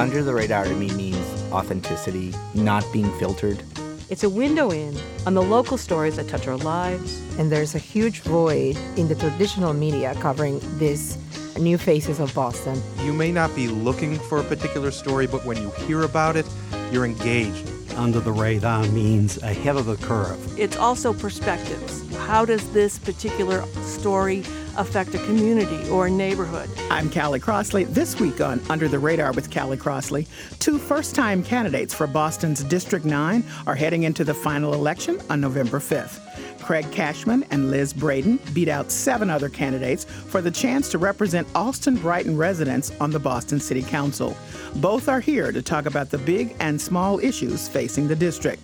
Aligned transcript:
Under 0.00 0.22
the 0.22 0.32
radar 0.32 0.64
to 0.64 0.74
me 0.74 0.90
means 0.94 1.52
authenticity, 1.52 2.32
not 2.54 2.90
being 2.90 3.12
filtered. 3.18 3.62
It's 4.08 4.24
a 4.24 4.30
window 4.30 4.70
in 4.70 4.96
on 5.26 5.34
the 5.34 5.42
local 5.42 5.76
stories 5.76 6.16
that 6.16 6.26
touch 6.26 6.48
our 6.48 6.56
lives. 6.56 7.20
And 7.38 7.52
there's 7.52 7.74
a 7.74 7.78
huge 7.78 8.20
void 8.20 8.78
in 8.96 9.08
the 9.08 9.14
traditional 9.14 9.74
media 9.74 10.14
covering 10.14 10.58
these 10.78 11.18
new 11.58 11.76
faces 11.76 12.18
of 12.18 12.34
Boston. 12.34 12.82
You 13.04 13.12
may 13.12 13.30
not 13.30 13.54
be 13.54 13.68
looking 13.68 14.18
for 14.18 14.38
a 14.38 14.42
particular 14.42 14.90
story, 14.90 15.26
but 15.26 15.44
when 15.44 15.58
you 15.58 15.68
hear 15.86 16.04
about 16.04 16.34
it, 16.34 16.46
you're 16.90 17.04
engaged. 17.04 17.70
Under 17.94 18.20
the 18.20 18.32
radar 18.32 18.86
means 18.86 19.36
ahead 19.42 19.76
of 19.76 19.84
the 19.84 19.96
curve. 19.98 20.58
It's 20.58 20.78
also 20.78 21.12
perspectives. 21.12 22.10
How 22.16 22.46
does 22.46 22.66
this 22.72 22.98
particular 22.98 23.66
story 23.82 24.44
affect 24.80 25.14
a 25.14 25.18
community 25.18 25.88
or 25.90 26.06
a 26.06 26.10
neighborhood? 26.10 26.70
I'm 26.90 27.10
Callie 27.10 27.38
Crossley. 27.38 27.84
This 27.84 28.18
week 28.18 28.40
on 28.40 28.60
Under 28.70 28.88
the 28.88 28.98
Radar 28.98 29.32
with 29.32 29.52
Callie 29.52 29.76
Crossley, 29.76 30.26
two 30.58 30.78
first 30.78 31.14
time 31.14 31.42
candidates 31.42 31.92
for 31.92 32.06
Boston's 32.06 32.64
District 32.64 33.04
9 33.04 33.44
are 33.66 33.74
heading 33.74 34.04
into 34.04 34.24
the 34.24 34.34
final 34.34 34.72
election 34.72 35.20
on 35.28 35.40
November 35.40 35.78
5th. 35.80 36.49
Craig 36.70 36.92
Cashman 36.92 37.44
and 37.50 37.68
Liz 37.68 37.92
Breadon 37.92 38.38
beat 38.54 38.68
out 38.68 38.92
seven 38.92 39.28
other 39.28 39.48
candidates 39.48 40.04
for 40.04 40.40
the 40.40 40.52
chance 40.52 40.88
to 40.90 40.98
represent 40.98 41.48
Allston 41.56 41.96
Brighton 41.96 42.36
residents 42.36 42.92
on 43.00 43.10
the 43.10 43.18
Boston 43.18 43.58
City 43.58 43.82
Council. 43.82 44.36
Both 44.76 45.08
are 45.08 45.18
here 45.18 45.50
to 45.50 45.62
talk 45.62 45.86
about 45.86 46.10
the 46.10 46.18
big 46.18 46.54
and 46.60 46.80
small 46.80 47.18
issues 47.18 47.66
facing 47.66 48.06
the 48.06 48.14
district. 48.14 48.62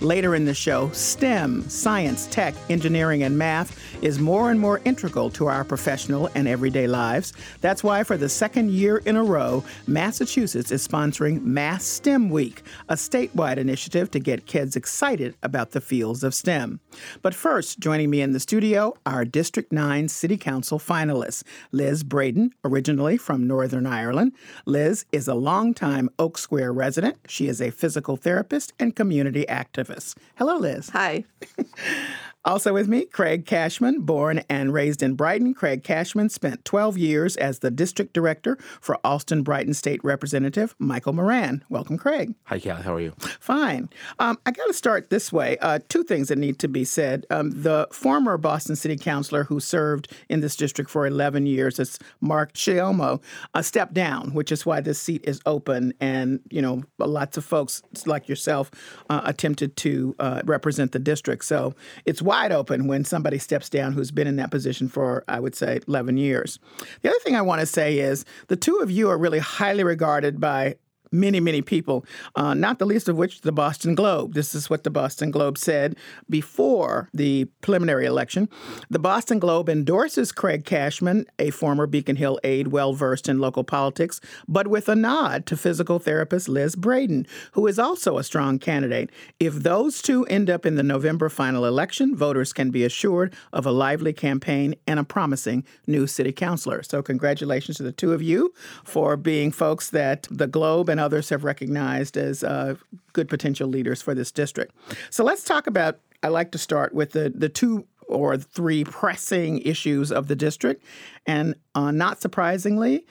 Later 0.00 0.36
in 0.36 0.44
the 0.44 0.54
show, 0.54 0.88
STEM, 0.92 1.68
science, 1.68 2.28
tech, 2.28 2.54
engineering, 2.70 3.24
and 3.24 3.36
math 3.36 3.76
is 4.04 4.20
more 4.20 4.52
and 4.52 4.60
more 4.60 4.80
integral 4.84 5.28
to 5.30 5.48
our 5.48 5.64
professional 5.64 6.30
and 6.36 6.46
everyday 6.46 6.86
lives. 6.86 7.32
That's 7.60 7.82
why, 7.82 8.04
for 8.04 8.16
the 8.16 8.28
second 8.28 8.70
year 8.70 8.98
in 8.98 9.16
a 9.16 9.24
row, 9.24 9.64
Massachusetts 9.88 10.70
is 10.70 10.86
sponsoring 10.86 11.42
Mass 11.42 11.84
STEM 11.84 12.30
Week, 12.30 12.62
a 12.88 12.94
statewide 12.94 13.56
initiative 13.56 14.12
to 14.12 14.20
get 14.20 14.46
kids 14.46 14.76
excited 14.76 15.34
about 15.42 15.72
the 15.72 15.80
fields 15.80 16.22
of 16.22 16.36
STEM. 16.36 16.78
But 17.20 17.34
first, 17.34 17.47
joining 17.78 18.10
me 18.10 18.20
in 18.20 18.32
the 18.32 18.40
studio, 18.40 18.94
our 19.06 19.24
District 19.24 19.72
9 19.72 20.08
City 20.08 20.36
Council 20.36 20.78
finalists 20.78 21.42
Liz 21.72 22.04
Breadon, 22.04 22.50
originally 22.62 23.16
from 23.16 23.46
Northern 23.46 23.86
Ireland. 23.86 24.32
Liz 24.66 25.06
is 25.12 25.28
a 25.28 25.34
longtime 25.34 26.10
Oak 26.18 26.36
Square 26.36 26.74
resident. 26.74 27.16
She 27.26 27.48
is 27.48 27.62
a 27.62 27.70
physical 27.70 28.18
therapist 28.18 28.74
and 28.78 28.94
community 28.94 29.46
activist. 29.48 30.16
Hello, 30.36 30.58
Liz. 30.58 30.90
Hi. 30.90 31.24
Also 32.48 32.72
with 32.72 32.88
me, 32.88 33.04
Craig 33.04 33.44
Cashman, 33.44 34.00
born 34.00 34.42
and 34.48 34.72
raised 34.72 35.02
in 35.02 35.12
Brighton. 35.16 35.52
Craig 35.52 35.84
Cashman 35.84 36.30
spent 36.30 36.64
12 36.64 36.96
years 36.96 37.36
as 37.36 37.58
the 37.58 37.70
district 37.70 38.14
director 38.14 38.56
for 38.80 38.96
Allston 39.04 39.42
Brighton 39.42 39.74
State 39.74 40.02
Representative 40.02 40.74
Michael 40.78 41.12
Moran. 41.12 41.62
Welcome, 41.68 41.98
Craig. 41.98 42.34
Hi, 42.44 42.58
Cal. 42.58 42.80
How 42.80 42.94
are 42.94 43.00
you? 43.02 43.12
Fine. 43.38 43.90
Um, 44.18 44.38
I 44.46 44.52
got 44.52 44.64
to 44.64 44.72
start 44.72 45.10
this 45.10 45.30
way. 45.30 45.58
Uh, 45.58 45.80
two 45.90 46.02
things 46.02 46.28
that 46.28 46.38
need 46.38 46.58
to 46.60 46.68
be 46.68 46.86
said. 46.86 47.26
Um, 47.28 47.50
the 47.50 47.86
former 47.92 48.38
Boston 48.38 48.76
City 48.76 48.96
Councilor 48.96 49.44
who 49.44 49.60
served 49.60 50.10
in 50.30 50.40
this 50.40 50.56
district 50.56 50.90
for 50.90 51.06
11 51.06 51.44
years, 51.44 51.78
is 51.78 51.98
Mark 52.22 52.54
Ciommo, 52.54 53.20
uh, 53.52 53.60
stepped 53.60 53.92
down, 53.92 54.32
which 54.32 54.50
is 54.50 54.64
why 54.64 54.80
this 54.80 54.98
seat 54.98 55.22
is 55.24 55.38
open. 55.44 55.92
And, 56.00 56.40
you 56.48 56.62
know, 56.62 56.82
lots 56.96 57.36
of 57.36 57.44
folks 57.44 57.82
like 58.06 58.26
yourself 58.26 58.70
uh, 59.10 59.20
attempted 59.24 59.76
to 59.76 60.16
uh, 60.18 60.40
represent 60.46 60.92
the 60.92 60.98
district. 60.98 61.44
So 61.44 61.74
it's 62.06 62.22
wide 62.38 62.52
open 62.52 62.86
when 62.86 63.04
somebody 63.04 63.38
steps 63.38 63.68
down 63.68 63.92
who's 63.92 64.10
been 64.12 64.28
in 64.28 64.36
that 64.36 64.50
position 64.50 64.88
for, 64.88 65.24
I 65.26 65.40
would 65.40 65.56
say, 65.56 65.80
11 65.88 66.16
years. 66.18 66.58
The 67.02 67.08
other 67.08 67.18
thing 67.20 67.34
I 67.34 67.42
want 67.42 67.60
to 67.60 67.66
say 67.66 67.98
is 67.98 68.24
the 68.46 68.56
two 68.56 68.76
of 68.76 68.90
you 68.90 69.10
are 69.10 69.18
really 69.18 69.40
highly 69.40 69.82
regarded 69.82 70.40
by 70.40 70.76
many, 71.10 71.40
many 71.40 71.62
people, 71.62 72.04
uh, 72.36 72.54
not 72.54 72.78
the 72.78 72.86
least 72.86 73.08
of 73.08 73.16
which 73.16 73.42
the 73.42 73.52
Boston 73.52 73.94
Globe. 73.94 74.34
This 74.34 74.54
is 74.54 74.68
what 74.68 74.84
the 74.84 74.90
Boston 74.90 75.30
Globe 75.30 75.58
said 75.58 75.96
before 76.28 77.08
the 77.12 77.46
preliminary 77.60 78.06
election. 78.06 78.48
The 78.90 78.98
Boston 78.98 79.38
Globe 79.38 79.68
endorses 79.68 80.32
Craig 80.32 80.64
Cashman, 80.64 81.26
a 81.38 81.50
former 81.50 81.86
Beacon 81.86 82.16
Hill 82.16 82.38
aide 82.44 82.68
well 82.68 82.92
versed 82.92 83.28
in 83.28 83.38
local 83.38 83.64
politics, 83.64 84.20
but 84.46 84.68
with 84.68 84.88
a 84.88 84.94
nod 84.94 85.46
to 85.46 85.56
physical 85.56 85.98
therapist 85.98 86.48
Liz 86.48 86.76
Breadon, 86.76 87.26
who 87.52 87.66
is 87.66 87.78
also 87.78 88.18
a 88.18 88.24
strong 88.24 88.58
candidate. 88.58 89.10
If 89.40 89.54
those 89.54 90.02
two 90.02 90.24
end 90.26 90.50
up 90.50 90.66
in 90.66 90.76
the 90.76 90.82
November 90.82 91.28
final 91.28 91.64
election, 91.64 92.14
voters 92.14 92.52
can 92.52 92.70
be 92.70 92.84
assured 92.84 93.34
of 93.52 93.66
a 93.66 93.72
lively 93.72 94.12
campaign 94.12 94.74
and 94.86 94.98
a 94.98 95.04
promising 95.04 95.64
new 95.86 96.06
city 96.06 96.32
councilor. 96.32 96.82
So, 96.82 97.02
congratulations 97.02 97.76
to 97.78 97.82
the 97.82 97.92
two 97.92 98.12
of 98.12 98.22
you 98.22 98.52
for 98.84 99.16
being 99.16 99.52
folks 99.52 99.90
that 99.90 100.26
the 100.30 100.46
Globe 100.46 100.88
and 100.88 100.97
others 100.98 101.28
have 101.30 101.44
recognized 101.44 102.16
as 102.16 102.44
uh, 102.44 102.76
good 103.12 103.28
potential 103.28 103.68
leaders 103.68 104.02
for 104.02 104.14
this 104.14 104.30
district. 104.30 104.74
So, 105.10 105.24
let's 105.24 105.44
talk 105.44 105.66
about. 105.66 105.98
I 106.20 106.28
like 106.28 106.50
to 106.50 106.58
start 106.58 106.94
with 106.94 107.12
the, 107.12 107.30
the 107.32 107.48
two 107.48 107.86
or 108.08 108.36
three 108.36 108.82
pressing 108.82 109.58
issues 109.60 110.10
of 110.10 110.26
the 110.26 110.34
district. 110.34 110.82
And 111.26 111.54
uh, 111.76 111.92
not 111.92 112.20
surprisingly, 112.20 113.06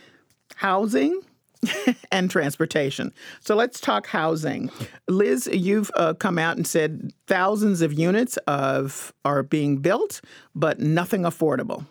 housing, 0.56 1.22
and 2.12 2.30
transportation. 2.30 3.14
So 3.40 3.56
let's 3.56 3.80
talk 3.80 4.08
housing. 4.08 4.70
Liz, 5.08 5.50
you've 5.52 5.92
uh, 5.96 6.14
come 6.14 6.38
out 6.38 6.58
and 6.58 6.68
said 6.68 7.12
thousands 7.28 7.82
of 7.82 7.94
units 7.94 8.38
of 8.48 9.14
are 9.26 9.44
being 9.44 9.78
built, 9.78 10.22
but 10.56 10.80
nothing 10.80 11.24
affordable. 11.24 11.86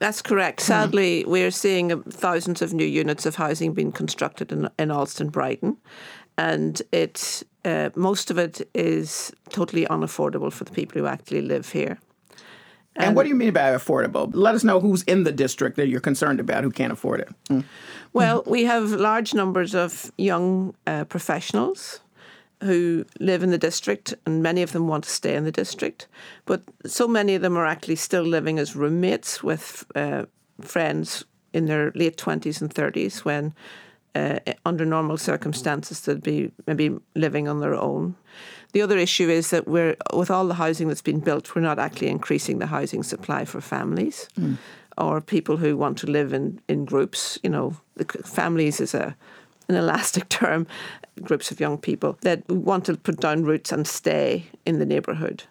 That's 0.00 0.22
correct. 0.22 0.60
Sadly, 0.62 1.20
mm-hmm. 1.20 1.30
we're 1.30 1.50
seeing 1.50 2.02
thousands 2.04 2.62
of 2.62 2.72
new 2.72 2.86
units 2.86 3.26
of 3.26 3.36
housing 3.36 3.74
being 3.74 3.92
constructed 3.92 4.50
in, 4.50 4.68
in 4.78 4.90
Allston 4.90 5.28
Brighton, 5.28 5.76
and 6.38 6.80
it 6.90 7.42
uh, 7.66 7.90
most 7.94 8.30
of 8.30 8.38
it 8.38 8.66
is 8.74 9.30
totally 9.50 9.84
unaffordable 9.86 10.50
for 10.50 10.64
the 10.64 10.72
people 10.72 10.98
who 10.98 11.06
actually 11.06 11.42
live 11.42 11.70
here. 11.70 11.98
And, 12.96 13.08
and, 13.08 13.16
what 13.16 13.24
do 13.24 13.28
you 13.28 13.34
mean 13.34 13.52
by 13.52 13.70
affordable? 13.72 14.30
Let 14.32 14.54
us 14.54 14.64
know 14.64 14.80
who's 14.80 15.02
in 15.02 15.24
the 15.24 15.32
district 15.32 15.76
that 15.76 15.88
you're 15.88 16.00
concerned 16.00 16.40
about 16.40 16.64
who 16.64 16.70
can't 16.70 16.92
afford 16.92 17.20
it. 17.20 17.28
Mm. 17.50 17.64
Well, 18.14 18.42
we 18.46 18.64
have 18.64 18.90
large 18.90 19.34
numbers 19.34 19.74
of 19.74 20.10
young 20.16 20.74
uh, 20.86 21.04
professionals 21.04 22.00
who 22.62 23.04
live 23.18 23.42
in 23.42 23.50
the 23.50 23.58
district, 23.58 24.14
and 24.26 24.42
many 24.42 24.62
of 24.62 24.72
them 24.72 24.86
want 24.86 25.04
to 25.04 25.10
stay 25.10 25.34
in 25.34 25.44
the 25.44 25.52
district. 25.52 26.06
But 26.44 26.62
so 26.84 27.08
many 27.08 27.34
of 27.34 27.42
them 27.42 27.56
are 27.56 27.66
actually 27.66 27.96
still 27.96 28.22
living 28.22 28.58
as 28.58 28.76
roommates 28.76 29.42
with 29.42 29.84
uh, 29.94 30.26
friends 30.60 31.24
in 31.52 31.66
their 31.66 31.90
late 31.94 32.16
20s 32.16 32.60
and 32.60 32.72
30s 32.72 33.24
when, 33.24 33.54
uh, 34.14 34.38
under 34.64 34.84
normal 34.84 35.16
circumstances, 35.16 36.00
they'd 36.00 36.22
be 36.22 36.52
maybe 36.66 36.96
living 37.14 37.48
on 37.48 37.60
their 37.60 37.74
own. 37.74 38.14
The 38.72 38.82
other 38.82 38.98
issue 38.98 39.28
is 39.28 39.50
that 39.50 39.66
we're, 39.66 39.96
with 40.12 40.30
all 40.30 40.46
the 40.46 40.54
housing 40.54 40.88
that's 40.88 41.02
been 41.02 41.20
built, 41.20 41.54
we're 41.54 41.62
not 41.62 41.78
actually 41.78 42.08
increasing 42.08 42.58
the 42.58 42.66
housing 42.66 43.02
supply 43.02 43.44
for 43.44 43.60
families. 43.60 44.28
Mm. 44.38 44.58
Or 44.98 45.20
people 45.20 45.56
who 45.56 45.76
want 45.76 45.96
to 45.98 46.06
live 46.06 46.32
in, 46.32 46.60
in 46.68 46.84
groups, 46.84 47.38
you 47.42 47.48
know, 47.48 47.74
families 48.24 48.80
is 48.80 48.94
a 48.94 49.16
an 49.70 49.76
elastic 49.76 50.28
term, 50.40 50.66
groups 51.22 51.50
of 51.50 51.60
young 51.60 51.78
people 51.78 52.18
that 52.22 52.48
want 52.48 52.84
to 52.86 52.96
put 52.96 53.20
down 53.20 53.44
roots 53.44 53.72
and 53.72 53.86
stay 53.86 54.46
in 54.64 54.78
the 54.78 54.86
neighbourhood. 54.86 55.44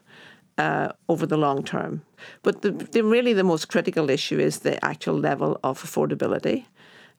Uh, 0.58 0.92
over 1.08 1.26
the 1.26 1.38
long 1.38 1.64
term. 1.64 2.02
But 2.44 2.64
the, 2.64 2.72
the, 2.72 3.02
really 3.02 3.32
the 3.32 3.46
most 3.46 3.70
critical 3.70 4.10
issue 4.10 4.38
is 4.38 4.60
the 4.60 4.84
actual 4.84 5.18
level 5.18 5.58
of 5.64 5.82
affordability. 5.82 6.66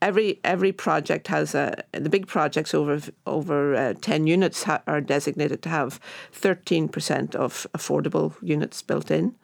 Every 0.03 0.41
every 0.45 0.73
project 0.73 1.29
has 1.29 1.55
a 1.55 1.83
the 1.93 2.11
big 2.11 2.27
projects 2.27 2.75
over 2.75 3.01
over 3.27 3.75
uh, 3.75 3.95
ten 4.03 4.27
units 4.27 4.65
ha- 4.65 4.83
are 4.87 5.01
designated 5.01 5.63
to 5.63 5.71
have 5.71 5.99
thirteen 6.33 6.87
percent 6.87 7.35
of 7.35 7.67
affordable 7.73 8.35
units 8.43 8.83
built 8.83 9.11
in, 9.11 9.35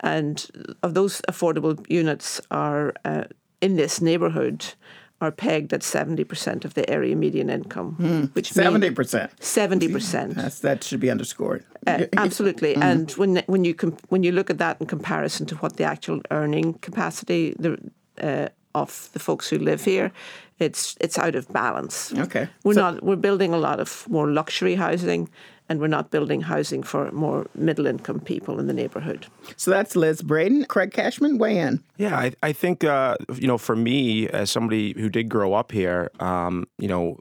and 0.00 0.46
of 0.82 0.92
those 0.92 1.22
affordable 1.22 1.82
units 1.88 2.42
are 2.50 2.92
uh, 3.06 3.24
in 3.62 3.76
this 3.76 4.02
neighbourhood 4.02 4.74
are 5.20 5.32
pegged 5.32 5.72
at 5.72 5.80
70% 5.80 6.64
of 6.64 6.74
the 6.74 6.88
area 6.88 7.16
median 7.16 7.50
income. 7.50 7.96
Mm, 7.98 8.34
which 8.34 8.52
70%. 8.52 8.94
70%. 9.40 10.34
That's, 10.34 10.60
that 10.60 10.84
should 10.84 11.00
be 11.00 11.10
underscored. 11.10 11.64
Uh, 11.86 12.04
absolutely. 12.16 12.74
Mm. 12.74 12.82
And 12.82 13.10
when 13.12 13.42
when 13.46 13.64
you 13.64 13.74
com- 13.74 13.96
when 14.08 14.22
you 14.22 14.32
look 14.32 14.50
at 14.50 14.58
that 14.58 14.80
in 14.80 14.86
comparison 14.86 15.46
to 15.46 15.56
what 15.56 15.76
the 15.76 15.84
actual 15.84 16.20
earning 16.30 16.74
capacity 16.74 17.54
the, 17.58 17.78
uh, 18.20 18.48
of 18.74 19.08
the 19.12 19.18
folks 19.18 19.48
who 19.48 19.58
live 19.58 19.84
here, 19.84 20.12
it's 20.58 20.96
it's 21.00 21.18
out 21.18 21.34
of 21.34 21.48
balance. 21.48 22.12
Okay. 22.12 22.48
We're 22.62 22.74
so, 22.74 22.80
not 22.80 23.02
we're 23.02 23.16
building 23.16 23.52
a 23.54 23.58
lot 23.58 23.80
of 23.80 24.06
more 24.08 24.28
luxury 24.28 24.76
housing 24.76 25.28
and 25.68 25.80
we're 25.80 25.86
not 25.86 26.10
building 26.10 26.42
housing 26.42 26.82
for 26.82 27.10
more 27.12 27.46
middle 27.54 27.86
income 27.86 28.20
people 28.20 28.58
in 28.58 28.66
the 28.66 28.72
neighborhood. 28.72 29.26
So 29.56 29.70
that's 29.70 29.94
Liz 29.94 30.22
Breadon. 30.22 30.66
Craig 30.66 30.92
Cashman, 30.92 31.38
weigh 31.38 31.58
in. 31.58 31.82
Yeah, 31.96 32.16
I, 32.16 32.32
I 32.42 32.52
think, 32.52 32.84
uh, 32.84 33.16
you 33.34 33.46
know, 33.46 33.58
for 33.58 33.76
me, 33.76 34.28
as 34.28 34.50
somebody 34.50 34.94
who 34.98 35.08
did 35.08 35.28
grow 35.28 35.54
up 35.54 35.72
here, 35.72 36.10
um, 36.20 36.66
you 36.78 36.88
know, 36.88 37.18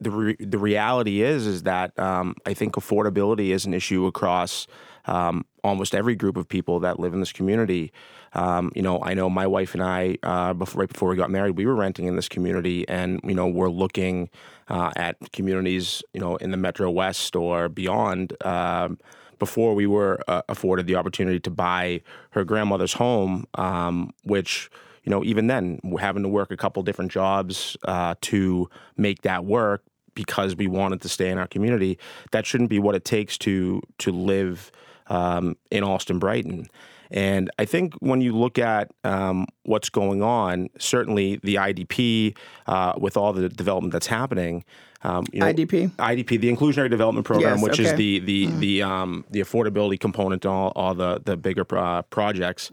the, 0.00 0.10
re- 0.10 0.36
the 0.38 0.58
reality 0.58 1.22
is 1.22 1.46
is 1.46 1.62
that 1.62 1.98
um, 1.98 2.34
I 2.44 2.54
think 2.54 2.74
affordability 2.74 3.50
is 3.50 3.64
an 3.64 3.72
issue 3.72 4.06
across 4.06 4.66
um, 5.06 5.44
almost 5.62 5.94
every 5.94 6.14
group 6.14 6.36
of 6.36 6.48
people 6.48 6.80
that 6.80 6.98
live 6.98 7.14
in 7.14 7.20
this 7.20 7.32
community. 7.32 7.92
Um, 8.32 8.72
you 8.74 8.82
know, 8.82 9.00
I 9.02 9.14
know 9.14 9.30
my 9.30 9.46
wife 9.46 9.74
and 9.74 9.82
I, 9.82 10.18
uh, 10.22 10.52
before, 10.54 10.80
right 10.80 10.88
before 10.88 11.08
we 11.08 11.16
got 11.16 11.30
married, 11.30 11.56
we 11.56 11.66
were 11.66 11.74
renting 11.74 12.06
in 12.06 12.16
this 12.16 12.28
community, 12.28 12.86
and 12.88 13.20
you 13.22 13.34
know, 13.34 13.46
we're 13.46 13.70
looking 13.70 14.28
uh, 14.68 14.90
at 14.96 15.16
communities, 15.32 16.02
you 16.12 16.20
know, 16.20 16.36
in 16.36 16.50
the 16.50 16.56
Metro 16.56 16.90
West 16.90 17.36
or 17.36 17.68
beyond. 17.68 18.34
Um, 18.44 18.98
before 19.40 19.74
we 19.74 19.86
were 19.86 20.20
uh, 20.28 20.42
afforded 20.48 20.86
the 20.86 20.94
opportunity 20.94 21.40
to 21.40 21.50
buy 21.50 22.00
her 22.30 22.44
grandmother's 22.44 22.94
home, 22.94 23.46
um, 23.54 24.12
which 24.22 24.70
you 25.04 25.10
know, 25.10 25.22
even 25.22 25.46
then, 25.48 25.80
having 26.00 26.22
to 26.22 26.28
work 26.28 26.50
a 26.50 26.56
couple 26.56 26.82
different 26.82 27.12
jobs 27.12 27.76
uh, 27.84 28.14
to 28.22 28.68
make 28.96 29.22
that 29.22 29.44
work 29.44 29.82
because 30.14 30.56
we 30.56 30.66
wanted 30.66 31.02
to 31.02 31.08
stay 31.08 31.28
in 31.28 31.38
our 31.38 31.46
community. 31.46 31.98
That 32.32 32.46
shouldn't 32.46 32.70
be 32.70 32.78
what 32.78 32.94
it 32.94 33.04
takes 33.04 33.36
to 33.38 33.82
to 33.98 34.12
live 34.12 34.72
um, 35.08 35.56
in 35.70 35.84
Allston 35.84 36.18
Brighton. 36.18 36.68
And 37.10 37.50
I 37.58 37.64
think 37.64 37.94
when 38.00 38.20
you 38.20 38.36
look 38.36 38.58
at 38.58 38.90
um, 39.04 39.46
what's 39.64 39.88
going 39.88 40.22
on, 40.22 40.68
certainly 40.78 41.40
the 41.42 41.56
IDP, 41.56 42.36
uh, 42.66 42.94
with 42.98 43.16
all 43.16 43.32
the 43.32 43.48
development 43.48 43.92
that's 43.92 44.06
happening, 44.06 44.64
um, 45.02 45.26
you 45.32 45.40
know, 45.40 45.46
IDP? 45.46 45.90
IDP, 45.90 46.40
the 46.40 46.54
Inclusionary 46.54 46.88
Development 46.88 47.26
Program, 47.26 47.58
Yes, 47.58 47.62
which 47.62 47.78
is 47.78 47.88
okay. 47.88 47.96
the 47.96 48.18
the 48.20 48.46
the 48.58 48.82
um, 48.82 49.24
the 49.30 49.40
affordability 49.40 50.00
component 50.00 50.42
to 50.42 50.48
all, 50.48 50.72
all 50.74 50.94
the 50.94 51.20
the 51.24 51.36
bigger 51.36 51.66
uh, 51.76 52.02
projects. 52.02 52.70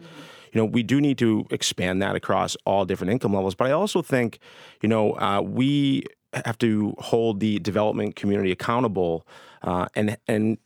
You 0.54 0.62
know, 0.62 0.66
we 0.66 0.84
do 0.84 1.00
need 1.00 1.18
to 1.20 1.46
expand 1.50 2.02
that 2.02 2.16
across 2.16 2.58
all 2.66 2.86
different 2.86 3.12
income 3.12 3.34
levels. 3.34 3.56
But 3.56 3.68
I 3.68 3.72
also 3.72 4.02
think, 4.02 4.40
you 4.82 4.90
know, 4.90 5.14
uh, 5.14 5.42
we 5.42 6.04
have 6.34 6.58
to 6.60 6.94
hold 7.00 7.40
the 7.40 7.60
development 7.60 8.16
community 8.16 8.52
accountable 8.52 9.28
uh, 9.62 9.88
and 9.96 10.18
and 10.28 10.58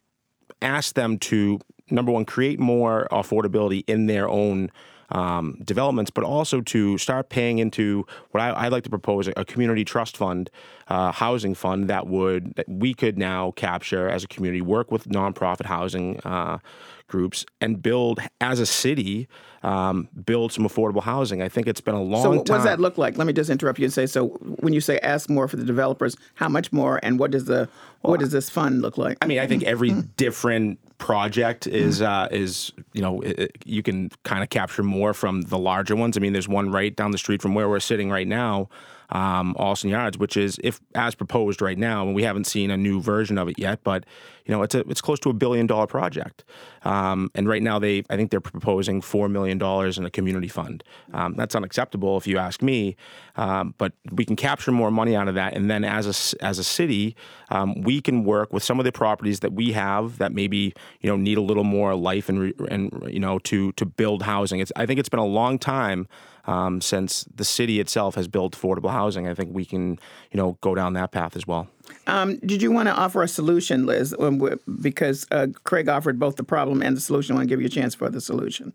ask 0.61 0.95
them 0.95 1.17
to 1.19 1.59
number 1.89 2.11
one 2.11 2.25
create 2.25 2.59
more 2.59 3.07
affordability 3.11 3.83
in 3.87 4.07
their 4.07 4.27
own 4.27 4.71
um, 5.09 5.59
developments, 5.63 6.09
but 6.09 6.23
also 6.23 6.61
to 6.61 6.97
start 6.97 7.29
paying 7.29 7.59
into 7.59 8.05
what 8.31 8.41
I, 8.41 8.65
I'd 8.65 8.71
like 8.71 8.83
to 8.85 8.89
propose 8.89 9.27
a, 9.27 9.45
community 9.45 9.85
trust 9.85 10.17
fund, 10.17 10.49
uh, 10.87 11.11
housing 11.11 11.53
fund 11.53 11.89
that 11.89 12.07
would 12.07 12.55
that 12.55 12.67
we 12.67 12.93
could 12.93 13.17
now 13.17 13.51
capture 13.51 14.09
as 14.09 14.23
a 14.23 14.27
community, 14.27 14.61
work 14.61 14.91
with 14.91 15.07
nonprofit 15.07 15.65
housing 15.65 16.19
uh, 16.21 16.57
groups, 17.07 17.45
and 17.61 17.81
build 17.81 18.19
as 18.41 18.59
a 18.59 18.65
city, 18.65 19.27
um, 19.63 20.09
build 20.25 20.51
some 20.51 20.65
affordable 20.65 21.03
housing. 21.03 21.41
I 21.41 21.49
think 21.49 21.67
it's 21.67 21.81
been 21.81 21.95
a 21.95 22.01
long 22.01 22.21
So 22.21 22.29
time. 22.29 22.37
what 22.37 22.45
does 22.47 22.63
that 22.63 22.79
look 22.79 22.97
like? 22.97 23.17
Let 23.17 23.27
me 23.27 23.33
just 23.33 23.49
interrupt 23.49 23.79
you 23.79 23.85
and 23.85 23.93
say, 23.93 24.05
so 24.05 24.27
when 24.59 24.73
you 24.73 24.81
say 24.81 24.99
ask 24.99 25.29
more 25.29 25.47
for 25.47 25.55
the 25.57 25.63
developers, 25.65 26.15
how 26.35 26.49
much 26.49 26.71
more, 26.71 26.99
and 27.03 27.19
what 27.19 27.31
does 27.31 27.45
the 27.45 27.69
what 28.01 28.19
does 28.19 28.31
this 28.31 28.49
fund 28.51 28.81
look 28.83 28.97
like? 28.99 29.17
I 29.21 29.25
mean, 29.25 29.39
I 29.39 29.47
think 29.47 29.63
every 29.63 29.89
Mm-hmm. 29.89 30.01
different 30.17 30.79
project 30.97 31.67
is 31.67 32.01
uh, 32.01 32.27
is 32.31 32.71
you 32.93 33.01
know 33.01 33.21
it- 33.21 33.51
you 33.65 33.81
can 33.83 34.09
kind 34.23 34.43
of 34.43 34.49
capture 34.49 34.83
more 34.83 35.13
from 35.13 35.41
the 35.41 35.57
larger 35.57 35.95
ones. 35.95 36.17
I 36.17 36.19
mean, 36.21 36.33
there's 36.33 36.47
one 36.47 36.71
right 36.71 36.95
down 36.95 37.11
the 37.11 37.17
street 37.17 37.41
from 37.41 37.53
where 37.55 37.67
we're 37.69 37.79
sitting 37.79 38.09
right 38.11 38.27
now, 38.27 38.69
um, 39.09 39.55
Allston 39.57 39.89
Yards, 39.89 40.17
which 40.17 40.37
is 40.37 40.57
if 40.63 40.79
as 40.95 41.15
proposed 41.15 41.61
right 41.61 41.77
now, 41.77 42.05
and 42.05 42.15
we 42.15 42.23
haven't 42.23 42.45
seen 42.45 42.71
a 42.71 42.77
new 42.77 43.01
version 43.01 43.37
of 43.37 43.47
it 43.47 43.59
yet, 43.59 43.83
but 43.83 44.05
you 44.45 44.53
know 44.53 44.63
it's 44.63 44.75
a 44.75 44.79
it's 44.89 45.01
close 45.01 45.19
to 45.21 45.29
a 45.29 45.33
billion 45.33 45.67
dollar 45.67 45.87
project, 45.87 46.43
um, 46.83 47.29
and 47.35 47.47
right 47.47 47.61
now 47.61 47.79
they 47.79 48.03
I 48.09 48.15
think 48.15 48.31
they're 48.31 48.41
proposing 48.41 49.01
four 49.01 49.29
million 49.29 49.57
dollars 49.57 49.97
in 49.97 50.05
a 50.05 50.09
community 50.09 50.47
fund. 50.47 50.83
Um, 51.13 51.35
that's 51.35 51.55
unacceptable 51.55 52.17
if 52.17 52.27
you 52.27 52.37
ask 52.37 52.61
me, 52.61 52.95
um, 53.35 53.73
but 53.77 53.93
we 54.11 54.25
can 54.25 54.35
capture 54.35 54.71
more 54.71 54.91
money 54.91 55.15
out 55.15 55.27
of 55.27 55.35
that, 55.35 55.55
and 55.55 55.69
then 55.69 55.83
as 55.83 56.05
a 56.07 56.43
as 56.43 56.59
a 56.59 56.63
city, 56.63 57.15
um, 57.49 57.81
we 57.81 58.01
can 58.01 58.23
work 58.23 58.53
with 58.53 58.63
some 58.63 58.79
of 58.79 58.85
the 58.85 58.91
properties 58.91 59.41
that 59.41 59.53
we 59.53 59.71
have 59.73 60.17
that 60.17 60.33
maybe 60.33 60.73
you 61.01 61.09
know 61.09 61.15
need 61.15 61.37
a 61.37 61.41
little 61.41 61.63
more 61.63 61.95
life 61.95 62.29
and 62.29 62.53
and 62.69 62.91
you 63.07 63.19
know 63.19 63.39
to 63.39 63.71
to 63.73 63.85
build 63.85 64.23
housing. 64.23 64.59
It's 64.59 64.71
I 64.75 64.85
think 64.85 64.99
it's 64.99 65.09
been 65.09 65.19
a 65.19 65.25
long 65.25 65.59
time 65.59 66.07
um, 66.47 66.81
since 66.81 67.25
the 67.35 67.45
city 67.45 67.79
itself 67.79 68.15
has 68.15 68.27
built 68.27 68.57
affordable 68.57 68.91
housing. 68.91 69.27
I 69.27 69.33
think 69.33 69.53
we 69.53 69.65
can 69.65 69.99
you 70.31 70.37
know 70.37 70.57
go 70.61 70.75
down 70.75 70.93
that 70.93 71.11
path 71.11 71.35
as 71.35 71.45
well. 71.47 71.67
Um, 72.07 72.37
did 72.37 72.61
you 72.61 72.71
want 72.71 72.87
to 72.87 72.95
offer 72.95 73.21
a 73.23 73.27
solution, 73.27 73.85
Liz? 73.85 74.15
Um, 74.17 74.59
Because 74.81 75.27
uh, 75.31 75.47
Craig 75.63 75.87
offered 75.89 76.19
both 76.19 76.35
the 76.35 76.43
problem 76.43 76.81
and 76.81 76.95
the 76.97 77.01
solution. 77.01 77.35
I 77.35 77.39
want 77.39 77.49
to 77.49 77.53
give 77.53 77.61
you 77.61 77.67
a 77.67 77.69
chance 77.69 77.95
for 77.95 78.09
the 78.09 78.21
solution. 78.21 78.73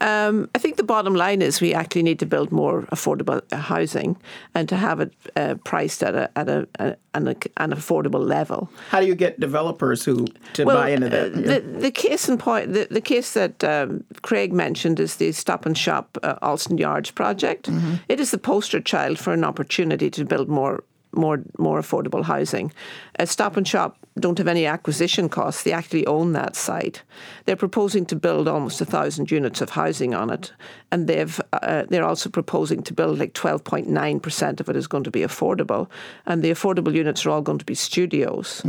Um, 0.00 0.48
I 0.54 0.58
think 0.58 0.76
the 0.76 0.82
bottom 0.82 1.14
line 1.14 1.42
is 1.42 1.60
we 1.60 1.74
actually 1.74 2.02
need 2.02 2.18
to 2.18 2.26
build 2.26 2.50
more 2.52 2.82
affordable 2.90 3.42
uh, 3.52 3.56
housing 3.56 4.16
and 4.54 4.68
to 4.68 4.76
have 4.76 5.00
it 5.00 5.12
uh, 5.36 5.54
priced 5.64 6.02
at 6.02 6.14
a 6.14 6.30
at 6.36 6.48
a, 6.48 6.66
a 6.78 6.96
an, 7.14 7.28
an 7.56 7.72
affordable 7.72 8.26
level. 8.26 8.70
How 8.90 9.00
do 9.00 9.06
you 9.06 9.14
get 9.14 9.40
developers 9.40 10.04
who 10.04 10.26
to 10.54 10.64
buy 10.64 10.90
into 10.90 11.08
that? 11.08 11.32
uh, 11.32 11.36
the, 11.36 11.60
the 11.60 11.90
case 11.90 12.28
in 12.28 12.38
point, 12.38 12.72
the, 12.72 12.86
the 12.90 13.00
case 13.00 13.34
that 13.34 13.62
um, 13.64 14.04
Craig 14.22 14.52
mentioned 14.52 15.00
is 15.00 15.16
the 15.16 15.32
Stop 15.32 15.66
and 15.66 15.76
Shop 15.76 16.16
uh, 16.22 16.36
Allston 16.42 16.78
Yards 16.78 17.10
project. 17.10 17.68
Mm-hmm. 17.68 17.94
It 18.08 18.20
is 18.20 18.30
the 18.30 18.38
poster 18.38 18.80
child 18.80 19.18
for 19.18 19.32
an 19.32 19.44
opportunity 19.44 20.10
to 20.10 20.24
build 20.24 20.48
more. 20.48 20.82
More, 21.12 21.42
more 21.58 21.80
affordable 21.80 22.22
housing. 22.22 22.72
Uh, 23.18 23.26
Stop 23.26 23.56
and 23.56 23.66
Shop 23.66 23.96
don't 24.20 24.38
have 24.38 24.48
any 24.48 24.66
acquisition 24.66 25.28
costs. 25.28 25.62
They 25.62 25.72
actually 25.72 26.06
own 26.06 26.32
that 26.32 26.56
site. 26.56 27.02
They're 27.44 27.56
proposing 27.56 28.06
to 28.06 28.16
build 28.16 28.48
almost 28.48 28.80
a 28.80 28.84
thousand 28.84 29.30
units 29.30 29.60
of 29.60 29.70
housing 29.70 30.14
on 30.14 30.30
it, 30.30 30.52
and 30.92 31.08
they've 31.08 31.40
uh, 31.52 31.84
they're 31.88 32.04
also 32.04 32.30
proposing 32.30 32.82
to 32.84 32.94
build 32.94 33.18
like 33.18 33.32
twelve 33.32 33.64
point 33.64 33.88
nine 33.88 34.20
percent 34.20 34.60
of 34.60 34.68
it 34.68 34.76
is 34.76 34.86
going 34.86 35.04
to 35.04 35.10
be 35.10 35.20
affordable, 35.20 35.88
and 36.26 36.42
the 36.42 36.50
affordable 36.50 36.94
units 36.94 37.26
are 37.26 37.30
all 37.30 37.42
going 37.42 37.58
to 37.58 37.64
be 37.64 37.74
studios. 37.74 38.62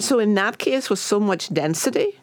So 0.00 0.18
in 0.18 0.34
that 0.34 0.58
case, 0.58 0.90
with 0.90 0.98
so 0.98 1.18
much 1.20 1.52
density, 1.52 2.18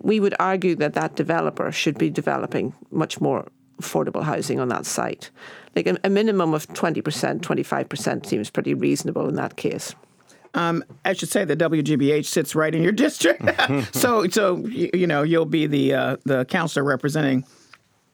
we 0.00 0.20
would 0.20 0.34
argue 0.38 0.74
that 0.76 0.94
that 0.94 1.16
developer 1.16 1.72
should 1.72 1.98
be 1.98 2.10
developing 2.10 2.74
much 2.90 3.20
more 3.20 3.46
affordable 3.80 4.22
housing 4.22 4.60
on 4.60 4.68
that 4.68 4.86
site. 4.86 5.30
Like 5.74 5.86
a, 5.86 5.96
a 6.04 6.10
minimum 6.10 6.54
of 6.54 6.68
20%, 6.68 7.40
25% 7.40 8.26
seems 8.26 8.50
pretty 8.50 8.74
reasonable 8.74 9.28
in 9.28 9.36
that 9.36 9.56
case. 9.56 9.94
I 10.54 11.12
should 11.14 11.30
say 11.30 11.44
the 11.44 11.56
WGBH 11.56 12.26
sits 12.26 12.54
right 12.54 12.74
in 12.74 12.82
your 12.82 12.92
district, 13.06 13.42
so 13.94 14.28
so 14.28 14.56
you, 14.66 14.90
you 14.94 15.06
know 15.06 15.22
you'll 15.22 15.46
be 15.46 15.66
the 15.66 15.94
uh, 15.94 16.16
the 16.24 16.44
counselor 16.44 16.84
representing 16.84 17.44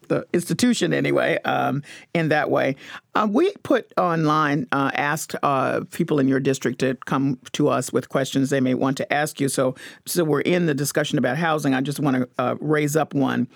the 0.08 0.26
institution 0.32 0.92
anyway. 0.92 1.38
Um, 1.44 1.82
in 2.14 2.28
that 2.30 2.50
way, 2.50 2.76
uh, 3.14 3.28
we 3.30 3.52
put 3.62 3.92
online 3.96 4.66
uh, 4.72 4.90
asked 4.94 5.36
uh, 5.42 5.82
people 5.92 6.18
in 6.18 6.28
your 6.28 6.40
district 6.40 6.80
to 6.80 6.94
come 7.06 7.38
to 7.52 7.68
us 7.68 7.92
with 7.92 8.08
questions 8.08 8.50
they 8.50 8.60
may 8.60 8.74
want 8.74 8.96
to 8.96 9.12
ask 9.12 9.40
you. 9.40 9.48
So 9.48 9.74
so 10.06 10.24
we're 10.24 10.40
in 10.40 10.66
the 10.66 10.74
discussion 10.74 11.18
about 11.18 11.36
housing. 11.36 11.74
I 11.74 11.80
just 11.80 12.00
want 12.00 12.16
to 12.16 12.28
uh, 12.38 12.56
raise 12.60 12.96
up 12.96 13.14
one. 13.14 13.48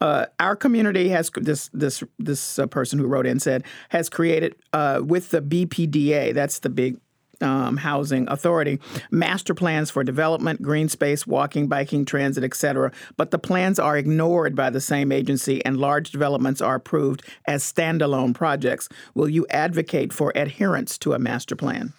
Uh, 0.00 0.26
our 0.38 0.56
community 0.56 1.08
has 1.08 1.30
this 1.36 1.70
this 1.72 2.02
this 2.18 2.58
uh, 2.58 2.66
person 2.66 2.98
who 2.98 3.06
wrote 3.06 3.26
in 3.26 3.40
said 3.40 3.64
has 3.88 4.08
created 4.08 4.54
uh, 4.72 5.00
with 5.02 5.30
the 5.30 5.40
BPDA. 5.40 6.34
That's 6.34 6.60
the 6.60 6.70
big 6.70 6.98
um, 7.44 7.76
housing 7.76 8.28
authority. 8.28 8.80
Master 9.10 9.54
plans 9.54 9.90
for 9.90 10.02
development 10.02 10.62
green 10.62 10.88
space 10.88 11.26
walking 11.26 11.68
biking 11.68 12.04
transit 12.04 12.42
etc 12.42 12.90
but 13.16 13.30
the 13.30 13.38
plans 13.38 13.78
are 13.78 13.96
ignored 13.96 14.54
by 14.54 14.70
the 14.70 14.80
same 14.80 15.12
agency 15.12 15.64
and 15.64 15.76
large 15.76 16.10
developments 16.10 16.60
are 16.60 16.76
approved 16.76 17.22
as 17.46 17.62
standalone 17.62 18.34
projects. 18.34 18.88
Will 19.14 19.28
you 19.28 19.46
advocate 19.50 20.12
for 20.12 20.32
adherence 20.34 20.98
to 20.98 21.12
a 21.12 21.18
master 21.18 21.56
plan? 21.56 21.92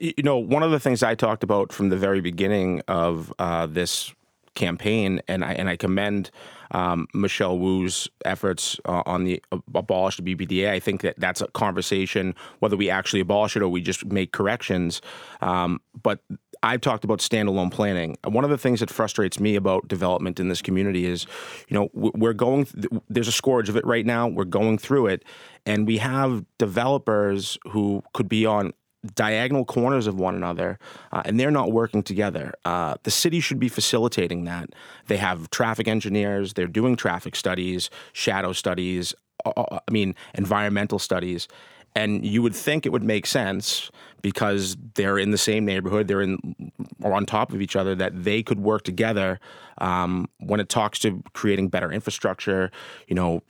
You 0.00 0.22
know, 0.22 0.38
one 0.38 0.62
of 0.62 0.70
the 0.70 0.78
things 0.78 1.02
I 1.02 1.14
talked 1.14 1.42
about 1.42 1.72
from 1.72 1.88
the 1.88 1.96
very 1.96 2.20
beginning 2.20 2.80
of 2.86 3.32
uh, 3.38 3.66
this 3.66 4.14
campaign, 4.54 5.20
and 5.28 5.44
I 5.44 5.52
and 5.52 5.68
I 5.68 5.76
commend 5.76 6.30
um, 6.72 7.06
Michelle 7.14 7.58
Wu's 7.58 8.08
efforts 8.24 8.78
uh, 8.84 9.02
on 9.06 9.24
the 9.24 9.42
uh, 9.52 9.58
abolish 9.74 10.16
the 10.16 10.22
BPDA. 10.22 10.70
I 10.70 10.80
think 10.80 11.02
that 11.02 11.18
that's 11.18 11.40
a 11.40 11.48
conversation 11.48 12.34
whether 12.60 12.76
we 12.76 12.90
actually 12.90 13.20
abolish 13.20 13.56
it 13.56 13.62
or 13.62 13.68
we 13.68 13.80
just 13.80 14.06
make 14.06 14.32
corrections. 14.32 15.00
Um, 15.40 15.80
but 16.00 16.20
I've 16.62 16.80
talked 16.80 17.04
about 17.04 17.20
standalone 17.20 17.70
planning. 17.70 18.18
One 18.24 18.44
of 18.44 18.50
the 18.50 18.58
things 18.58 18.80
that 18.80 18.90
frustrates 18.90 19.40
me 19.40 19.56
about 19.56 19.88
development 19.88 20.38
in 20.38 20.48
this 20.48 20.60
community 20.60 21.06
is, 21.06 21.26
you 21.68 21.74
know, 21.74 21.88
we're 21.94 22.34
going. 22.34 22.66
Th- 22.66 23.02
there's 23.08 23.28
a 23.28 23.32
scourge 23.32 23.68
of 23.68 23.76
it 23.76 23.86
right 23.86 24.04
now. 24.04 24.28
We're 24.28 24.44
going 24.44 24.78
through 24.78 25.06
it, 25.06 25.24
and 25.64 25.86
we 25.86 25.98
have 25.98 26.44
developers 26.58 27.58
who 27.70 28.02
could 28.12 28.28
be 28.28 28.44
on 28.44 28.74
diagonal 29.14 29.64
corners 29.64 30.06
of 30.06 30.18
one 30.18 30.34
another, 30.34 30.78
uh, 31.12 31.22
and 31.24 31.40
they're 31.40 31.50
not 31.50 31.72
working 31.72 32.02
together. 32.02 32.52
Uh, 32.64 32.96
the 33.02 33.10
city 33.10 33.40
should 33.40 33.58
be 33.58 33.68
facilitating 33.68 34.44
that. 34.44 34.70
They 35.06 35.16
have 35.16 35.50
traffic 35.50 35.88
engineers, 35.88 36.54
they're 36.54 36.66
doing 36.66 36.96
traffic 36.96 37.34
studies, 37.36 37.90
shadow 38.12 38.52
studies, 38.52 39.14
I 39.44 39.80
mean, 39.90 40.14
environmental 40.34 40.98
studies. 40.98 41.48
And 41.96 42.24
you 42.24 42.40
would 42.42 42.54
think 42.54 42.86
it 42.86 42.90
would 42.90 43.02
make 43.02 43.26
sense 43.26 43.90
because 44.22 44.76
they're 44.94 45.18
in 45.18 45.30
the 45.30 45.38
same 45.38 45.64
neighborhood, 45.64 46.06
they're 46.06 46.20
in 46.20 46.70
or 47.02 47.14
on 47.14 47.26
top 47.26 47.52
of 47.52 47.60
each 47.60 47.74
other, 47.74 47.94
that 47.96 48.22
they 48.22 48.42
could 48.42 48.60
work 48.60 48.82
together 48.82 49.40
um, 49.78 50.28
when 50.38 50.60
it 50.60 50.68
talks 50.68 50.98
to 51.00 51.22
creating 51.32 51.68
better 51.68 51.90
infrastructure, 51.90 52.70
you 53.08 53.14
know, 53.14 53.42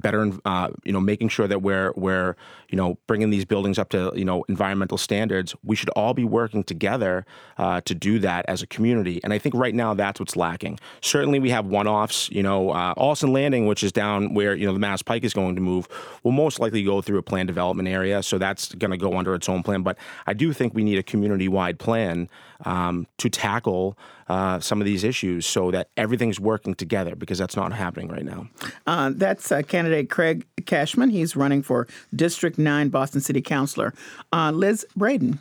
better, 0.00 0.30
uh, 0.44 0.68
you 0.84 0.92
know, 0.92 1.00
making 1.00 1.28
sure 1.28 1.46
that 1.48 1.62
we're 1.62 1.92
we're 1.96 2.36
you 2.68 2.76
know 2.76 2.98
bringing 3.06 3.30
these 3.30 3.44
buildings 3.44 3.78
up 3.78 3.88
to 3.90 4.12
you 4.14 4.24
know 4.24 4.44
environmental 4.48 4.98
standards. 4.98 5.54
We 5.64 5.76
should 5.76 5.88
all 5.90 6.14
be 6.14 6.24
working 6.24 6.64
together 6.64 7.26
uh, 7.58 7.80
to 7.82 7.94
do 7.94 8.18
that 8.20 8.44
as 8.48 8.62
a 8.62 8.66
community. 8.66 9.20
And 9.24 9.32
I 9.32 9.38
think 9.38 9.54
right 9.54 9.74
now 9.74 9.94
that's 9.94 10.20
what's 10.20 10.36
lacking. 10.36 10.78
Certainly, 11.00 11.40
we 11.40 11.50
have 11.50 11.66
one-offs. 11.66 12.30
You 12.30 12.42
know, 12.42 12.70
uh, 12.70 13.14
Landing, 13.26 13.66
which 13.66 13.82
is 13.82 13.92
down 13.92 14.34
where 14.34 14.54
you 14.54 14.66
know 14.66 14.72
the 14.72 14.78
Mass 14.78 15.02
Pike 15.02 15.24
is 15.24 15.32
going 15.32 15.56
to 15.56 15.60
move, 15.62 15.88
will 16.22 16.32
most 16.32 16.60
likely 16.60 16.82
go 16.82 17.00
through 17.00 17.18
a 17.18 17.22
plan 17.22 17.46
development 17.46 17.88
area. 17.88 18.22
So 18.22 18.38
that's 18.38 18.74
going 18.74 18.90
to 18.90 18.96
go 18.96 19.16
under 19.16 19.34
its 19.34 19.48
own 19.48 19.62
plan. 19.62 19.82
But 19.82 19.98
I 20.26 20.32
do 20.32 20.52
think 20.52 20.74
we 20.74 20.84
need 20.84 20.98
a 20.98 21.02
community-wide 21.02 21.78
plan 21.78 22.28
um, 22.64 23.06
to 23.18 23.28
tackle 23.28 23.98
uh, 24.28 24.60
some 24.60 24.80
of 24.80 24.84
these 24.84 25.04
issues 25.04 25.46
so 25.46 25.70
that 25.70 25.88
everything's 25.96 26.40
working 26.40 26.74
together 26.74 27.14
because 27.14 27.38
that's 27.38 27.56
not 27.56 27.72
happening 27.72 28.08
right 28.08 28.24
now. 28.24 28.48
Uh, 28.86 29.12
that's 29.14 29.52
uh, 29.52 29.62
candidate 29.62 30.10
Craig 30.10 30.46
Cashman. 30.66 31.10
He's 31.10 31.36
running 31.36 31.62
for 31.62 31.86
District 32.14 32.58
9 32.58 32.88
Boston 32.88 33.20
City 33.20 33.40
Councilor. 33.40 33.94
Uh, 34.32 34.50
Liz 34.50 34.86
Breadon. 34.98 35.38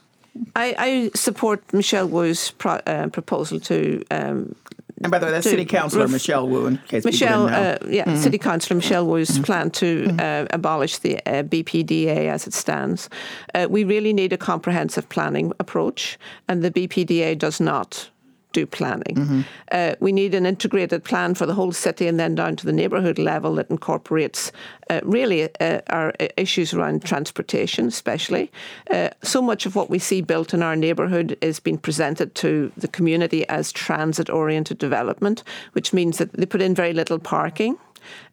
I, 0.56 0.76
I, 0.78 1.12
support 1.16 1.64
Michelle 1.74 2.10
Wu's 2.10 2.52
pro, 2.52 2.74
uh, 2.74 3.08
proposal 3.08 3.58
to 3.62 4.04
um, 4.12 4.54
and 5.02 5.12
by 5.12 5.20
the 5.20 5.26
way, 5.26 5.34
that's 5.34 5.50
City 5.50 5.66
Councilor 5.66 6.04
ref- 6.04 6.12
Michelle 6.12 6.48
Wu. 6.48 6.68
In 6.68 6.78
case 6.88 7.04
Michelle, 7.04 7.48
uh, 7.48 7.78
yeah, 7.88 8.06
mm-hmm. 8.06 8.16
City 8.16 8.38
Councilor 8.38 8.78
Michelle 8.78 9.06
Wu's 9.06 9.30
mm-hmm. 9.30 9.44
plan 9.44 9.70
to 9.72 10.04
mm-hmm. 10.04 10.20
uh, 10.20 10.48
abolish 10.52 11.00
the 11.00 11.18
uh, 11.26 11.44
BPDA 11.44 12.28
as 12.30 12.48
it 12.48 12.54
stands. 12.54 13.10
Uh, 13.54 13.68
we 13.70 13.84
really 13.84 14.14
need 14.14 14.32
a 14.32 14.38
comprehensive 14.38 15.08
planning 15.10 15.52
approach, 15.60 16.18
and 16.48 16.64
the 16.64 16.72
BPDA 16.72 17.38
does 17.38 17.60
not 17.60 18.10
do 18.56 18.66
planning. 18.66 19.16
Mm-hmm. 19.16 19.42
Uh, 19.72 19.96
we 20.00 20.12
need 20.14 20.34
an 20.34 20.46
integrated 20.46 21.04
plan 21.04 21.36
for 21.36 21.46
the 21.46 21.54
whole 21.54 21.74
city 21.74 22.08
and 22.08 22.18
then 22.18 22.36
down 22.36 22.56
to 22.56 22.66
the 22.66 22.72
neighbourhood 22.72 23.20
level 23.20 23.56
that 23.56 23.70
incorporates 23.70 24.52
uh, 24.90 25.02
really 25.04 25.50
uh, 25.60 25.82
our 25.90 26.14
issues 26.38 26.74
around 26.74 27.04
transportation, 27.04 27.88
especially. 27.88 28.50
Uh, 28.90 29.10
so 29.22 29.42
much 29.42 29.66
of 29.66 29.76
what 29.76 29.90
we 29.90 30.00
see 30.00 30.22
built 30.22 30.54
in 30.54 30.64
our 30.64 30.76
neighbourhood 30.76 31.38
is 31.42 31.60
being 31.60 31.78
presented 31.78 32.34
to 32.36 32.72
the 32.78 32.88
community 32.88 33.48
as 33.50 33.74
transit 33.74 34.30
oriented 34.30 34.78
development, 34.78 35.44
which 35.74 35.92
means 35.92 36.18
that 36.18 36.32
they 36.32 36.46
put 36.46 36.62
in 36.62 36.74
very 36.74 36.94
little 36.94 37.20
parking. 37.20 37.78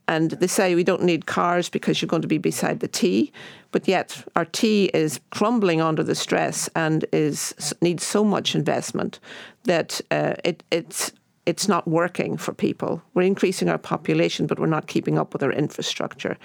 And 0.08 0.32
they 0.32 0.46
say 0.46 0.74
we 0.74 0.84
don't 0.84 1.02
need 1.02 1.26
cars 1.26 1.68
because 1.68 2.00
you're 2.00 2.08
going 2.08 2.22
to 2.22 2.28
be 2.28 2.38
beside 2.38 2.80
the 2.80 2.88
T, 2.88 3.32
but 3.70 3.88
yet 3.88 4.24
our 4.36 4.44
T 4.44 4.86
is 4.92 5.20
crumbling 5.30 5.80
under 5.80 6.02
the 6.02 6.14
stress 6.14 6.68
and 6.74 7.04
is 7.12 7.74
needs 7.80 8.04
so 8.04 8.24
much 8.24 8.54
investment 8.54 9.20
that 9.64 10.00
uh, 10.10 10.34
it, 10.44 10.62
it's 10.70 11.12
it's 11.44 11.66
not 11.66 11.88
working 11.88 12.36
for 12.36 12.52
people. 12.52 13.02
We're 13.14 13.22
increasing 13.22 13.68
our 13.68 13.78
population, 13.78 14.46
but 14.46 14.60
we're 14.60 14.66
not 14.66 14.86
keeping 14.86 15.18
up 15.18 15.32
with 15.32 15.42
our 15.42 15.52
infrastructure. 15.52 16.36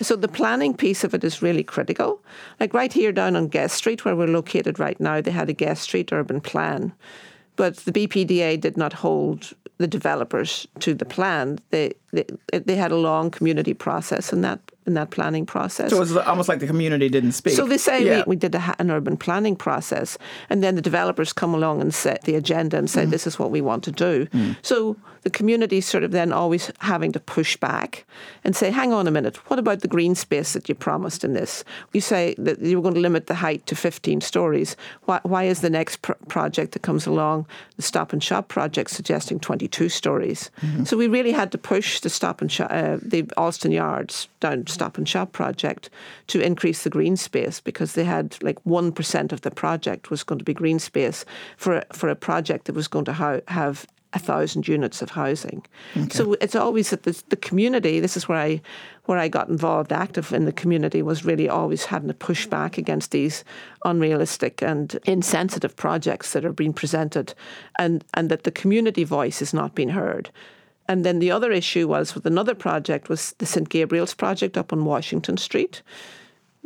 So 0.00 0.16
the 0.16 0.28
planning 0.28 0.74
piece 0.74 1.04
of 1.04 1.12
it 1.12 1.24
is 1.24 1.42
really 1.42 1.62
critical. 1.62 2.22
Like 2.58 2.72
right 2.72 2.92
here 2.92 3.12
down 3.12 3.36
on 3.36 3.48
Guest 3.48 3.74
Street, 3.74 4.04
where 4.04 4.16
we're 4.16 4.26
located 4.26 4.78
right 4.78 4.98
now, 4.98 5.20
they 5.20 5.30
had 5.30 5.50
a 5.50 5.52
Guest 5.52 5.82
Street 5.82 6.10
urban 6.10 6.40
plan, 6.40 6.92
but 7.56 7.76
the 7.78 7.92
BPDA 7.92 8.58
did 8.58 8.76
not 8.76 8.94
hold 8.94 9.52
the 9.78 9.86
developers 9.86 10.66
to 10.80 10.94
the 10.94 11.04
plan. 11.04 11.58
They, 11.70 11.92
they 12.16 12.58
they 12.58 12.76
had 12.76 12.92
a 12.92 12.96
long 12.96 13.30
community 13.30 13.74
process 13.74 14.32
in 14.32 14.40
that 14.42 14.60
in 14.86 14.94
that 14.94 15.10
planning 15.10 15.44
process. 15.44 15.90
So 15.90 15.96
it 15.96 16.00
was 16.00 16.16
almost 16.16 16.48
like 16.48 16.60
the 16.60 16.66
community 16.66 17.08
didn't 17.08 17.32
speak. 17.32 17.54
So 17.54 17.66
they 17.66 17.78
say 17.78 18.04
yeah. 18.04 18.18
we, 18.18 18.30
we, 18.30 18.36
did 18.36 18.54
a, 18.54 18.74
an 18.78 18.90
urban 18.90 19.16
planning 19.16 19.56
process, 19.56 20.16
and 20.48 20.62
then 20.62 20.76
the 20.76 20.82
developers 20.82 21.32
come 21.32 21.54
along 21.54 21.80
and 21.80 21.92
set 21.92 22.22
the 22.22 22.36
agenda 22.36 22.78
and 22.78 22.88
say 22.88 23.04
mm. 23.04 23.10
this 23.10 23.26
is 23.26 23.38
what 23.38 23.50
we 23.50 23.60
want 23.60 23.82
to 23.84 23.92
do. 23.92 24.26
Mm. 24.26 24.56
So 24.62 24.96
the 25.26 25.30
community 25.30 25.80
sort 25.80 26.04
of 26.04 26.12
then 26.12 26.32
always 26.32 26.70
having 26.78 27.10
to 27.10 27.18
push 27.18 27.56
back 27.56 28.06
and 28.44 28.54
say, 28.54 28.70
hang 28.70 28.92
on 28.92 29.08
a 29.08 29.10
minute, 29.10 29.36
what 29.50 29.58
about 29.58 29.80
the 29.80 29.88
green 29.88 30.14
space 30.14 30.52
that 30.52 30.68
you 30.68 30.74
promised 30.76 31.24
in 31.24 31.32
this? 31.32 31.64
You 31.92 32.00
say 32.00 32.36
that 32.38 32.60
you 32.60 32.76
were 32.76 32.82
going 32.82 32.94
to 32.94 33.00
limit 33.00 33.26
the 33.26 33.34
height 33.34 33.66
to 33.66 33.74
15 33.74 34.20
stories. 34.20 34.76
Why, 35.06 35.18
why 35.24 35.42
is 35.42 35.62
the 35.62 35.68
next 35.68 36.02
pr- 36.02 36.12
project 36.28 36.74
that 36.74 36.82
comes 36.82 37.08
along, 37.08 37.48
the 37.74 37.82
Stop 37.82 38.12
and 38.12 38.22
Shop 38.22 38.46
project, 38.46 38.90
suggesting 38.90 39.40
22 39.40 39.88
stories? 39.88 40.48
Mm-hmm. 40.62 40.84
So 40.84 40.96
we 40.96 41.08
really 41.08 41.32
had 41.32 41.50
to 41.50 41.58
push 41.58 41.98
the 42.06 42.10
Stop 42.10 42.40
and 42.40 42.52
Shop, 42.52 42.68
uh, 42.70 42.98
the 43.02 43.24
Allston 43.36 43.72
Yards 43.72 44.28
down 44.38 44.64
Stop 44.68 44.96
and 44.96 45.08
Shop 45.08 45.32
project 45.32 45.90
to 46.28 46.40
increase 46.40 46.84
the 46.84 46.88
green 46.88 47.16
space 47.16 47.58
because 47.58 47.94
they 47.94 48.04
had 48.04 48.40
like 48.44 48.62
1% 48.62 49.32
of 49.32 49.40
the 49.40 49.50
project 49.50 50.08
was 50.08 50.22
going 50.22 50.38
to 50.38 50.44
be 50.44 50.54
green 50.54 50.78
space 50.78 51.24
for, 51.56 51.82
for 51.92 52.08
a 52.08 52.14
project 52.14 52.66
that 52.66 52.76
was 52.76 52.86
going 52.86 53.06
to 53.06 53.12
ha- 53.12 53.40
have 53.48 53.88
a 54.12 54.20
thousand 54.20 54.68
units 54.68 55.02
of 55.02 55.10
housing. 55.10 55.66
Okay. 55.96 56.14
So 56.14 56.36
it's 56.40 56.54
always 56.54 56.90
that 56.90 57.02
the, 57.02 57.20
the 57.28 57.36
community. 57.36 57.98
This 57.98 58.16
is 58.16 58.28
where 58.28 58.38
I 58.38 58.62
where 59.06 59.18
I 59.18 59.26
got 59.26 59.48
involved, 59.48 59.92
active 59.92 60.32
in 60.32 60.44
the 60.44 60.52
community, 60.52 61.02
was 61.02 61.24
really 61.24 61.48
always 61.48 61.86
having 61.86 62.08
to 62.08 62.14
push 62.14 62.46
back 62.46 62.78
against 62.78 63.10
these 63.10 63.42
unrealistic 63.84 64.62
and 64.62 64.96
insensitive 65.06 65.74
projects 65.74 66.32
that 66.32 66.44
are 66.44 66.52
being 66.52 66.72
presented, 66.72 67.34
and 67.80 68.04
and 68.14 68.30
that 68.30 68.44
the 68.44 68.52
community 68.52 69.02
voice 69.02 69.42
is 69.42 69.52
not 69.52 69.74
being 69.74 69.90
heard. 69.90 70.30
And 70.88 71.04
then 71.04 71.18
the 71.18 71.30
other 71.30 71.50
issue 71.50 71.88
was 71.88 72.14
with 72.14 72.26
another 72.26 72.54
project 72.54 73.08
was 73.08 73.34
the 73.38 73.46
St 73.46 73.68
Gabriel's 73.68 74.14
project 74.14 74.56
up 74.56 74.72
on 74.72 74.84
Washington 74.84 75.36
Street 75.36 75.82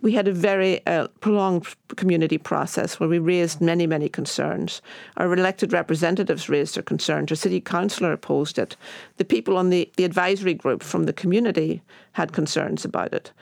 we 0.03 0.13
had 0.13 0.29
a 0.29 0.33
very 0.33 0.85
uh, 0.87 1.09
prolonged 1.21 1.67
community 1.97 2.39
process 2.39 2.99
where 2.99 3.09
we 3.09 3.19
raised 3.19 3.61
many, 3.61 3.87
many 3.87 4.09
concerns. 4.09 4.81
Our 5.17 5.33
elected 5.33 5.73
representatives 5.73 6.49
raised 6.49 6.77
their 6.77 6.83
concerns. 6.83 7.31
Our 7.31 7.37
city 7.37 7.61
councillor 7.61 8.13
opposed 8.13 8.59
it. 8.59 8.77
The 9.19 9.25
people 9.25 9.57
on 9.57 9.71
the, 9.71 9.91
the 9.97 10.05
advisory 10.05 10.55
group 10.55 10.83
from 10.83 11.05
the 11.05 11.13
community 11.13 11.83
had 12.13 12.33
concerns 12.33 12.85
about 12.85 13.13
it. 13.13 13.33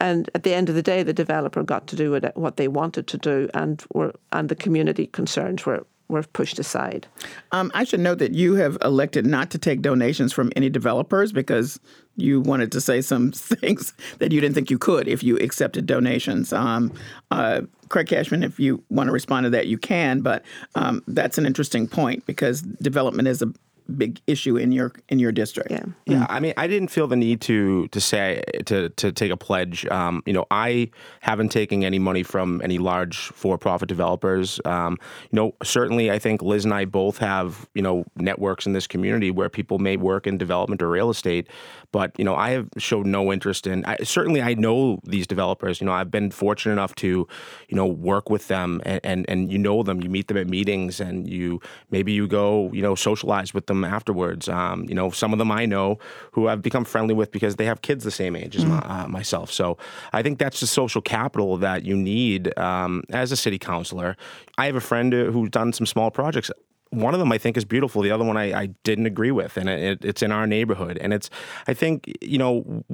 And 0.00 0.28
at 0.34 0.42
the 0.42 0.54
end 0.54 0.68
of 0.68 0.74
the 0.74 0.82
day, 0.82 1.02
the 1.02 1.12
developer 1.12 1.62
got 1.62 1.86
to 1.88 1.96
do 1.96 2.20
what 2.34 2.56
they 2.56 2.68
wanted 2.68 3.06
to 3.06 3.18
do, 3.18 3.48
and 3.54 3.82
were, 3.92 4.12
and 4.32 4.48
the 4.48 4.56
community 4.56 5.06
concerns 5.06 5.64
were 5.64 5.86
were 6.08 6.22
pushed 6.22 6.58
aside. 6.58 7.06
Um, 7.52 7.70
I 7.74 7.84
should 7.84 8.00
note 8.00 8.18
that 8.18 8.34
you 8.34 8.54
have 8.54 8.76
elected 8.82 9.26
not 9.26 9.50
to 9.50 9.58
take 9.58 9.80
donations 9.80 10.32
from 10.32 10.52
any 10.54 10.68
developers 10.68 11.32
because 11.32 11.80
you 12.16 12.40
wanted 12.40 12.70
to 12.72 12.80
say 12.80 13.00
some 13.00 13.32
things 13.32 13.94
that 14.18 14.32
you 14.32 14.40
didn't 14.40 14.54
think 14.54 14.70
you 14.70 14.78
could 14.78 15.08
if 15.08 15.22
you 15.22 15.36
accepted 15.38 15.86
donations. 15.86 16.52
Um, 16.52 16.92
uh, 17.30 17.62
Craig 17.88 18.08
Cashman, 18.08 18.42
if 18.42 18.58
you 18.58 18.82
want 18.90 19.08
to 19.08 19.12
respond 19.12 19.44
to 19.44 19.50
that, 19.50 19.66
you 19.66 19.78
can, 19.78 20.20
but 20.20 20.44
um, 20.74 21.02
that's 21.06 21.38
an 21.38 21.46
interesting 21.46 21.86
point 21.86 22.24
because 22.26 22.62
development 22.62 23.28
is 23.28 23.42
a 23.42 23.52
big 23.96 24.20
issue 24.26 24.56
in 24.56 24.72
your 24.72 24.92
in 25.08 25.18
your 25.18 25.32
district. 25.32 25.70
Yeah, 25.70 25.84
yeah. 26.06 26.26
I 26.28 26.40
mean, 26.40 26.54
I 26.56 26.66
didn't 26.66 26.88
feel 26.88 27.06
the 27.06 27.16
need 27.16 27.40
to 27.42 27.88
to 27.88 28.00
say 28.00 28.42
to 28.66 28.88
to 28.90 29.12
take 29.12 29.30
a 29.30 29.36
pledge. 29.36 29.86
Um, 29.86 30.22
you 30.26 30.32
know, 30.32 30.46
I 30.50 30.90
haven't 31.20 31.50
taken 31.50 31.84
any 31.84 31.98
money 31.98 32.22
from 32.22 32.60
any 32.62 32.78
large 32.78 33.18
for 33.18 33.58
profit 33.58 33.88
developers. 33.88 34.60
Um, 34.64 34.98
you 35.30 35.36
know, 35.36 35.54
certainly, 35.62 36.10
I 36.10 36.18
think 36.18 36.42
Liz 36.42 36.64
and 36.64 36.72
I 36.72 36.84
both 36.84 37.18
have 37.18 37.68
you 37.74 37.82
know 37.82 38.04
networks 38.16 38.66
in 38.66 38.72
this 38.72 38.86
community 38.86 39.30
where 39.30 39.48
people 39.48 39.78
may 39.78 39.96
work 39.96 40.26
in 40.26 40.38
development 40.38 40.82
or 40.82 40.88
real 40.88 41.10
estate. 41.10 41.48
But 41.92 42.18
you 42.18 42.24
know, 42.24 42.34
I 42.34 42.50
have 42.50 42.68
showed 42.78 43.06
no 43.06 43.32
interest 43.32 43.66
in. 43.66 43.84
I, 43.84 43.98
certainly, 44.02 44.42
I 44.42 44.54
know 44.54 45.00
these 45.04 45.26
developers. 45.26 45.80
You 45.80 45.86
know, 45.86 45.92
I've 45.92 46.10
been 46.10 46.30
fortunate 46.30 46.72
enough 46.72 46.94
to 46.96 47.28
you 47.68 47.76
know 47.76 47.86
work 47.86 48.30
with 48.30 48.48
them 48.48 48.80
and, 48.84 49.00
and 49.04 49.26
and 49.28 49.52
you 49.52 49.58
know 49.58 49.82
them. 49.82 50.02
You 50.02 50.08
meet 50.08 50.28
them 50.28 50.36
at 50.36 50.48
meetings 50.48 51.00
and 51.00 51.28
you 51.28 51.60
maybe 51.90 52.12
you 52.12 52.26
go 52.26 52.70
you 52.72 52.82
know 52.82 52.94
socialize 52.94 53.52
with 53.52 53.66
them 53.66 53.73
them 53.74 53.84
afterwards. 53.84 54.48
Um, 54.48 54.84
you 54.88 54.94
know, 54.94 55.10
some 55.10 55.32
of 55.32 55.38
them 55.38 55.50
I 55.50 55.66
know 55.66 55.98
who 56.32 56.48
I've 56.48 56.62
become 56.62 56.84
friendly 56.84 57.14
with 57.14 57.30
because 57.30 57.56
they 57.56 57.64
have 57.66 57.82
kids 57.82 58.04
the 58.04 58.10
same 58.10 58.36
age 58.36 58.56
as 58.56 58.64
mm. 58.64 58.68
my, 58.68 58.78
uh, 58.78 59.08
myself. 59.08 59.50
So 59.52 59.78
I 60.12 60.22
think 60.22 60.38
that's 60.38 60.60
the 60.60 60.66
social 60.66 61.02
capital 61.02 61.56
that 61.58 61.84
you 61.84 61.96
need 61.96 62.56
um, 62.58 63.02
as 63.10 63.32
a 63.32 63.36
city 63.36 63.58
councilor. 63.58 64.16
I 64.58 64.66
have 64.66 64.76
a 64.76 64.80
friend 64.80 65.12
who's 65.12 65.50
done 65.50 65.72
some 65.72 65.86
small 65.86 66.10
projects 66.10 66.50
one 66.90 67.12
of 67.12 67.18
them 67.18 67.32
I 67.32 67.38
think 67.38 67.56
is 67.56 67.64
beautiful. 67.64 68.02
The 68.02 68.10
other 68.10 68.24
one 68.24 68.36
I, 68.36 68.52
I 68.56 68.66
didn't 68.84 69.06
agree 69.06 69.32
with, 69.32 69.56
and 69.56 69.68
it, 69.68 70.04
it's 70.04 70.22
in 70.22 70.30
our 70.30 70.46
neighborhood. 70.46 70.96
And 71.00 71.12
it's 71.12 71.28
I 71.66 71.74
think 71.74 72.12
you 72.20 72.38
know 72.38 72.84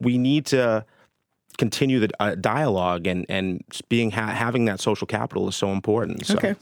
we 0.00 0.18
need 0.18 0.46
to 0.46 0.86
continue 1.58 2.00
the 2.00 2.10
uh, 2.20 2.34
dialogue 2.34 3.06
and 3.06 3.26
and 3.28 3.62
being 3.88 4.10
ha- 4.10 4.28
having 4.28 4.64
that 4.66 4.80
social 4.80 5.06
capital 5.06 5.48
is 5.48 5.56
so 5.56 5.70
important. 5.70 6.26
So. 6.26 6.36
Okay. 6.36 6.54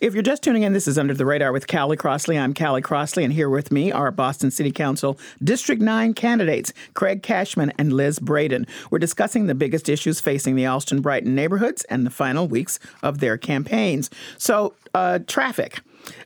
If 0.00 0.14
you're 0.14 0.22
just 0.22 0.42
tuning 0.42 0.64
in, 0.64 0.72
this 0.72 0.88
is 0.88 0.98
Under 0.98 1.14
the 1.14 1.24
Radar 1.24 1.52
with 1.52 1.68
Callie 1.68 1.96
Crossley. 1.96 2.36
I'm 2.36 2.54
Callie 2.54 2.82
Crossley, 2.82 3.22
and 3.22 3.32
here 3.32 3.48
with 3.48 3.70
me 3.70 3.92
are 3.92 4.10
Boston 4.10 4.50
City 4.50 4.72
Council 4.72 5.16
District 5.44 5.80
9 5.80 6.14
candidates, 6.14 6.72
Craig 6.94 7.22
Cashman 7.22 7.72
and 7.78 7.92
Liz 7.92 8.18
Breadon. 8.18 8.68
We're 8.90 8.98
discussing 8.98 9.46
the 9.46 9.54
biggest 9.54 9.88
issues 9.88 10.20
facing 10.20 10.56
the 10.56 10.66
Allston 10.66 11.02
Brighton 11.02 11.34
neighborhoods 11.36 11.84
and 11.84 12.04
the 12.04 12.10
final 12.10 12.48
weeks 12.48 12.80
of 13.02 13.18
their 13.20 13.38
campaigns. 13.38 14.10
So, 14.38 14.74
uh, 14.94 15.20
traffic. 15.26 15.80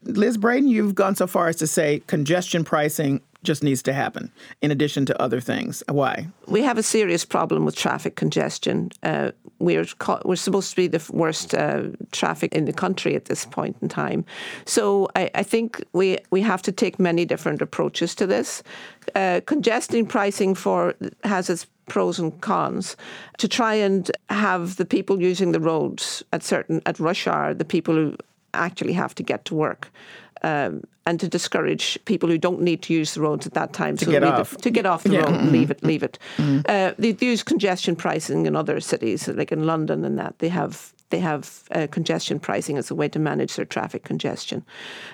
Liz 0.04 0.38
Braden, 0.38 0.68
you've 0.68 0.94
gone 0.94 1.16
so 1.16 1.26
far 1.26 1.48
as 1.48 1.56
to 1.56 1.66
say 1.66 2.02
congestion 2.06 2.64
pricing 2.64 3.20
just 3.44 3.62
needs 3.62 3.82
to 3.82 3.92
happen 3.92 4.32
in 4.60 4.70
addition 4.70 5.06
to 5.06 5.22
other 5.22 5.40
things. 5.40 5.82
Why? 5.88 6.28
We 6.48 6.62
have 6.62 6.78
a 6.78 6.82
serious 6.82 7.24
problem 7.24 7.64
with 7.64 7.76
traffic 7.76 8.16
congestion. 8.16 8.90
Uh, 9.02 9.30
we're 9.58 9.86
we're 10.24 10.36
supposed 10.36 10.70
to 10.70 10.76
be 10.76 10.88
the 10.88 11.02
worst 11.12 11.54
uh, 11.54 11.82
traffic 12.10 12.54
in 12.54 12.64
the 12.64 12.72
country 12.72 13.14
at 13.14 13.26
this 13.26 13.46
point 13.46 13.76
in 13.82 13.88
time. 13.88 14.24
So 14.64 15.08
I, 15.14 15.30
I 15.34 15.42
think 15.42 15.84
we 15.92 16.18
we 16.30 16.42
have 16.42 16.62
to 16.62 16.72
take 16.72 16.98
many 16.98 17.24
different 17.24 17.62
approaches 17.62 18.14
to 18.16 18.26
this. 18.26 18.62
Uh, 19.14 19.40
congesting 19.46 20.06
pricing 20.06 20.54
for 20.54 20.94
has 21.22 21.50
its 21.50 21.66
pros 21.86 22.18
and 22.18 22.40
cons 22.40 22.96
to 23.38 23.46
try 23.48 23.74
and 23.74 24.10
have 24.30 24.76
the 24.76 24.84
people 24.84 25.20
using 25.20 25.52
the 25.52 25.60
roads 25.60 26.22
at 26.32 26.42
certain 26.42 26.80
at 26.86 26.98
rush 26.98 27.26
hour, 27.26 27.54
the 27.54 27.64
people 27.64 27.94
who 27.94 28.16
actually 28.54 28.92
have 28.94 29.14
to 29.16 29.22
get 29.22 29.44
to 29.46 29.54
work. 29.54 29.90
Um, 30.42 30.82
and 31.06 31.20
to 31.20 31.28
discourage 31.28 31.98
people 32.04 32.28
who 32.28 32.38
don't 32.38 32.60
need 32.60 32.82
to 32.82 32.94
use 32.94 33.14
the 33.14 33.20
roads 33.20 33.46
at 33.46 33.54
that 33.54 33.72
time 33.72 33.96
to 33.96 34.04
get 34.04 34.22
off 34.22 34.50
the, 34.50 34.58
to 34.58 34.70
get 34.70 34.84
off 34.84 35.02
the 35.02 35.10
yeah. 35.10 35.20
road 35.20 35.34
Mm-hmm. 35.34 35.50
leave 35.52 35.70
it 35.70 35.82
leave 35.82 36.02
it 36.02 36.18
mm-hmm. 36.36 36.60
uh, 36.66 36.92
they, 36.98 37.12
they 37.12 37.26
use 37.26 37.42
congestion 37.42 37.96
pricing 37.96 38.44
in 38.46 38.56
other 38.56 38.80
cities 38.80 39.28
like 39.28 39.52
in 39.52 39.64
London 39.64 40.04
and 40.04 40.18
that 40.18 40.38
they 40.40 40.48
have 40.48 40.92
they 41.14 41.20
have 41.20 41.62
uh, 41.70 41.86
congestion 41.90 42.40
pricing 42.40 42.76
as 42.76 42.90
a 42.90 42.94
way 42.94 43.08
to 43.08 43.20
manage 43.20 43.54
their 43.54 43.64
traffic 43.64 44.02
congestion. 44.02 44.64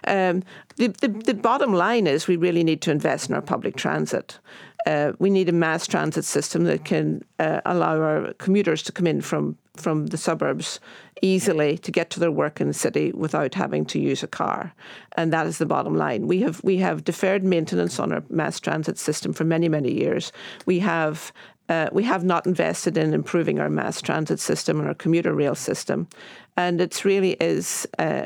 Um, 0.07 0.43
the, 0.77 0.89
the, 0.89 1.09
the, 1.09 1.35
bottom 1.35 1.75
line 1.75 2.07
is 2.07 2.27
we 2.27 2.37
really 2.37 2.65
need 2.65 2.81
to 2.83 2.91
invest 2.91 3.29
in 3.29 3.35
our 3.35 3.43
public 3.43 3.77
transit. 3.77 4.39
Uh, 4.87 5.13
we 5.19 5.31
need 5.31 5.49
a 5.49 5.53
mass 5.53 5.87
transit 5.87 6.25
system 6.25 6.65
that 6.65 6.85
can 6.85 7.23
uh, 7.39 7.61
allow 7.67 8.01
our 8.01 8.33
commuters 8.35 8.83
to 8.83 8.93
come 8.93 9.07
in 9.07 9.21
from 9.21 9.57
from 9.77 10.07
the 10.07 10.17
suburbs 10.17 10.79
easily 11.23 11.79
to 11.79 11.91
get 11.91 12.11
to 12.11 12.21
their 12.21 12.31
work 12.31 12.61
in 12.61 12.69
the 12.69 12.75
city 12.75 13.13
without 13.13 13.55
having 13.55 13.85
to 13.87 13.99
use 13.99 14.23
a 14.23 14.27
car, 14.27 14.75
and 15.17 15.33
that 15.33 15.47
is 15.47 15.59
the 15.59 15.67
bottom 15.67 15.97
line. 15.97 16.27
We 16.27 16.41
have 16.41 16.63
we 16.65 16.79
have 16.79 17.05
deferred 17.05 17.45
maintenance 17.45 17.99
on 17.99 18.13
our 18.13 18.23
mass 18.31 18.61
transit 18.61 18.99
system 18.99 19.33
for 19.33 19.45
many 19.45 19.69
many 19.69 19.93
years. 19.93 20.33
We 20.67 20.81
have 20.81 21.33
uh, 21.69 21.89
we 21.93 22.03
have 22.05 22.25
not 22.25 22.47
invested 22.47 22.97
in 22.97 23.15
improving 23.15 23.61
our 23.61 23.71
mass 23.71 24.03
transit 24.03 24.41
system 24.41 24.81
and 24.81 24.89
our 24.89 24.95
commuter 24.95 25.35
rail 25.35 25.55
system, 25.55 26.09
and 26.57 26.81
it 26.81 27.05
really 27.05 27.37
is 27.41 27.87
uh, 27.99 28.25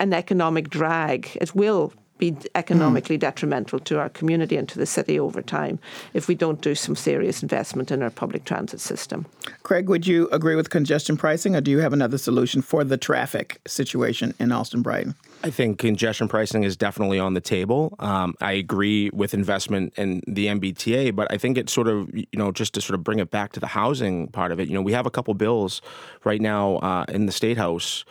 an 0.00 0.12
economic 0.12 0.70
drag. 0.70 1.36
It 1.40 1.54
will 1.54 1.92
be 2.18 2.36
economically 2.54 3.16
mm. 3.16 3.20
detrimental 3.20 3.78
to 3.80 3.98
our 3.98 4.08
community 4.08 4.56
and 4.56 4.68
to 4.68 4.78
the 4.78 4.86
city 4.86 5.18
over 5.18 5.42
time 5.42 5.78
if 6.14 6.28
we 6.28 6.34
don't 6.34 6.60
do 6.60 6.74
some 6.74 6.96
serious 6.96 7.42
investment 7.42 7.90
in 7.90 8.02
our 8.02 8.10
public 8.10 8.44
transit 8.44 8.80
system. 8.80 9.26
Craig, 9.62 9.88
would 9.88 10.06
you 10.06 10.28
agree 10.30 10.54
with 10.54 10.70
congestion 10.70 11.16
pricing, 11.16 11.54
or 11.56 11.60
do 11.60 11.70
you 11.70 11.78
have 11.78 11.92
another 11.92 12.18
solution 12.18 12.62
for 12.62 12.84
the 12.84 12.96
traffic 12.96 13.60
situation 13.66 14.34
in 14.38 14.52
Allston 14.52 14.82
Brighton? 14.82 15.14
I 15.44 15.50
think 15.50 15.78
congestion 15.78 16.28
pricing 16.28 16.64
is 16.64 16.76
definitely 16.76 17.18
on 17.18 17.34
the 17.34 17.40
table. 17.40 17.94
Um, 17.98 18.34
I 18.40 18.52
agree 18.52 19.10
with 19.12 19.34
investment 19.34 19.92
in 19.96 20.22
the 20.26 20.46
MBTA, 20.46 21.14
but 21.14 21.30
I 21.30 21.38
think 21.38 21.58
it's 21.58 21.72
sort 21.72 21.88
of, 21.88 22.12
you 22.14 22.26
know, 22.32 22.52
just 22.52 22.74
to 22.74 22.80
sort 22.80 22.94
of 22.94 23.04
bring 23.04 23.18
it 23.18 23.30
back 23.30 23.52
to 23.52 23.60
the 23.60 23.66
housing 23.66 24.28
part 24.28 24.52
of 24.52 24.60
it. 24.60 24.68
You 24.68 24.74
know, 24.74 24.82
we 24.82 24.92
have 24.92 25.06
a 25.06 25.10
couple 25.10 25.34
bills 25.34 25.82
right 26.24 26.40
now 26.40 26.76
uh, 26.76 27.04
in 27.08 27.26
the 27.26 27.32
State 27.32 27.58
House 27.58 28.04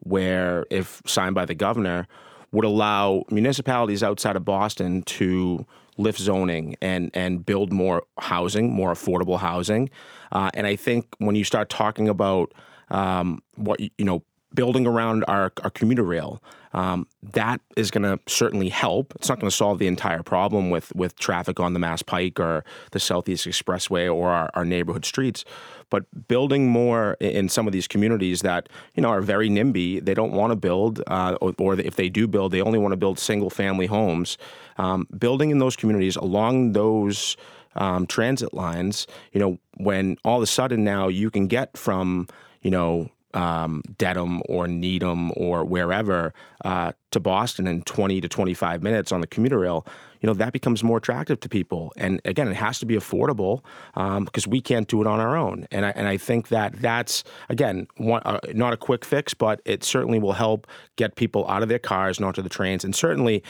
where, 0.00 0.66
if 0.70 1.00
signed 1.06 1.34
by 1.34 1.44
the 1.44 1.54
governor, 1.54 2.08
would 2.52 2.64
allow 2.64 3.24
municipalities 3.30 4.02
outside 4.02 4.36
of 4.36 4.44
Boston 4.44 5.02
to 5.02 5.66
lift 5.98 6.18
zoning 6.18 6.76
and 6.80 7.10
and 7.14 7.44
build 7.44 7.72
more 7.72 8.04
housing, 8.18 8.72
more 8.72 8.92
affordable 8.92 9.38
housing. 9.38 9.90
Uh, 10.30 10.50
and 10.54 10.66
I 10.66 10.76
think 10.76 11.06
when 11.18 11.34
you 11.34 11.44
start 11.44 11.68
talking 11.68 12.08
about 12.08 12.52
um, 12.90 13.42
what 13.56 13.80
you 13.80 13.90
know, 14.04 14.22
building 14.54 14.86
around 14.86 15.24
our, 15.28 15.52
our 15.64 15.70
commuter 15.70 16.02
rail, 16.02 16.42
um, 16.74 17.06
that 17.22 17.60
is 17.76 17.90
going 17.90 18.02
to 18.02 18.18
certainly 18.30 18.68
help. 18.68 19.12
It's 19.16 19.28
not 19.28 19.38
going 19.40 19.50
to 19.50 19.56
solve 19.56 19.78
the 19.78 19.86
entire 19.86 20.22
problem 20.22 20.70
with 20.70 20.94
with 20.94 21.16
traffic 21.18 21.60
on 21.60 21.72
the 21.72 21.78
Mass 21.78 22.02
Pike 22.02 22.40
or 22.40 22.64
the 22.92 23.00
Southeast 23.00 23.46
Expressway 23.46 24.12
or 24.12 24.30
our, 24.30 24.50
our 24.54 24.64
neighborhood 24.64 25.04
streets, 25.04 25.44
but 25.90 26.04
building 26.28 26.68
more 26.68 27.16
in 27.20 27.48
some 27.48 27.66
of 27.66 27.72
these 27.72 27.86
communities 27.86 28.42
that 28.42 28.68
you 28.94 29.02
know 29.02 29.08
are 29.08 29.20
very 29.20 29.48
NIMBY. 29.48 30.04
They 30.04 30.14
don't 30.14 30.32
want 30.32 30.50
to 30.50 30.56
build, 30.56 31.02
uh, 31.06 31.36
or, 31.40 31.54
or, 31.58 31.78
if 31.78 31.96
they 31.96 32.08
do 32.08 32.26
build, 32.26 32.52
they 32.52 32.62
only 32.62 32.78
want 32.78 32.92
to 32.92 32.96
build 32.96 33.18
single 33.18 33.50
family 33.50 33.86
homes. 33.86 34.38
Um, 34.78 35.06
building 35.18 35.50
in 35.50 35.58
those 35.58 35.76
communities 35.76 36.16
along 36.16 36.72
those 36.72 37.36
um, 37.74 38.06
transit 38.06 38.54
lines, 38.54 39.06
you 39.32 39.40
know, 39.40 39.58
when 39.76 40.16
all 40.24 40.36
of 40.38 40.42
a 40.42 40.46
sudden 40.46 40.84
now 40.84 41.08
you 41.08 41.30
can 41.30 41.46
get 41.46 41.76
from 41.76 42.28
you 42.62 42.70
know 42.70 43.10
um, 43.34 43.82
Dedham 43.98 44.42
or 44.48 44.68
Needham 44.68 45.32
or 45.36 45.64
wherever 45.64 46.32
uh, 46.64 46.92
to 47.10 47.20
Boston 47.20 47.66
in 47.66 47.82
20 47.82 48.20
to 48.20 48.28
25 48.28 48.82
minutes 48.82 49.12
on 49.12 49.20
the 49.20 49.26
commuter 49.26 49.58
rail, 49.58 49.86
you 50.22 50.28
know, 50.28 50.34
that 50.34 50.52
becomes 50.52 50.84
more 50.84 50.98
attractive 50.98 51.40
to 51.40 51.48
people. 51.48 51.92
And 51.96 52.20
again, 52.24 52.46
it 52.46 52.54
has 52.54 52.78
to 52.78 52.86
be 52.86 52.94
affordable 52.94 53.62
um, 53.94 54.24
because 54.24 54.46
we 54.46 54.60
can't 54.60 54.86
do 54.86 55.00
it 55.00 55.06
on 55.06 55.18
our 55.18 55.36
own. 55.36 55.66
And 55.72 55.84
I, 55.84 55.90
and 55.90 56.06
I 56.06 56.16
think 56.16 56.48
that 56.48 56.80
that's, 56.80 57.24
again, 57.48 57.88
one, 57.96 58.22
uh, 58.24 58.38
not 58.54 58.72
a 58.72 58.76
quick 58.76 59.04
fix, 59.04 59.34
but 59.34 59.60
it 59.64 59.82
certainly 59.82 60.20
will 60.20 60.34
help 60.34 60.68
get 60.94 61.16
people 61.16 61.46
out 61.48 61.64
of 61.64 61.68
their 61.68 61.80
cars 61.80 62.18
and 62.18 62.24
onto 62.24 62.40
the 62.40 62.48
trains. 62.48 62.84
And 62.84 62.94
certainly, 62.94 63.42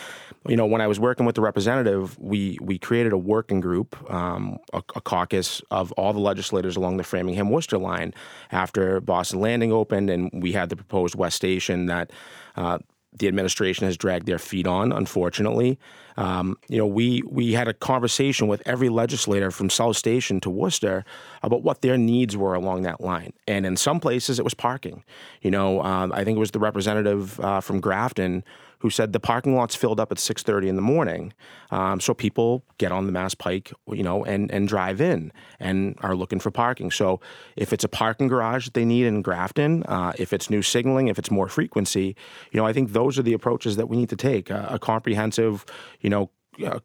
you 0.49 0.57
know, 0.57 0.65
when 0.65 0.81
I 0.81 0.87
was 0.87 0.99
working 0.99 1.27
with 1.27 1.35
the 1.35 1.43
representative, 1.43 2.19
we, 2.19 2.59
we 2.63 2.79
created 2.79 3.13
a 3.13 3.19
working 3.19 3.61
group, 3.61 3.95
um, 4.11 4.59
a, 4.73 4.83
a 4.97 5.01
caucus 5.03 5.61
of 5.71 5.93
all 5.93 6.15
the 6.15 6.21
legislators 6.21 6.77
along 6.77 6.97
the 6.97 7.05
Framingham 7.05 7.51
Worcester 7.51 7.77
line 7.77 8.15
after 8.51 8.99
Boston 9.03 9.41
Landing 9.41 9.73
opened 9.73 10.09
and 10.09 10.31
we 10.33 10.53
had 10.53 10.71
the 10.71 10.77
proposed 10.77 11.17
West 11.17 11.37
Station 11.37 11.85
that 11.87 12.11
uh, 12.57 12.79
the 13.13 13.29
administration 13.29 13.87
has 13.87 13.97
dragged 13.97 14.27
their 14.27 14.39
feet 14.39 14.67
on, 14.67 14.91
unfortunately. 14.91 15.79
Um, 16.16 16.59
you 16.68 16.79
know, 16.79 16.87
we 16.87 17.22
we 17.29 17.53
had 17.53 17.68
a 17.68 17.75
conversation 17.75 18.48
with 18.48 18.62
every 18.66 18.88
legislator 18.88 19.51
from 19.51 19.70
South 19.70 19.96
Station 19.96 20.40
to 20.40 20.51
Worcester 20.51 21.05
about 21.42 21.62
what 21.62 21.83
their 21.83 21.96
needs 21.96 22.37
were 22.37 22.55
along 22.55 22.83
that 22.83 23.01
line, 23.01 23.33
and 23.46 23.66
in 23.66 23.77
some 23.77 24.01
places 24.01 24.38
it 24.38 24.44
was 24.44 24.55
parking. 24.55 25.05
You 25.40 25.51
know, 25.51 25.83
um, 25.83 26.12
I 26.12 26.25
think 26.25 26.37
it 26.37 26.40
was 26.40 26.51
the 26.51 26.59
representative 26.59 27.38
uh, 27.40 27.61
from 27.61 27.81
Grafton 27.81 28.44
who 28.83 28.90
said 28.90 29.12
the 29.12 29.20
parking 29.20 29.55
lot's 29.55 29.77
filled 29.77 30.01
up 30.01 30.11
at 30.11 30.18
6:30 30.18 30.68
in 30.68 30.75
the 30.75 30.83
morning, 30.83 31.33
um, 31.70 32.01
so 32.01 32.12
people 32.12 32.64
get 32.79 32.90
on 32.90 33.07
the 33.07 33.12
Mass 33.12 33.33
Pike, 33.33 33.72
you 33.87 34.03
know, 34.03 34.25
and 34.25 34.51
and 34.51 34.66
drive 34.66 35.01
in 35.01 35.33
and 35.61 35.96
are 36.01 36.16
looking 36.16 36.40
for 36.40 36.51
parking. 36.51 36.90
So 36.90 37.20
if 37.55 37.72
it's 37.72 37.85
a 37.85 37.88
parking 37.88 38.27
garage 38.27 38.64
that 38.64 38.75
they 38.75 38.85
need 38.85 39.07
in 39.07 39.22
Grafton, 39.22 39.85
uh, 39.85 40.12
if 40.18 40.33
it's 40.33 40.51
new 40.51 40.62
signaling, 40.62 41.07
if 41.07 41.16
it's 41.16 41.31
more 41.31 41.46
frequency, 41.46 42.16
you 42.51 42.59
know, 42.59 42.66
I 42.66 42.72
think 42.72 42.92
those 42.92 43.20
are 43.20 43.22
the 43.22 43.35
approaches 43.35 43.77
that 43.77 43.87
we 43.87 43.96
need 43.96 44.09
to 44.09 44.16
take: 44.16 44.51
uh, 44.51 44.66
a 44.68 44.81
comprehensive, 44.81 45.64
you 46.03 46.11
know, 46.11 46.31
uh, 46.65 46.81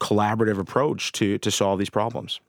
collaborative 0.00 0.58
approach 0.58 1.12
to 1.12 1.38
to 1.38 1.50
solve 1.50 1.78
these 1.78 1.90
problems. 1.90 2.40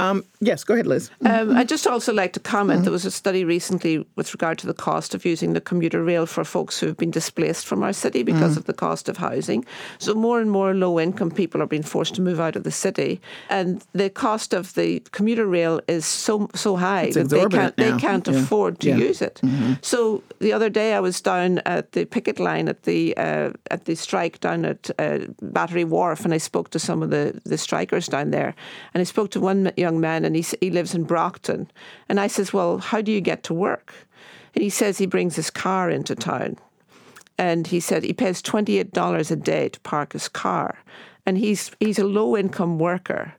Um, 0.00 0.24
yes, 0.40 0.64
go 0.64 0.74
ahead, 0.74 0.86
Liz. 0.86 1.10
Um, 1.24 1.56
I'd 1.56 1.68
just 1.68 1.86
also 1.86 2.12
like 2.12 2.32
to 2.32 2.40
comment 2.40 2.78
mm-hmm. 2.78 2.84
there 2.84 2.92
was 2.92 3.04
a 3.04 3.10
study 3.10 3.44
recently 3.44 4.06
with 4.16 4.32
regard 4.32 4.58
to 4.58 4.66
the 4.66 4.74
cost 4.74 5.14
of 5.14 5.24
using 5.24 5.52
the 5.52 5.60
commuter 5.60 6.02
rail 6.02 6.26
for 6.26 6.44
folks 6.44 6.78
who 6.78 6.86
have 6.86 6.96
been 6.96 7.10
displaced 7.10 7.66
from 7.66 7.82
our 7.82 7.92
city 7.92 8.22
because 8.22 8.52
mm-hmm. 8.52 8.58
of 8.58 8.64
the 8.64 8.72
cost 8.72 9.08
of 9.08 9.18
housing. 9.18 9.64
So, 9.98 10.14
more 10.14 10.40
and 10.40 10.50
more 10.50 10.74
low 10.74 10.98
income 10.98 11.30
people 11.30 11.62
are 11.62 11.66
being 11.66 11.82
forced 11.82 12.14
to 12.14 12.22
move 12.22 12.40
out 12.40 12.56
of 12.56 12.64
the 12.64 12.70
city, 12.70 13.20
and 13.48 13.84
the 13.92 14.10
cost 14.10 14.54
of 14.54 14.74
the 14.74 15.00
commuter 15.12 15.46
rail 15.46 15.80
is 15.88 16.06
so 16.06 16.48
so 16.54 16.76
high 16.76 17.04
it's 17.04 17.16
that 17.16 17.28
they 17.28 17.46
can't, 17.46 17.78
now. 17.78 17.90
they 17.90 17.98
can't 17.98 18.26
yeah. 18.26 18.34
afford 18.34 18.80
to 18.80 18.88
yeah. 18.88 18.96
use 18.96 19.20
it. 19.20 19.40
Mm-hmm. 19.42 19.74
So, 19.82 20.22
the 20.38 20.52
other 20.52 20.70
day 20.70 20.94
I 20.94 21.00
was 21.00 21.20
down 21.20 21.58
at 21.66 21.92
the 21.92 22.04
picket 22.04 22.40
line 22.40 22.68
at 22.68 22.84
the 22.84 23.16
uh, 23.16 23.50
at 23.70 23.84
the 23.84 23.94
strike 23.94 24.40
down 24.40 24.64
at 24.64 24.90
uh, 24.98 25.18
Battery 25.42 25.84
Wharf, 25.84 26.24
and 26.24 26.32
I 26.32 26.38
spoke 26.38 26.70
to 26.70 26.78
some 26.78 27.02
of 27.02 27.10
the, 27.10 27.40
the 27.44 27.58
strikers 27.58 28.06
down 28.06 28.30
there, 28.30 28.54
and 28.94 29.00
I 29.00 29.04
spoke 29.04 29.30
to 29.32 29.40
one 29.40 29.72
young 29.76 29.89
man, 29.98 30.24
and 30.24 30.36
he, 30.36 30.44
he 30.60 30.70
lives 30.70 30.94
in 30.94 31.04
Brockton. 31.04 31.70
And 32.08 32.20
I 32.20 32.26
says, 32.26 32.52
Well, 32.52 32.78
how 32.78 33.00
do 33.00 33.10
you 33.10 33.20
get 33.20 33.42
to 33.44 33.54
work? 33.54 33.94
And 34.54 34.62
he 34.62 34.70
says 34.70 34.98
he 34.98 35.06
brings 35.06 35.36
his 35.36 35.50
car 35.50 35.90
into 35.90 36.14
town. 36.14 36.58
And 37.38 37.66
he 37.66 37.80
said 37.80 38.04
he 38.04 38.12
pays 38.12 38.42
$28 38.42 39.30
a 39.30 39.36
day 39.36 39.70
to 39.70 39.80
park 39.80 40.12
his 40.12 40.28
car. 40.28 40.78
And 41.24 41.38
he's, 41.38 41.70
he's 41.80 41.98
a 41.98 42.04
low 42.04 42.36
income 42.36 42.78
worker 42.78 43.34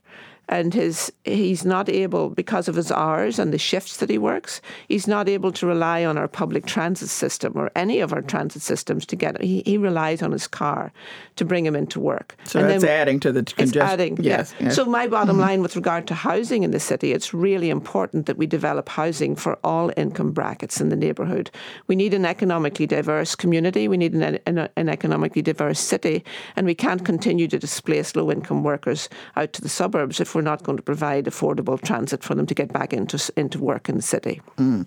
and 0.49 0.73
his 0.73 1.11
he's 1.23 1.63
not 1.63 1.87
able 1.89 2.29
because 2.29 2.67
of 2.67 2.75
his 2.75 2.91
hours 2.91 3.39
and 3.39 3.53
the 3.53 3.57
shifts 3.57 3.97
that 3.97 4.09
he 4.09 4.17
works 4.17 4.61
he's 4.87 5.07
not 5.07 5.29
able 5.29 5.51
to 5.51 5.65
rely 5.65 6.03
on 6.03 6.17
our 6.17 6.27
public 6.27 6.65
transit 6.65 7.09
system 7.09 7.53
or 7.55 7.71
any 7.75 7.99
of 7.99 8.11
our 8.11 8.21
transit 8.21 8.61
systems 8.61 9.05
to 9.05 9.15
get 9.15 9.41
he, 9.41 9.63
he 9.65 9.77
relies 9.77 10.21
on 10.21 10.31
his 10.31 10.47
car 10.47 10.91
to 11.37 11.45
bring 11.45 11.65
him 11.65 11.75
into 11.75 11.99
work 11.99 12.35
so 12.43 12.59
and 12.59 12.69
that's 12.69 12.83
adding 12.83 13.19
to 13.19 13.31
the 13.31 13.43
congestion 13.43 13.81
adding 13.81 14.17
yes, 14.21 14.53
yeah. 14.59 14.65
yes. 14.65 14.75
so 14.75 14.85
my 14.85 15.07
bottom 15.07 15.35
mm-hmm. 15.35 15.41
line 15.41 15.61
with 15.61 15.75
regard 15.75 16.05
to 16.05 16.13
housing 16.13 16.63
in 16.63 16.71
the 16.71 16.79
city 16.79 17.13
it's 17.13 17.33
really 17.33 17.69
important 17.69 18.25
that 18.25 18.37
we 18.37 18.45
develop 18.45 18.89
housing 18.89 19.35
for 19.35 19.57
all 19.63 19.91
income 19.95 20.31
brackets 20.31 20.81
in 20.81 20.89
the 20.89 20.95
neighbourhood 20.95 21.49
we 21.87 21.95
need 21.95 22.13
an 22.13 22.25
economically 22.25 22.85
diverse 22.85 23.35
community 23.35 23.87
we 23.87 23.97
need 23.97 24.13
an, 24.13 24.37
an, 24.45 24.69
an 24.75 24.89
economically 24.89 25.41
diverse 25.41 25.79
city 25.79 26.23
and 26.55 26.65
we 26.65 26.75
can't 26.75 27.05
continue 27.05 27.47
to 27.47 27.57
displace 27.57 28.15
low 28.15 28.29
income 28.29 28.63
workers 28.63 29.07
out 29.37 29.53
to 29.53 29.61
the 29.61 29.69
suburbs 29.69 30.19
if 30.19 30.30
we're 30.35 30.41
not 30.41 30.63
going 30.63 30.77
to 30.77 30.83
provide 30.83 31.25
affordable 31.25 31.81
transit 31.81 32.23
for 32.23 32.35
them 32.35 32.45
to 32.45 32.53
get 32.53 32.71
back 32.71 32.93
into 32.93 33.31
into 33.37 33.59
work 33.59 33.89
in 33.89 33.95
the 33.95 34.01
city. 34.01 34.41
Mm. 34.57 34.85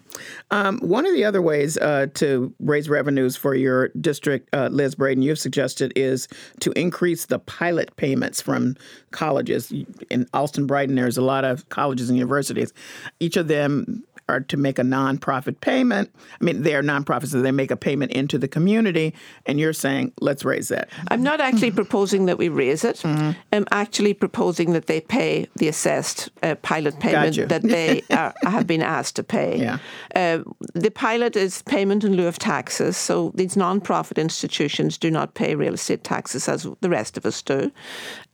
Um, 0.50 0.78
one 0.80 1.06
of 1.06 1.12
the 1.12 1.24
other 1.24 1.42
ways 1.42 1.76
uh, 1.78 2.06
to 2.14 2.54
raise 2.60 2.88
revenues 2.88 3.36
for 3.36 3.54
your 3.54 3.88
district, 4.00 4.48
uh, 4.52 4.68
Liz 4.70 4.94
Breadon, 4.94 5.22
you've 5.22 5.38
suggested 5.38 5.92
is 5.96 6.28
to 6.60 6.72
increase 6.72 7.26
the 7.26 7.38
pilot 7.38 7.94
payments 7.96 8.40
from 8.40 8.76
colleges. 9.10 9.72
In 10.10 10.26
Allston 10.34 10.66
Brighton, 10.66 10.94
there's 10.94 11.18
a 11.18 11.22
lot 11.22 11.44
of 11.44 11.68
colleges 11.68 12.08
and 12.08 12.18
universities. 12.18 12.72
Each 13.20 13.36
of 13.36 13.48
them 13.48 14.04
are 14.28 14.40
to 14.40 14.56
make 14.56 14.78
a 14.78 14.82
nonprofit 14.82 15.60
payment. 15.60 16.10
I 16.40 16.44
mean, 16.44 16.62
they 16.62 16.74
are 16.74 16.82
nonprofits, 16.82 17.28
so 17.28 17.42
they 17.42 17.50
make 17.52 17.70
a 17.70 17.76
payment 17.76 18.12
into 18.12 18.38
the 18.38 18.48
community, 18.48 19.14
and 19.46 19.60
you're 19.60 19.72
saying 19.72 20.12
let's 20.20 20.44
raise 20.44 20.68
that. 20.68 20.88
I'm 21.08 21.22
not 21.22 21.40
actually 21.40 21.70
proposing 21.70 22.26
that 22.26 22.38
we 22.38 22.48
raise 22.48 22.84
it. 22.84 23.04
I'm 23.04 23.66
actually 23.70 24.14
proposing 24.14 24.72
that 24.72 24.86
they 24.86 25.00
pay 25.00 25.46
the 25.56 25.68
assessed 25.68 26.30
uh, 26.42 26.54
pilot 26.56 26.98
payment 27.00 27.48
that 27.48 27.62
they 27.76 28.02
are, 28.10 28.34
have 28.44 28.66
been 28.66 28.82
asked 28.82 29.16
to 29.16 29.22
pay. 29.22 29.58
Yeah. 29.58 29.78
Uh, 30.14 30.40
the 30.74 30.90
pilot 30.90 31.36
is 31.36 31.62
payment 31.62 32.04
in 32.04 32.14
lieu 32.14 32.26
of 32.26 32.38
taxes, 32.38 32.96
so 32.96 33.32
these 33.34 33.56
non-profit 33.56 34.18
institutions 34.18 34.96
do 34.96 35.10
not 35.10 35.34
pay 35.34 35.54
real 35.54 35.74
estate 35.74 36.04
taxes 36.04 36.48
as 36.48 36.66
the 36.80 36.88
rest 36.88 37.16
of 37.16 37.26
us 37.26 37.42
do, 37.42 37.70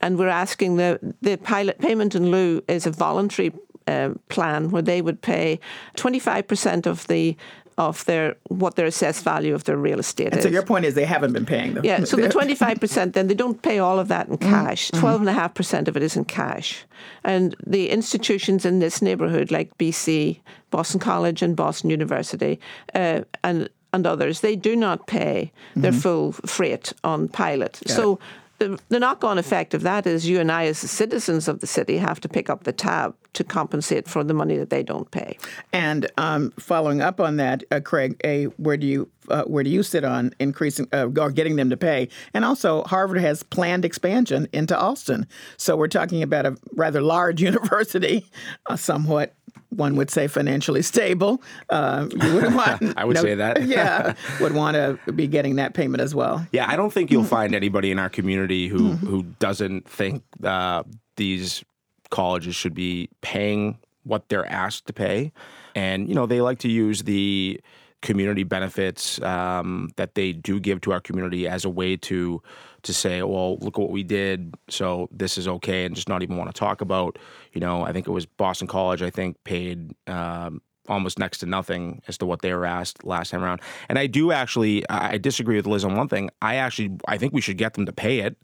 and 0.00 0.18
we're 0.18 0.29
asking 0.29 0.76
the 0.76 0.98
the 1.20 1.37
pilot 1.37 1.79
payment 1.79 2.14
in 2.14 2.31
lieu 2.31 2.62
is 2.68 2.87
a 2.87 2.90
voluntary 2.90 3.53
uh, 3.90 4.11
plan 4.29 4.70
where 4.70 4.83
they 4.83 5.00
would 5.03 5.20
pay 5.20 5.59
25% 5.96 6.87
of 6.87 7.07
the 7.07 7.37
of 7.79 8.05
their 8.05 8.37
what 8.48 8.74
their 8.76 8.87
assessed 8.87 9.24
value 9.24 9.55
of 9.55 9.64
their 9.64 9.76
real 9.76 9.98
estate 9.98 10.29
And 10.33 10.38
is. 10.38 10.42
so 10.44 10.50
your 10.50 10.66
point 10.72 10.85
is 10.85 10.94
they 10.94 11.07
haven't 11.07 11.33
been 11.33 11.46
paying 11.46 11.72
them. 11.74 11.85
Yeah, 11.85 12.05
so 12.05 12.16
the 12.16 12.29
25%, 12.29 13.14
then 13.14 13.26
they 13.29 13.35
don't 13.35 13.62
pay 13.62 13.79
all 13.79 13.98
of 13.98 14.09
that 14.09 14.29
in 14.29 14.37
cash. 14.37 14.90
12.5% 14.90 15.88
of 15.88 15.96
it 15.96 16.03
is 16.03 16.14
in 16.16 16.24
cash. 16.26 16.85
And 17.24 17.57
the 17.66 17.88
institutions 17.88 18.66
in 18.66 18.81
this 18.81 19.00
neighbourhood, 19.00 19.50
like 19.50 19.68
BC, 19.79 20.40
Boston 20.70 21.00
College, 21.00 21.40
and 21.40 21.57
Boston 21.57 21.88
University, 21.88 22.61
uh, 22.94 23.22
and, 23.42 23.70
and 23.94 24.07
others, 24.07 24.40
they 24.40 24.57
do 24.57 24.76
not 24.76 25.07
pay 25.07 25.50
their 25.74 25.92
full 25.92 26.33
freight 26.33 26.92
on 27.03 27.29
pilot. 27.29 27.81
so 27.87 28.18
the, 28.61 29.01
knock 29.01 29.25
on 29.25 29.38
effect 29.38 29.75
of 29.75 29.83
that 29.83 30.07
is 30.07 30.29
you 30.29 30.38
and 30.38 30.53
I, 30.53 30.66
as 30.66 30.83
the 30.83 30.88
citizens 30.88 31.49
of 31.49 31.61
the 31.61 31.66
city, 31.66 31.96
have 31.96 32.20
to 32.20 32.29
pick 32.29 32.51
up 32.51 32.64
the 32.64 32.73
tab 32.73 33.14
to 33.33 33.44
compensate 33.44 34.09
for 34.09 34.23
the 34.23 34.35
money 34.35 34.57
that 34.57 34.70
they 34.70 34.83
don't 34.83 35.11
pay. 35.11 35.38
And 35.73 36.11
um, 36.18 36.53
following 36.59 37.01
up 37.01 37.20
on 37.20 37.37
that, 37.37 37.64
uh, 37.70 37.81
Craig, 37.81 38.20
a 38.25 38.44
where 38.44 38.77
do 38.77 38.87
you 38.87 39.09
uh, 39.29 39.44
where 39.44 39.62
do 39.62 39.70
you 39.70 39.83
sit 39.83 40.05
on 40.05 40.35
increasing 40.40 40.88
uh, 40.92 41.09
or 41.18 41.31
getting 41.31 41.57
them 41.57 41.70
to 41.70 41.77
pay? 41.77 42.09
And 42.35 42.44
also, 42.44 42.83
Harvard 42.83 43.18
has 43.18 43.42
planned 43.42 43.85
expansion 43.85 44.49
into 44.53 44.79
Allston, 44.79 45.27
so 45.57 45.77
we're 45.77 45.88
talking 45.88 46.23
about 46.23 46.46
a 46.46 46.57
rather 46.75 47.01
large 47.01 47.40
university, 47.51 48.27
uh, 48.68 48.77
somewhat. 48.77 49.35
One 49.71 49.97
would 49.97 50.11
say 50.11 50.27
financially 50.27 50.83
stable. 50.83 51.43
Uh, 51.69 52.09
you 52.11 52.35
would 52.35 52.55
want. 52.55 52.95
I 52.97 53.05
would 53.05 53.19
say 53.19 53.35
that. 53.35 53.63
yeah, 53.67 54.15
would 54.41 54.55
want 54.55 54.75
to 54.75 55.13
be 55.13 55.27
getting 55.27 55.57
that 55.57 55.75
payment 55.75 56.01
as 56.01 56.15
well. 56.15 56.47
Yeah, 56.53 56.71
I 56.71 56.77
don't 56.77 56.93
think 56.93 57.11
you'll 57.11 57.25
find 57.25 57.55
anybody 57.55 57.91
in 57.91 57.99
our 57.99 58.11
community 58.11 58.69
who 58.69 58.93
who 58.93 59.23
doesn't 59.39 59.89
think 59.89 60.23
uh, 60.43 60.83
these 61.17 61.65
colleges 62.11 62.57
should 62.57 62.75
be 62.75 63.09
paying 63.21 63.79
what 64.05 64.29
they're 64.29 64.47
asked 64.47 64.87
to 64.87 64.93
pay, 64.93 65.33
and 65.75 66.09
you 66.09 66.15
know 66.15 66.27
they 66.27 66.41
like 66.41 66.59
to 66.61 66.69
use 66.69 67.03
the 67.03 67.61
community 68.03 68.45
benefits 68.45 69.21
um, 69.21 69.91
that 69.97 70.15
they 70.15 70.33
do 70.33 70.59
give 70.59 70.81
to 70.81 70.93
our 70.93 71.01
community 71.01 71.47
as 71.47 71.65
a 71.65 71.71
way 71.71 71.97
to 71.97 72.43
to 72.83 72.93
say, 72.93 73.23
well, 73.23 73.57
look 73.59 73.79
what 73.79 73.90
we 73.90 74.03
did, 74.03 74.55
so 74.69 75.09
this 75.11 75.38
is 75.38 75.49
okay, 75.49 75.85
and 75.85 75.95
just 75.95 76.09
not 76.09 76.23
even 76.23 76.37
want 76.37 76.53
to 76.55 76.59
talk 76.59 76.81
about. 76.81 77.19
You 77.53 77.61
know, 77.61 77.83
I 77.83 77.93
think 77.93 78.07
it 78.07 78.12
was 78.12 78.27
Boston 78.27 78.66
College. 78.66 79.03
I 79.03 79.11
think 79.11 79.43
paid. 79.45 79.95
Um, 80.07 80.62
almost 80.88 81.21
next 81.21 81.38
to 81.38 81.47
nothing 81.47 82.03
as 82.09 82.19
to 82.19 82.27
what 82.27 82.43
they 82.43 82.53
were 82.53 82.66
asked 82.66 83.05
last 83.05 83.31
time 83.31 83.45
around. 83.45 83.61
And 83.88 83.97
I 83.97 84.09
do 84.09 84.33
actually, 84.33 84.88
I 84.90 85.19
disagree 85.19 85.55
with 85.55 85.66
Liz 85.66 85.85
on 85.85 85.95
one 85.95 86.09
thing. 86.09 86.31
I 86.43 86.57
actually, 86.57 86.90
I 87.07 87.16
think 87.16 87.33
we 87.33 87.40
should 87.40 87.59
get 87.59 87.75
them 87.75 87.87
to 87.87 87.93
pay 87.93 88.21
it, 88.21 88.37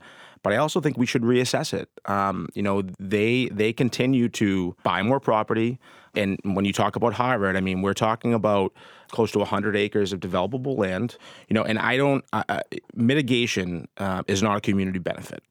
but 0.43 0.53
I 0.53 0.57
also 0.59 0.81
think 0.81 0.97
we 0.97 1.07
should 1.07 1.23
reassess 1.23 1.75
it. 1.75 1.89
Um, 2.05 2.49
you 2.55 2.63
know, 2.63 2.83
they 3.01 3.47
they 3.47 3.73
continue 3.73 4.29
to 4.29 4.77
buy 4.85 5.03
more 5.03 5.19
property, 5.19 5.81
and 6.15 6.39
when 6.45 6.65
you 6.65 6.73
talk 6.73 6.95
about 6.95 7.15
Harvard, 7.15 7.57
I 7.57 7.61
mean, 7.61 7.83
we're 7.83 7.95
talking 7.95 8.33
about 8.33 8.73
close 9.11 9.31
to 9.33 9.39
100 9.39 9.77
acres 9.77 10.13
of 10.13 10.21
developable 10.21 10.77
land. 10.79 11.17
You 11.49 11.55
know, 11.55 11.63
and 11.63 11.79
I 11.79 11.97
don't 11.97 12.25
uh, 12.33 12.61
mitigation 12.95 13.89
uh, 13.99 14.23
is 14.27 14.43
not 14.43 14.57
a 14.57 14.61
community 14.61 14.99
benefit, 14.99 15.43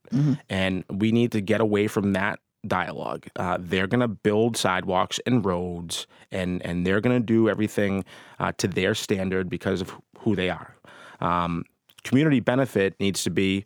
and 0.48 0.84
we 0.90 1.12
need 1.12 1.32
to 1.32 1.40
get 1.40 1.60
away 1.60 1.88
from 1.88 2.12
that 2.12 2.40
dialogue. 2.66 3.26
Uh, 3.36 3.58
they're 3.60 3.86
going 3.86 4.00
to 4.00 4.08
build 4.08 4.56
sidewalks 4.56 5.20
and 5.26 5.44
roads, 5.44 6.06
and 6.30 6.64
and 6.64 6.86
they're 6.86 7.00
going 7.00 7.16
to 7.16 7.24
do 7.24 7.48
everything 7.48 8.04
uh, 8.38 8.52
to 8.58 8.68
their 8.68 8.94
standard 8.94 9.48
because 9.48 9.80
of 9.80 9.94
who 10.20 10.34
they 10.36 10.50
are. 10.50 10.74
Um, 11.20 11.64
community 12.04 12.40
benefit 12.40 12.94
needs 13.00 13.24
to 13.24 13.30
be 13.30 13.64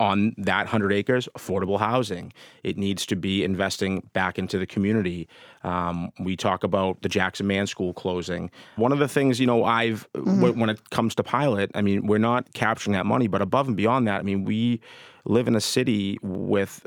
on 0.00 0.34
that 0.38 0.60
100 0.60 0.92
acres, 0.92 1.28
affordable 1.36 1.78
housing. 1.78 2.32
It 2.64 2.78
needs 2.78 3.04
to 3.06 3.16
be 3.16 3.44
investing 3.44 4.08
back 4.14 4.38
into 4.38 4.58
the 4.58 4.66
community. 4.66 5.28
Um, 5.62 6.10
we 6.18 6.36
talk 6.36 6.64
about 6.64 7.02
the 7.02 7.08
Jackson 7.08 7.46
Mann 7.46 7.66
School 7.66 7.92
closing. 7.92 8.50
One 8.76 8.92
of 8.92 8.98
the 8.98 9.06
things, 9.06 9.38
you 9.38 9.46
know, 9.46 9.64
I've, 9.64 10.08
when, 10.14 10.58
when 10.58 10.70
it 10.70 10.88
comes 10.88 11.14
to 11.16 11.22
pilot, 11.22 11.70
I 11.74 11.82
mean, 11.82 12.06
we're 12.06 12.18
not 12.18 12.52
capturing 12.54 12.94
that 12.94 13.04
money, 13.04 13.28
but 13.28 13.42
above 13.42 13.68
and 13.68 13.76
beyond 13.76 14.08
that, 14.08 14.20
I 14.20 14.22
mean, 14.22 14.44
we 14.44 14.80
live 15.26 15.46
in 15.46 15.54
a 15.54 15.60
city 15.60 16.18
with 16.22 16.84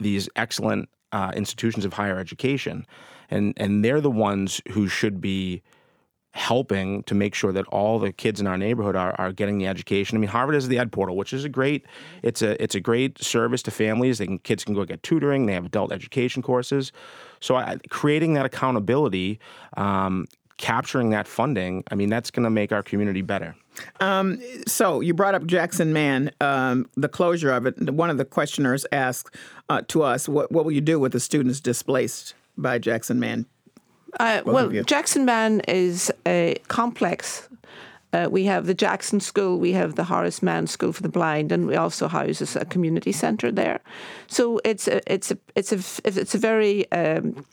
these 0.00 0.28
excellent 0.34 0.88
uh, 1.12 1.30
institutions 1.36 1.84
of 1.84 1.92
higher 1.92 2.18
education, 2.18 2.84
and, 3.30 3.54
and 3.56 3.84
they're 3.84 4.00
the 4.00 4.10
ones 4.10 4.60
who 4.72 4.88
should 4.88 5.20
be 5.20 5.62
helping 6.36 7.02
to 7.04 7.14
make 7.14 7.34
sure 7.34 7.50
that 7.50 7.66
all 7.68 7.98
the 7.98 8.12
kids 8.12 8.40
in 8.40 8.46
our 8.46 8.58
neighborhood 8.58 8.94
are, 8.94 9.14
are 9.18 9.32
getting 9.32 9.56
the 9.56 9.66
education. 9.66 10.18
I 10.18 10.20
mean, 10.20 10.28
Harvard 10.28 10.54
has 10.54 10.68
the 10.68 10.78
Ed 10.78 10.92
Portal, 10.92 11.16
which 11.16 11.32
is 11.32 11.44
a 11.44 11.48
great 11.48 11.86
it's 12.22 12.42
a 12.42 12.62
it's 12.62 12.74
a 12.74 12.80
great 12.80 13.22
service 13.22 13.62
to 13.62 13.70
families. 13.70 14.18
They 14.18 14.26
can, 14.26 14.38
kids 14.40 14.62
can 14.62 14.74
go 14.74 14.84
get 14.84 15.02
tutoring. 15.02 15.46
They 15.46 15.54
have 15.54 15.64
adult 15.64 15.92
education 15.92 16.42
courses. 16.42 16.92
So 17.40 17.56
I, 17.56 17.78
creating 17.88 18.34
that 18.34 18.44
accountability, 18.44 19.40
um, 19.78 20.26
capturing 20.58 21.08
that 21.10 21.26
funding, 21.26 21.84
I 21.90 21.94
mean, 21.94 22.10
that's 22.10 22.30
going 22.30 22.44
to 22.44 22.50
make 22.50 22.70
our 22.70 22.82
community 22.82 23.22
better. 23.22 23.54
So 24.66 25.00
you 25.00 25.14
brought 25.14 25.34
up 25.34 25.46
Jackson 25.46 25.94
Mann, 25.94 26.32
um, 26.42 26.86
the 26.96 27.08
closure 27.08 27.50
of 27.50 27.64
it. 27.64 27.90
One 27.90 28.10
of 28.10 28.18
the 28.18 28.26
questioners 28.26 28.84
asked 28.92 29.34
uh, 29.70 29.82
to 29.88 30.02
us, 30.02 30.28
"What 30.28 30.52
what 30.52 30.66
will 30.66 30.72
you 30.72 30.82
do 30.82 31.00
with 31.00 31.12
the 31.12 31.20
students 31.20 31.60
displaced 31.60 32.34
by 32.58 32.78
Jackson 32.78 33.18
Mann?" 33.18 33.46
Uh, 34.18 34.42
well. 34.44 34.70
Jackson 34.70 35.24
Mann 35.24 35.60
is 35.68 36.12
a 36.26 36.56
complex. 36.68 37.48
Uh, 38.12 38.28
we 38.30 38.44
have 38.44 38.66
the 38.66 38.74
Jackson 38.74 39.20
School, 39.20 39.58
we 39.58 39.72
have 39.72 39.96
the 39.96 40.04
Horace 40.04 40.42
Mann 40.42 40.66
School 40.66 40.92
for 40.92 41.02
the 41.02 41.08
Blind, 41.08 41.52
and 41.52 41.66
we 41.66 41.76
also 41.76 42.08
house 42.08 42.56
a 42.56 42.64
community 42.64 43.12
centre 43.12 43.52
there. 43.52 43.80
So 44.26 44.60
it's 44.64 44.88
a 44.88 45.00
it's 45.12 45.30
a 45.30 45.38
it's 45.54 45.72
a 45.72 45.80
it's 46.04 46.34
a 46.34 46.38
very 46.38 46.90
um, 46.92 47.44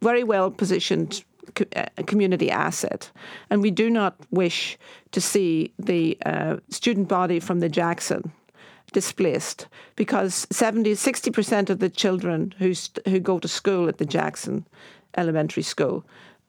very 0.00 0.24
well 0.24 0.50
positioned 0.50 1.24
co- 1.54 1.64
uh, 1.74 1.86
community 2.06 2.50
asset, 2.50 3.10
and 3.48 3.62
we 3.62 3.70
do 3.70 3.88
not 3.88 4.16
wish 4.30 4.76
to 5.12 5.20
see 5.20 5.72
the 5.78 6.18
uh, 6.26 6.56
student 6.68 7.08
body 7.08 7.40
from 7.40 7.60
the 7.60 7.68
Jackson 7.68 8.32
displaced 8.92 9.66
because 9.96 10.46
70 10.50 10.92
60% 10.92 11.68
of 11.68 11.80
the 11.80 11.88
children 11.88 12.54
who 12.58 12.74
st- 12.74 13.06
who 13.08 13.18
go 13.18 13.38
to 13.38 13.48
school 13.48 13.88
at 13.88 13.98
the 13.98 14.06
Jackson 14.06 14.64
Elementary 15.16 15.62
School 15.62 16.04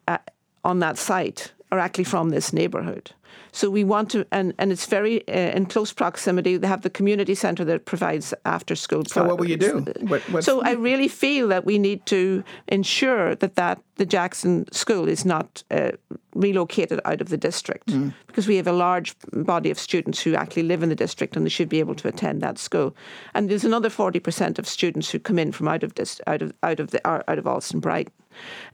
uh, 0.08 0.17
on 0.63 0.80
that 0.80 0.97
site 0.97 1.51
are 1.71 1.80
actually 1.80 2.04
from 2.06 2.30
this 2.30 2.54
neighborhood. 2.54 3.12
So 3.51 3.69
we 3.69 3.84
want 3.84 4.12
to, 4.12 4.25
and, 4.32 4.54
and 4.58 4.71
it's 4.71 4.86
very 4.86 5.25
uh, 5.28 5.56
in 5.58 5.65
close 5.65 5.93
proximity. 5.93 6.58
They 6.58 6.67
have 6.67 6.82
the 6.82 6.89
community 6.89 7.36
centre 7.36 7.65
that 7.65 7.86
provides 7.86 8.34
after 8.43 8.75
school. 8.75 9.06
So 9.06 9.23
what 9.23 9.39
will 9.39 9.49
you 9.49 9.58
do? 9.58 9.80
What, 10.08 10.43
So 10.43 10.62
I 10.62 10.71
really 10.71 11.08
feel 11.08 11.47
that 11.49 11.65
we 11.65 11.80
need 11.80 12.06
to 12.08 12.43
ensure 12.67 13.36
that, 13.36 13.56
that 13.56 13.82
the 13.95 14.06
Jackson 14.06 14.65
School 14.71 15.08
is 15.08 15.25
not 15.25 15.63
uh, 15.71 15.91
relocated 16.34 16.99
out 17.06 17.21
of 17.21 17.30
the 17.30 17.38
district 17.38 17.88
Mm. 17.88 18.13
because 18.28 18.47
we 18.47 18.58
have 18.58 18.67
a 18.67 18.73
large 18.73 19.15
body 19.32 19.71
of 19.71 19.80
students 19.80 20.21
who 20.21 20.36
actually 20.36 20.63
live 20.63 20.84
in 20.84 20.89
the 20.89 20.95
district 20.95 21.36
and 21.36 21.45
they 21.45 21.49
should 21.49 21.69
be 21.69 21.80
able 21.80 21.95
to 21.95 22.08
attend 22.08 22.41
that 22.41 22.58
school. 22.58 22.95
And 23.34 23.49
there's 23.49 23.65
another 23.65 23.89
forty 23.89 24.19
percent 24.19 24.60
of 24.60 24.67
students 24.67 25.10
who 25.12 25.19
come 25.19 25.39
in 25.39 25.51
from 25.51 25.67
out 25.67 25.84
of 25.84 25.93
dis- 25.95 26.21
out 26.28 26.41
of 26.41 26.51
out 26.62 26.80
of 26.80 26.91
the 26.91 26.99
out 27.08 27.38
of 27.39 27.47
Allston 27.47 27.80
Brighton. 27.80 28.12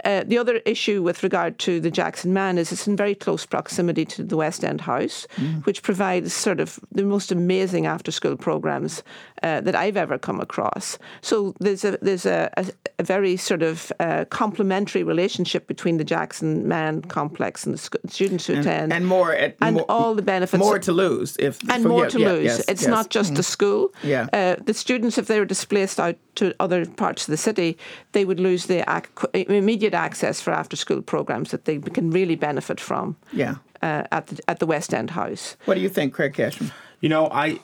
Uh, 0.04 0.24
the 0.26 0.38
other 0.38 0.58
issue 0.66 1.04
with 1.04 1.24
regard 1.24 1.58
to 1.60 1.80
the 1.80 1.92
Jackson 1.92 2.34
Mann 2.34 2.58
is 2.58 2.72
it's 2.72 2.88
in 2.88 2.96
very 2.96 3.16
close 3.16 3.46
proximity 3.46 4.06
to 4.06 4.24
the 4.24 4.38
West 4.38 4.64
End 4.64 4.82
House, 4.82 5.28
which 5.64 5.84
provides 5.84 6.34
sort 6.34 6.60
of 6.60 6.80
the 6.92 7.04
most 7.04 7.32
amazing 7.32 7.86
after-school 7.86 8.38
programs 8.38 9.04
uh, 9.44 9.62
that 9.62 9.76
I've 9.76 9.98
ever 9.98 10.18
come 10.18 10.40
across. 10.40 10.98
So 11.22 11.54
there's 11.60 11.84
a 11.86 11.98
there's 12.02 12.26
a, 12.26 12.50
a, 12.58 12.66
a 13.00 13.04
very 13.04 13.38
sort 13.38 13.62
of 13.64 13.92
uh, 14.00 14.26
complementary 14.30 15.04
relationship 15.04 15.68
between 15.68 15.98
the 15.98 16.04
Jackson 16.04 16.68
Mann 16.68 17.02
complex 17.04 17.66
and 17.66 17.74
the 17.74 17.78
sc- 17.80 17.96
students 18.08 18.48
who 18.48 18.60
attend, 18.60 18.94
and 18.94 19.06
more 19.08 19.34
at- 19.34 19.56
and 19.62 19.76
more- 19.76 19.86
all 19.90 20.16
the 20.16 20.22
benefits 20.22 20.60
More 20.64 20.80
to 20.80 20.92
lose 20.92 21.36
if 21.40 21.60
and 21.70 21.84
for- 21.84 21.90
more 21.90 22.04
yeah, 22.04 22.10
to 22.10 22.20
yeah, 22.20 22.32
lose. 22.32 22.44
yes, 22.46 22.60
it's 22.68 22.82
yes. 22.84 22.90
not 22.90 23.10
just 23.10 23.36
the 23.36 23.44
school. 23.44 23.94
Yeah. 24.04 24.28
Uh, 24.34 24.56
the 24.64 24.74
students, 24.74 25.18
if 25.18 25.26
they 25.28 25.40
were 25.40 25.46
displaced 25.46 26.00
out 26.00 26.16
to 26.36 26.54
other 26.60 26.86
parts 26.86 27.28
of 27.28 27.32
the 27.32 27.38
city, 27.38 27.78
they 28.14 28.26
would 28.26 28.40
lose 28.40 28.66
the 28.68 28.80
ac- 28.90 29.10
immediate 29.56 29.94
access 29.94 30.42
for 30.42 30.52
after-school 30.54 31.02
programs 31.02 31.52
that 31.52 31.66
they 31.66 31.80
can 31.80 32.12
really 32.12 32.36
benefit 32.36 32.80
from 32.80 33.16
Yeah. 33.34 33.56
uh, 33.82 34.04
at 34.12 34.28
the 34.28 34.40
at 34.48 34.60
the 34.60 34.66
West 34.66 34.94
End 34.94 35.10
House. 35.12 35.56
What 35.66 35.76
do 35.76 35.82
you 35.82 35.90
think, 35.90 36.14
Craig 36.14 36.34
Cashman? 36.34 36.72
You 37.00 37.10
know, 37.10 37.30
I 37.32 37.60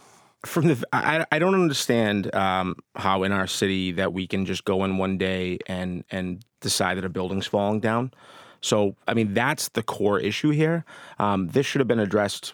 from 0.45 0.67
the 0.67 0.87
I, 0.93 1.25
I 1.31 1.39
don't 1.39 1.55
understand 1.55 2.33
um, 2.35 2.75
how 2.95 3.23
in 3.23 3.31
our 3.31 3.47
city 3.47 3.91
that 3.93 4.13
we 4.13 4.27
can 4.27 4.45
just 4.45 4.65
go 4.65 4.83
in 4.83 4.97
one 4.97 5.17
day 5.17 5.57
and 5.67 6.03
and 6.11 6.43
decide 6.61 6.97
that 6.97 7.05
a 7.05 7.09
building's 7.09 7.47
falling 7.47 7.79
down. 7.79 8.11
So 8.61 8.95
I 9.07 9.13
mean 9.13 9.33
that's 9.33 9.69
the 9.69 9.83
core 9.83 10.19
issue 10.19 10.49
here. 10.51 10.85
Um, 11.19 11.47
this 11.49 11.65
should 11.65 11.79
have 11.79 11.87
been 11.87 11.99
addressed 11.99 12.53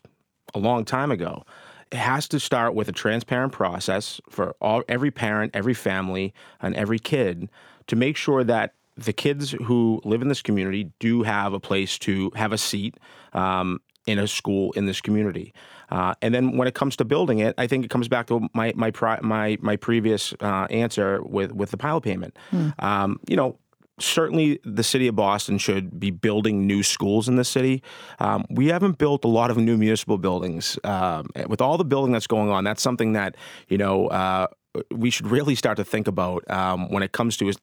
a 0.54 0.60
long 0.60 0.86
time 0.86 1.12
ago. 1.12 1.44
It 1.92 1.98
has 2.00 2.28
to 2.30 2.40
start 2.40 2.74
with 2.74 2.90
a 2.90 2.92
transparent 2.92 3.54
process 3.54 4.20
for 4.30 4.56
all 4.60 4.84
every 4.90 5.12
parent, 5.12 5.52
every 5.56 5.74
family, 5.76 6.34
and 6.60 6.76
every 6.76 7.00
kid 7.00 7.50
to 7.88 7.96
make 7.96 8.18
sure 8.18 8.44
that 8.44 8.74
the 8.96 9.14
kids 9.14 9.52
who 9.52 10.02
live 10.04 10.22
in 10.22 10.28
this 10.28 10.42
community 10.42 10.92
do 11.00 11.24
have 11.24 11.54
a 11.54 11.60
place 11.60 11.98
to 12.00 12.32
have 12.36 12.52
a 12.52 12.58
seat 12.58 12.98
um, 13.34 13.80
in 14.06 14.20
a 14.20 14.28
school 14.28 14.72
in 14.74 14.86
this 14.86 15.02
community. 15.02 15.54
Uh, 15.90 16.14
and 16.22 16.34
then 16.34 16.58
when 16.58 16.68
it 16.68 16.76
comes 16.76 16.96
to 16.98 17.06
building 17.06 17.40
it, 17.40 17.56
I 17.58 17.68
think 17.68 17.86
it 17.86 17.90
comes 17.90 18.08
back 18.08 18.28
to 18.28 18.48
my 18.54 18.74
my 18.76 18.92
my 19.22 19.58
my 19.62 19.76
previous 19.78 20.34
uh, 20.42 20.68
answer 20.70 21.22
with 21.24 21.52
with 21.52 21.72
the 21.72 21.78
pilot 21.78 22.02
payment. 22.02 22.38
Um, 22.80 23.20
you 23.28 23.36
know, 23.36 23.60
certainly 24.00 24.60
the 24.64 24.84
city 24.84 25.08
of 25.08 25.16
Boston 25.16 25.58
should 25.58 26.00
be 26.00 26.12
building 26.12 26.68
new 26.68 26.84
schools 26.84 27.28
in 27.28 27.36
the 27.36 27.44
city. 27.44 27.84
Um, 28.20 28.46
we 28.50 28.68
haven't 28.68 28.98
built 28.98 29.24
a 29.24 29.28
lot 29.28 29.52
of 29.52 29.58
new 29.58 29.78
municipal 29.78 30.18
buildings. 30.18 30.78
Um, 30.84 31.28
with 31.48 31.62
all 31.62 31.78
the 31.78 31.86
building 31.86 32.12
that's 32.12 32.28
going 32.28 32.50
on, 32.50 32.64
that's 32.64 32.82
something 32.82 33.14
that 33.14 33.36
you 33.68 33.78
know 33.78 34.08
uh, 34.08 34.48
we 34.92 35.10
should 35.10 35.28
really 35.28 35.56
start 35.56 35.78
to 35.78 35.86
think 35.86 36.08
about 36.08 36.50
um, 36.50 36.90
when 36.92 37.04
it 37.04 37.12
comes 37.12 37.38
to 37.38 37.54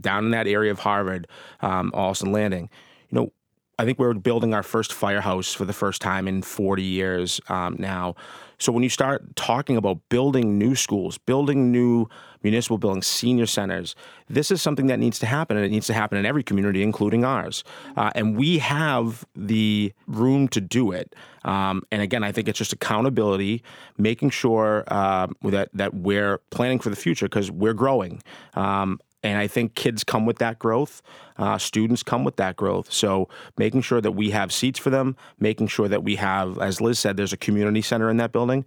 down 0.00 0.26
in 0.26 0.30
that 0.32 0.46
area 0.46 0.70
of 0.70 0.80
Harvard, 0.80 1.26
um, 1.60 1.92
Landing. 1.94 2.70
You 3.10 3.18
know, 3.18 3.32
I 3.80 3.84
think 3.84 3.98
we're 3.98 4.14
building 4.14 4.54
our 4.54 4.64
first 4.64 4.92
firehouse 4.92 5.54
for 5.54 5.64
the 5.64 5.72
first 5.72 6.02
time 6.02 6.26
in 6.26 6.42
40 6.42 6.82
years 6.82 7.40
um, 7.48 7.76
now. 7.78 8.16
So 8.58 8.72
when 8.72 8.82
you 8.82 8.88
start 8.88 9.36
talking 9.36 9.76
about 9.76 10.00
building 10.08 10.58
new 10.58 10.74
schools, 10.74 11.16
building 11.16 11.70
new 11.70 12.08
municipal 12.42 12.76
buildings, 12.76 13.06
senior 13.06 13.46
centers, 13.46 13.94
this 14.28 14.50
is 14.50 14.60
something 14.60 14.88
that 14.88 14.98
needs 14.98 15.20
to 15.20 15.26
happen, 15.26 15.56
and 15.56 15.64
it 15.64 15.70
needs 15.70 15.86
to 15.86 15.94
happen 15.94 16.18
in 16.18 16.26
every 16.26 16.42
community, 16.42 16.82
including 16.82 17.24
ours. 17.24 17.62
Uh, 17.96 18.10
and 18.16 18.36
we 18.36 18.58
have 18.58 19.24
the 19.36 19.92
room 20.08 20.48
to 20.48 20.60
do 20.60 20.90
it. 20.90 21.14
Um, 21.44 21.82
and 21.92 22.02
again, 22.02 22.24
I 22.24 22.32
think 22.32 22.48
it's 22.48 22.58
just 22.58 22.72
accountability, 22.72 23.62
making 23.96 24.30
sure 24.30 24.82
uh, 24.88 25.28
that 25.44 25.70
that 25.72 25.94
we're 25.94 26.38
planning 26.50 26.80
for 26.80 26.90
the 26.90 26.96
future 26.96 27.26
because 27.26 27.48
we're 27.48 27.74
growing. 27.74 28.22
Um, 28.54 28.98
and 29.22 29.38
I 29.38 29.46
think 29.46 29.74
kids 29.74 30.04
come 30.04 30.26
with 30.26 30.38
that 30.38 30.58
growth. 30.58 31.02
Uh, 31.36 31.58
students 31.58 32.02
come 32.02 32.24
with 32.24 32.36
that 32.36 32.56
growth. 32.56 32.92
So 32.92 33.28
making 33.56 33.82
sure 33.82 34.00
that 34.00 34.12
we 34.12 34.30
have 34.30 34.52
seats 34.52 34.78
for 34.78 34.90
them, 34.90 35.16
making 35.38 35.68
sure 35.68 35.88
that 35.88 36.04
we 36.04 36.16
have, 36.16 36.58
as 36.58 36.80
Liz 36.80 36.98
said, 36.98 37.16
there's 37.16 37.32
a 37.32 37.38
community 37.38 37.82
center 37.82 38.10
in 38.10 38.16
that 38.18 38.32
building. 38.32 38.64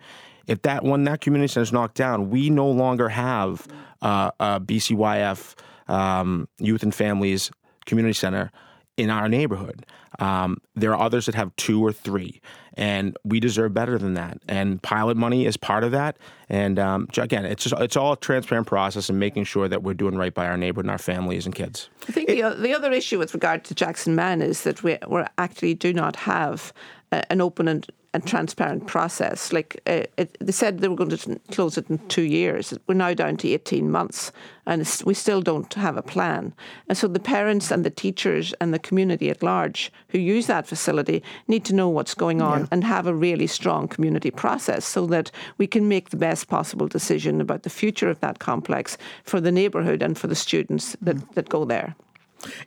If 0.47 0.61
that 0.63 0.83
when 0.83 1.03
that 1.05 1.21
community 1.21 1.51
center 1.51 1.63
is 1.63 1.71
knocked 1.71 1.95
down, 1.95 2.29
we 2.29 2.49
no 2.49 2.69
longer 2.69 3.09
have 3.09 3.67
uh, 4.01 4.31
a 4.39 4.59
BCYF 4.59 5.55
um, 5.87 6.47
Youth 6.57 6.83
and 6.83 6.93
Families 6.93 7.51
Community 7.85 8.13
Center 8.13 8.51
in 8.97 9.10
our 9.10 9.30
neighborhood. 9.30 9.86
Um, 10.19 10.58
there 10.75 10.91
are 10.93 11.01
others 11.01 11.25
that 11.25 11.36
have 11.36 11.56
two 11.56 11.84
or 11.84 11.91
three, 11.91 12.41
and 12.75 13.17
we 13.23 13.39
deserve 13.39 13.73
better 13.73 13.97
than 13.97 14.13
that. 14.15 14.39
And 14.47 14.82
pilot 14.82 15.17
money 15.17 15.45
is 15.45 15.58
part 15.58 15.84
of 15.84 15.91
that. 15.91 16.17
And 16.49 16.77
um, 16.77 17.08
again, 17.17 17.45
it's 17.45 17.63
just 17.63 17.75
it's 17.82 17.95
all 17.95 18.13
a 18.13 18.17
transparent 18.17 18.67
process 18.67 19.10
and 19.10 19.19
making 19.19 19.45
sure 19.45 19.67
that 19.67 19.84
we're 19.84 19.93
doing 19.93 20.15
right 20.17 20.34
by 20.34 20.47
our 20.47 20.58
neighborhood 20.58 20.86
and 20.86 20.91
our 20.91 20.97
families 20.97 21.45
and 21.45 21.56
kids. 21.56 21.89
I 22.08 22.12
think 22.12 22.27
the, 22.27 22.56
the 22.60 22.73
other 22.73 22.91
issue 22.91 23.17
with 23.17 23.34
regard 23.34 23.63
to 23.65 23.75
Jackson 23.75 24.15
Mann 24.15 24.41
is 24.41 24.63
that 24.63 24.84
we 24.84 24.97
we 25.08 25.23
actually 25.38 25.73
do 25.73 25.93
not 25.93 26.15
have 26.17 26.73
an 27.12 27.41
open 27.41 27.67
and 27.67 27.88
and 28.13 28.28
transparent 28.28 28.88
process. 28.88 29.54
Like 29.54 29.80
uh, 29.88 30.04
it, 30.17 30.38
they 30.39 30.52
said 30.52 30.80
they 30.80 30.88
were 30.88 30.95
going 30.95 31.12
to 31.12 31.39
close 31.52 31.78
it 31.78 31.89
in 31.89 31.97
two 32.10 32.24
years. 32.24 32.74
We're 32.88 32.95
now 32.95 33.13
down 33.13 33.38
to 33.38 33.50
18 33.50 33.89
months 33.89 34.32
and 34.65 34.86
we 35.06 35.13
still 35.13 35.41
don't 35.41 35.74
have 35.76 35.97
a 35.97 36.02
plan. 36.02 36.54
And 36.89 36.97
so 36.97 37.08
the 37.08 37.19
parents 37.19 37.71
and 37.71 37.86
the 37.86 37.89
teachers 37.89 38.54
and 38.60 38.74
the 38.74 38.80
community 38.80 39.30
at 39.30 39.41
large 39.41 39.91
who 40.10 40.19
use 40.19 40.47
that 40.47 40.67
facility 40.67 41.24
need 41.47 41.63
to 41.65 41.76
know 41.76 41.88
what's 41.88 42.13
going 42.13 42.41
on 42.41 42.62
yeah. 42.62 42.67
and 42.71 42.84
have 42.84 43.08
a 43.08 43.15
really 43.15 43.47
strong 43.47 43.88
community 43.88 44.32
process 44.32 44.86
so 44.86 45.06
that 45.08 45.32
we 45.58 45.65
can 45.65 45.88
make 45.88 46.10
the 46.10 46.17
best 46.17 46.50
possible 46.50 46.88
decision 46.88 47.39
about 47.39 47.63
the 47.63 47.69
future 47.69 48.10
of 48.10 48.19
that 48.19 48.39
complex 48.39 48.97
for 49.24 49.39
the 49.39 49.52
neighbourhood 49.52 50.02
and 50.02 50.17
for 50.17 50.28
the 50.28 50.36
students 50.36 50.97
that, 51.02 51.15
mm. 51.15 51.34
that 51.34 51.47
go 51.47 51.63
there. 51.63 51.95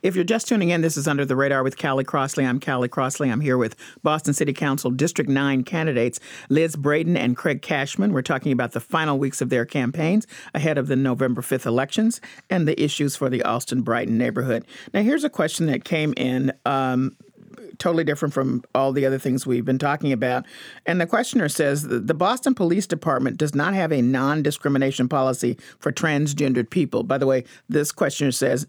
If 0.01 0.15
you're 0.15 0.23
just 0.23 0.47
tuning 0.47 0.69
in, 0.69 0.81
this 0.81 0.97
is 0.97 1.07
Under 1.07 1.25
the 1.25 1.35
Radar 1.35 1.63
with 1.63 1.77
Callie 1.77 2.03
Crossley. 2.03 2.45
I'm 2.45 2.59
Callie 2.59 2.87
Crossley. 2.87 3.29
I'm 3.29 3.41
here 3.41 3.57
with 3.57 3.75
Boston 4.03 4.33
City 4.33 4.53
Council 4.53 4.91
District 4.91 5.29
9 5.29 5.63
candidates 5.63 6.19
Liz 6.49 6.75
Breadon 6.75 7.17
and 7.17 7.35
Craig 7.35 7.61
Cashman. 7.61 8.13
We're 8.13 8.21
talking 8.21 8.51
about 8.51 8.71
the 8.71 8.79
final 8.79 9.17
weeks 9.17 9.41
of 9.41 9.49
their 9.49 9.65
campaigns 9.65 10.27
ahead 10.53 10.77
of 10.77 10.87
the 10.87 10.95
November 10.95 11.41
5th 11.41 11.65
elections 11.65 12.21
and 12.49 12.67
the 12.67 12.81
issues 12.81 13.15
for 13.15 13.29
the 13.29 13.43
Allston 13.43 13.81
Brighton 13.81 14.17
neighborhood. 14.17 14.65
Now, 14.93 15.01
here's 15.01 15.23
a 15.23 15.29
question 15.29 15.65
that 15.67 15.83
came 15.83 16.13
in 16.17 16.53
um, 16.65 17.15
totally 17.79 18.03
different 18.03 18.33
from 18.33 18.63
all 18.73 18.91
the 18.91 19.05
other 19.05 19.19
things 19.19 19.45
we've 19.45 19.65
been 19.65 19.79
talking 19.79 20.11
about. 20.11 20.45
And 20.85 20.99
the 20.99 21.05
questioner 21.05 21.49
says 21.49 21.83
the 21.83 22.13
Boston 22.13 22.55
Police 22.55 22.87
Department 22.87 23.37
does 23.37 23.55
not 23.55 23.73
have 23.73 23.91
a 23.91 24.01
non 24.01 24.43
discrimination 24.43 25.09
policy 25.09 25.57
for 25.79 25.91
transgendered 25.91 26.69
people. 26.69 27.03
By 27.03 27.17
the 27.17 27.27
way, 27.27 27.43
this 27.69 27.91
questioner 27.91 28.31
says 28.31 28.67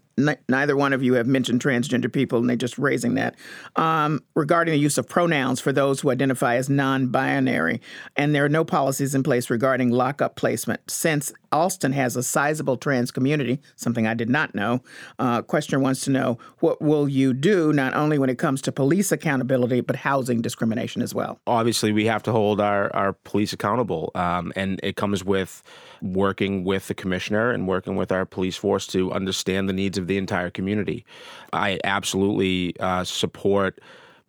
neither 0.49 0.75
one 0.75 0.93
of 0.93 1.03
you 1.03 1.13
have 1.13 1.27
mentioned 1.27 1.61
transgender 1.61 2.11
people, 2.11 2.39
and 2.39 2.49
they're 2.49 2.55
just 2.55 2.77
raising 2.77 3.15
that. 3.15 3.35
Um, 3.75 4.23
regarding 4.35 4.71
the 4.71 4.79
use 4.79 4.97
of 4.97 5.07
pronouns 5.07 5.59
for 5.59 5.71
those 5.71 5.99
who 5.99 6.09
identify 6.09 6.55
as 6.55 6.69
non 6.69 7.07
binary, 7.07 7.81
and 8.15 8.33
there 8.33 8.45
are 8.45 8.49
no 8.49 8.65
policies 8.65 9.13
in 9.13 9.23
place 9.23 9.49
regarding 9.49 9.91
lockup 9.91 10.35
placement. 10.35 10.89
Since 10.89 11.33
Allston 11.51 11.91
has 11.93 12.15
a 12.15 12.23
sizable 12.23 12.77
trans 12.77 13.11
community, 13.11 13.61
something 13.75 14.07
I 14.07 14.13
did 14.13 14.29
not 14.29 14.55
know, 14.55 14.81
uh, 15.19 15.41
questioner 15.41 15.79
wants 15.79 16.01
to 16.05 16.11
know 16.11 16.37
what 16.59 16.81
will 16.81 17.07
you 17.07 17.33
do 17.33 17.73
not 17.73 17.93
only 17.93 18.17
when 18.17 18.29
it 18.29 18.37
comes 18.37 18.61
to 18.63 18.71
police 18.71 19.11
accountability, 19.11 19.81
but 19.81 19.95
housing 19.95 20.41
discrimination 20.41 21.01
as 21.01 21.13
well? 21.13 21.39
Obviously, 21.47 21.91
we 21.91 22.05
have 22.05 22.23
to 22.23 22.31
hold 22.31 22.59
our, 22.59 22.93
our 22.95 23.13
police 23.13 23.53
accountable, 23.53 24.11
um, 24.15 24.51
and 24.55 24.79
it 24.83 24.95
comes 24.95 25.23
with 25.23 25.63
working 26.01 26.63
with 26.63 26.87
the 26.87 26.93
commissioner 26.93 27.51
and 27.51 27.67
working 27.67 27.95
with 27.95 28.11
our 28.11 28.25
police 28.25 28.55
force 28.55 28.87
to 28.87 29.11
understand 29.11 29.67
the 29.67 29.73
needs 29.73 29.97
of 29.97 30.07
the 30.07 30.17
entire 30.17 30.49
community. 30.49 31.05
I 31.53 31.79
absolutely 31.83 32.75
uh, 32.79 33.03
support 33.03 33.79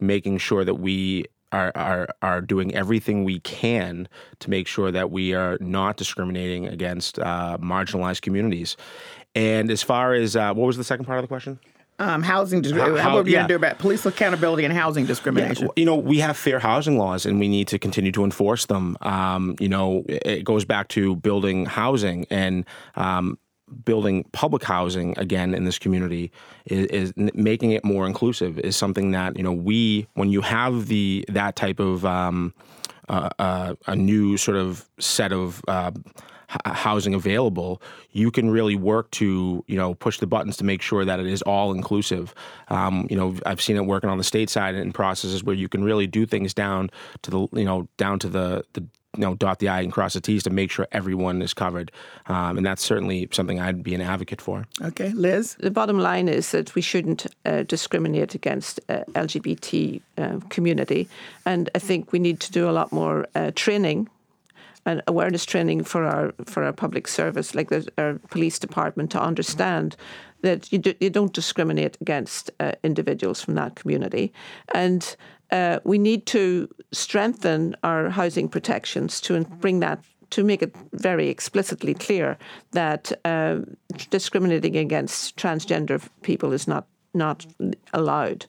making 0.01 0.39
sure 0.39 0.65
that 0.65 0.77
we 0.77 1.27
are, 1.53 1.73
are 1.75 2.09
are 2.23 2.41
doing 2.41 2.75
everything 2.75 3.25
we 3.25 3.41
can 3.41 4.09
to 4.41 4.51
make 4.51 4.67
sure 4.67 4.91
that 4.91 5.11
we 5.11 5.35
are 5.35 5.59
not 5.61 5.97
discriminating 5.97 6.67
against 6.67 7.19
uh, 7.19 7.59
marginalized 7.61 8.23
communities. 8.23 8.77
And 9.35 9.71
as 9.71 9.83
far 9.83 10.15
as 10.15 10.37
uh, 10.37 10.53
what 10.55 10.67
was 10.67 10.77
the 10.77 10.85
second 10.85 11.05
part 11.05 11.19
of 11.19 11.23
the 11.23 11.29
question? 11.29 11.59
Um, 12.01 12.23
housing 12.23 12.63
discrimination. 12.63 12.97
How, 12.97 13.11
how, 13.11 13.17
what 13.17 13.27
are 13.27 13.29
you 13.29 13.33
yeah. 13.33 13.39
going 13.41 13.49
to 13.49 13.53
do 13.55 13.57
about 13.57 13.79
police 13.79 14.07
accountability 14.07 14.65
and 14.65 14.73
housing 14.73 15.05
discrimination? 15.05 15.67
Yeah. 15.67 15.73
You 15.77 15.85
know, 15.85 15.97
we 15.97 16.19
have 16.21 16.37
fair 16.37 16.61
housing 16.61 16.97
laws, 16.97 17.27
and 17.27 17.41
we 17.41 17.49
need 17.49 17.67
to 17.69 17.79
continue 17.79 18.13
to 18.13 18.23
enforce 18.23 18.67
them. 18.67 18.97
Um, 19.01 19.57
you 19.59 19.69
know, 19.69 20.05
it 20.09 20.45
goes 20.45 20.65
back 20.65 20.89
to 20.89 21.17
building 21.17 21.67
housing 21.67 22.27
and. 22.31 22.65
Um, 22.95 23.39
building 23.85 24.25
public 24.33 24.63
housing 24.63 25.19
again 25.19 25.55
in 25.55 25.65
this 25.65 25.79
community 25.79 26.31
is, 26.67 26.87
is, 26.87 27.13
making 27.35 27.73
it 27.73 27.85
more 27.85 28.07
inclusive 28.07 28.59
is 28.61 28.77
something 28.77 29.11
that 29.13 29.37
you 29.37 29.43
know 29.43 29.53
we 29.53 30.07
when 30.15 30.31
you 30.31 30.41
have 30.41 30.87
the 30.87 31.25
that 31.29 31.57
type 31.57 31.81
of 31.81 32.05
um, 32.05 32.55
uh, 33.09 33.29
uh, 33.39 33.75
a 33.87 33.97
new 33.97 34.37
sort 34.37 34.57
of 34.57 34.89
set 34.99 35.33
of 35.33 35.63
uh, 35.69 35.91
housing 36.65 37.15
available, 37.15 37.83
you 38.13 38.31
can 38.31 38.51
really 38.51 38.75
work 38.75 39.11
to 39.13 39.63
you 39.67 39.77
know 39.77 39.95
push 39.95 40.19
the 40.19 40.27
buttons 40.27 40.57
to 40.57 40.65
make 40.65 40.83
sure 40.83 41.05
that 41.05 41.21
it 41.21 41.27
is 41.27 41.43
all 41.43 41.73
inclusive. 41.73 42.35
Um, 42.69 43.07
you 43.11 43.17
know, 43.17 43.37
I've 43.45 43.61
seen 43.61 43.77
it 43.77 43.85
working 43.87 44.11
on 44.11 44.19
the 44.19 44.25
state 44.25 44.51
side 44.51 44.75
in 44.75 44.93
processes 44.93 45.45
where 45.45 45.55
you 45.55 45.69
can 45.69 45.85
really 45.85 46.07
do 46.07 46.27
things 46.27 46.55
down 46.55 46.91
to 47.23 47.31
the 47.31 47.49
you 47.53 47.65
know 47.65 47.89
down 47.97 48.19
to 48.21 48.29
the 48.29 48.65
the 48.73 48.87
you 49.16 49.23
know 49.23 49.35
dot 49.35 49.59
the 49.59 49.68
i 49.68 49.81
and 49.81 49.92
cross 49.92 50.14
the 50.14 50.21
t's 50.21 50.42
to 50.42 50.51
make 50.51 50.71
sure 50.71 50.87
everyone 50.92 51.40
is 51.42 51.55
covered. 51.55 51.90
Um, 52.27 52.59
and 52.59 52.66
that's 52.66 52.83
certainly 52.83 53.29
something 53.33 53.61
i'd 53.61 53.83
be 53.83 53.94
an 53.94 54.01
advocate 54.01 54.40
for. 54.40 54.66
Okay 54.83 55.11
liz? 55.11 55.57
The 55.61 55.71
bottom 55.71 55.99
line 55.99 56.29
is 56.29 56.51
that 56.51 56.75
we 56.75 56.83
shouldn't 56.83 57.27
uh, 57.44 57.62
discriminate 57.62 58.35
against 58.35 58.81
uh, 58.88 59.05
lgbt 59.14 60.01
uh, 60.18 60.40
community. 60.49 61.09
And 61.47 61.71
i 61.75 61.79
think 61.79 62.12
we 62.12 62.18
need 62.18 62.40
to 62.40 62.53
do 62.53 62.68
a 62.68 62.73
lot 62.73 62.92
more 62.92 63.27
uh, 63.35 63.51
training 63.55 64.09
and 64.88 65.03
awareness 65.07 65.44
training 65.44 65.85
for 65.85 66.05
our 66.05 66.35
for 66.44 66.64
our 66.64 66.73
public 66.73 67.07
service, 67.09 67.55
like 67.55 67.68
the, 67.68 67.87
our 67.99 68.14
police 68.31 68.59
department, 68.59 69.11
to 69.11 69.21
understand 69.21 69.97
that 70.40 70.73
you 70.73 70.79
do, 70.79 70.94
you 71.01 71.11
don't 71.11 71.35
discriminate 71.35 71.99
against 72.01 72.51
uh, 72.61 72.73
individuals 72.83 73.42
from 73.42 73.55
that 73.55 73.75
community, 73.75 74.33
and 74.75 75.16
uh, 75.51 75.81
we 75.85 75.99
need 75.99 76.27
to 76.27 76.69
strengthen 76.93 77.77
our 77.83 78.11
housing 78.11 78.49
protections 78.49 79.21
to 79.23 79.45
bring 79.45 79.81
that 79.81 80.03
to 80.31 80.45
make 80.45 80.63
it 80.63 80.75
very 80.93 81.29
explicitly 81.29 81.95
clear 81.95 82.37
that 82.73 83.13
uh, 83.25 83.61
discriminating 84.11 84.77
against 84.77 85.37
transgender 85.37 86.07
people 86.23 86.53
is 86.53 86.69
not 86.69 86.87
not 87.19 87.45
allowed, 87.93 88.47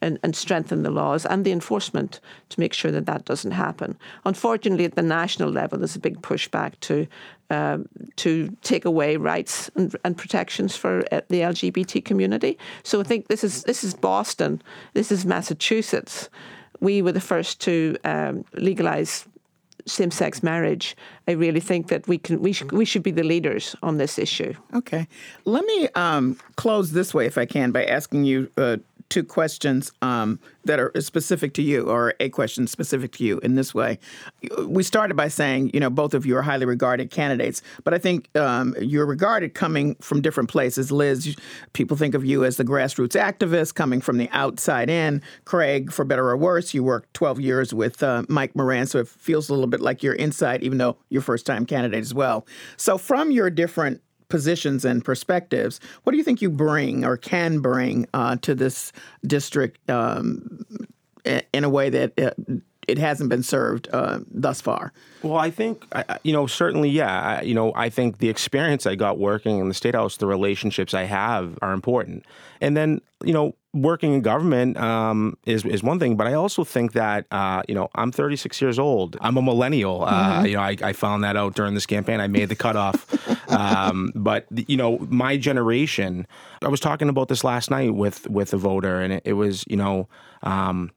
and, 0.00 0.18
and 0.22 0.36
strengthen 0.36 0.82
the 0.82 0.90
laws 0.90 1.26
and 1.26 1.44
the 1.44 1.52
enforcement 1.52 2.20
to 2.50 2.60
make 2.60 2.72
sure 2.72 2.92
that 2.92 3.06
that 3.06 3.24
doesn't 3.24 3.50
happen. 3.52 3.98
Unfortunately, 4.24 4.84
at 4.84 4.94
the 4.94 5.02
national 5.02 5.50
level, 5.50 5.78
there's 5.78 5.96
a 5.96 6.00
big 6.00 6.20
pushback 6.22 6.78
to 6.80 7.06
um, 7.50 7.88
to 8.16 8.56
take 8.62 8.84
away 8.84 9.16
rights 9.16 9.70
and, 9.74 9.96
and 10.04 10.16
protections 10.16 10.76
for 10.76 11.02
uh, 11.10 11.20
the 11.28 11.40
LGBT 11.40 12.04
community. 12.04 12.56
So 12.84 13.00
I 13.00 13.02
think 13.02 13.26
this 13.26 13.42
is 13.42 13.64
this 13.64 13.82
is 13.82 13.92
Boston, 13.92 14.62
this 14.94 15.10
is 15.10 15.26
Massachusetts. 15.26 16.28
We 16.80 17.02
were 17.02 17.12
the 17.12 17.20
first 17.20 17.60
to 17.62 17.96
um, 18.04 18.44
legalize 18.54 19.26
same-sex 19.90 20.42
marriage. 20.42 20.96
I 21.28 21.32
really 21.32 21.60
think 21.60 21.88
that 21.88 22.06
we 22.08 22.18
can 22.18 22.40
we 22.40 22.52
should 22.52 22.72
we 22.72 22.84
should 22.84 23.02
be 23.02 23.10
the 23.10 23.22
leaders 23.22 23.76
on 23.82 23.98
this 23.98 24.18
issue. 24.18 24.54
Okay. 24.74 25.06
Let 25.44 25.64
me 25.64 25.88
um, 25.94 26.36
close 26.56 26.92
this 26.92 27.14
way, 27.14 27.26
if 27.26 27.36
I 27.38 27.46
can, 27.46 27.72
by 27.72 27.84
asking 27.84 28.24
you 28.24 28.50
uh, 28.56 28.76
two 29.10 29.24
questions 29.24 29.92
um, 30.00 30.38
that 30.64 30.80
are 30.80 30.92
specific 31.00 31.52
to 31.54 31.62
you, 31.62 31.82
or 31.82 32.14
a 32.20 32.28
question 32.28 32.66
specific 32.66 33.12
to 33.12 33.24
you 33.24 33.38
in 33.40 33.56
this 33.56 33.74
way. 33.74 33.98
We 34.66 34.82
started 34.82 35.16
by 35.16 35.28
saying, 35.28 35.72
you 35.74 35.80
know, 35.80 35.90
both 35.90 36.14
of 36.14 36.24
you 36.24 36.36
are 36.36 36.42
highly 36.42 36.64
regarded 36.64 37.10
candidates, 37.10 37.60
but 37.84 37.92
I 37.92 37.98
think 37.98 38.34
um, 38.36 38.74
you're 38.80 39.06
regarded 39.06 39.54
coming 39.54 39.96
from 39.96 40.22
different 40.22 40.48
places. 40.48 40.90
Liz, 40.90 41.36
people 41.72 41.96
think 41.96 42.14
of 42.14 42.24
you 42.24 42.44
as 42.44 42.56
the 42.56 42.64
grassroots 42.64 43.20
activist 43.20 43.74
coming 43.74 44.00
from 44.00 44.16
the 44.16 44.28
outside 44.30 44.88
in. 44.88 45.20
Craig, 45.44 45.92
for 45.92 46.04
better 46.04 46.28
or 46.28 46.36
worse, 46.36 46.72
you 46.72 46.84
worked 46.84 47.12
12 47.14 47.40
years 47.40 47.74
with 47.74 48.02
uh, 48.02 48.22
Mike 48.28 48.54
Moran, 48.54 48.86
so 48.86 48.98
it 48.98 49.08
feels 49.08 49.48
a 49.48 49.52
little 49.52 49.66
bit 49.66 49.80
like 49.80 50.02
you're 50.02 50.14
inside, 50.14 50.62
even 50.62 50.78
though 50.78 50.96
you're 51.08 51.22
first 51.22 51.46
time 51.46 51.66
candidate 51.66 52.00
as 52.00 52.14
well. 52.14 52.46
So, 52.76 52.96
from 52.96 53.30
your 53.30 53.50
different 53.50 54.00
positions 54.30 54.84
and 54.84 55.04
perspectives. 55.04 55.80
What 56.04 56.12
do 56.12 56.18
you 56.18 56.24
think 56.24 56.40
you 56.40 56.50
bring 56.50 57.04
or 57.04 57.16
can 57.16 57.60
bring 57.60 58.06
uh, 58.14 58.36
to 58.36 58.54
this 58.54 58.92
district 59.26 59.90
um, 59.90 60.64
in 61.24 61.64
a 61.64 61.68
way 61.68 61.90
that 61.90 62.12
it, 62.16 62.62
it 62.88 62.98
hasn't 62.98 63.28
been 63.28 63.42
served 63.42 63.88
uh, 63.92 64.20
thus 64.30 64.60
far? 64.60 64.92
Well, 65.22 65.36
I 65.36 65.50
think 65.50 65.84
you 66.22 66.32
know 66.32 66.46
certainly, 66.46 66.88
yeah. 66.88 67.42
You 67.42 67.54
know, 67.54 67.72
I 67.74 67.90
think 67.90 68.18
the 68.18 68.28
experience 68.28 68.86
I 68.86 68.94
got 68.94 69.18
working 69.18 69.58
in 69.58 69.68
the 69.68 69.74
state 69.74 69.94
house, 69.94 70.16
the 70.16 70.26
relationships 70.26 70.94
I 70.94 71.04
have 71.04 71.58
are 71.62 71.72
important, 71.72 72.24
and 72.60 72.76
then 72.76 73.00
you 73.22 73.32
know 73.32 73.54
working 73.72 74.12
in 74.12 74.20
government 74.20 74.76
um, 74.76 75.36
is 75.44 75.64
is 75.64 75.82
one 75.82 75.98
thing, 75.98 76.16
but 76.16 76.26
I 76.26 76.34
also 76.34 76.64
think 76.64 76.92
that 76.92 77.26
uh, 77.30 77.62
you 77.68 77.74
know 77.74 77.88
I'm 77.94 78.12
36 78.12 78.60
years 78.60 78.78
old. 78.78 79.16
I'm 79.20 79.36
a 79.36 79.42
millennial. 79.42 80.04
Uh, 80.04 80.12
mm-hmm. 80.12 80.46
You 80.46 80.54
know, 80.54 80.62
I, 80.62 80.76
I, 80.82 80.92
found 80.92 81.22
that 81.24 81.36
out 81.36 81.54
during 81.54 81.74
this 81.74 81.86
campaign. 81.86 82.20
I 82.20 82.26
made 82.26 82.48
the 82.48 82.56
cutoff. 82.56 83.06
um, 83.50 84.12
but 84.14 84.46
you 84.68 84.76
know, 84.76 84.98
my 85.10 85.36
generation. 85.36 86.26
I 86.62 86.68
was 86.68 86.80
talking 86.80 87.08
about 87.08 87.28
this 87.28 87.44
last 87.44 87.70
night 87.70 87.94
with 87.94 88.28
with 88.28 88.52
a 88.52 88.56
voter, 88.56 89.00
and 89.00 89.14
it, 89.14 89.22
it 89.24 89.32
was 89.34 89.64
you 89.68 89.76
know. 89.76 90.08
Um, 90.42 90.92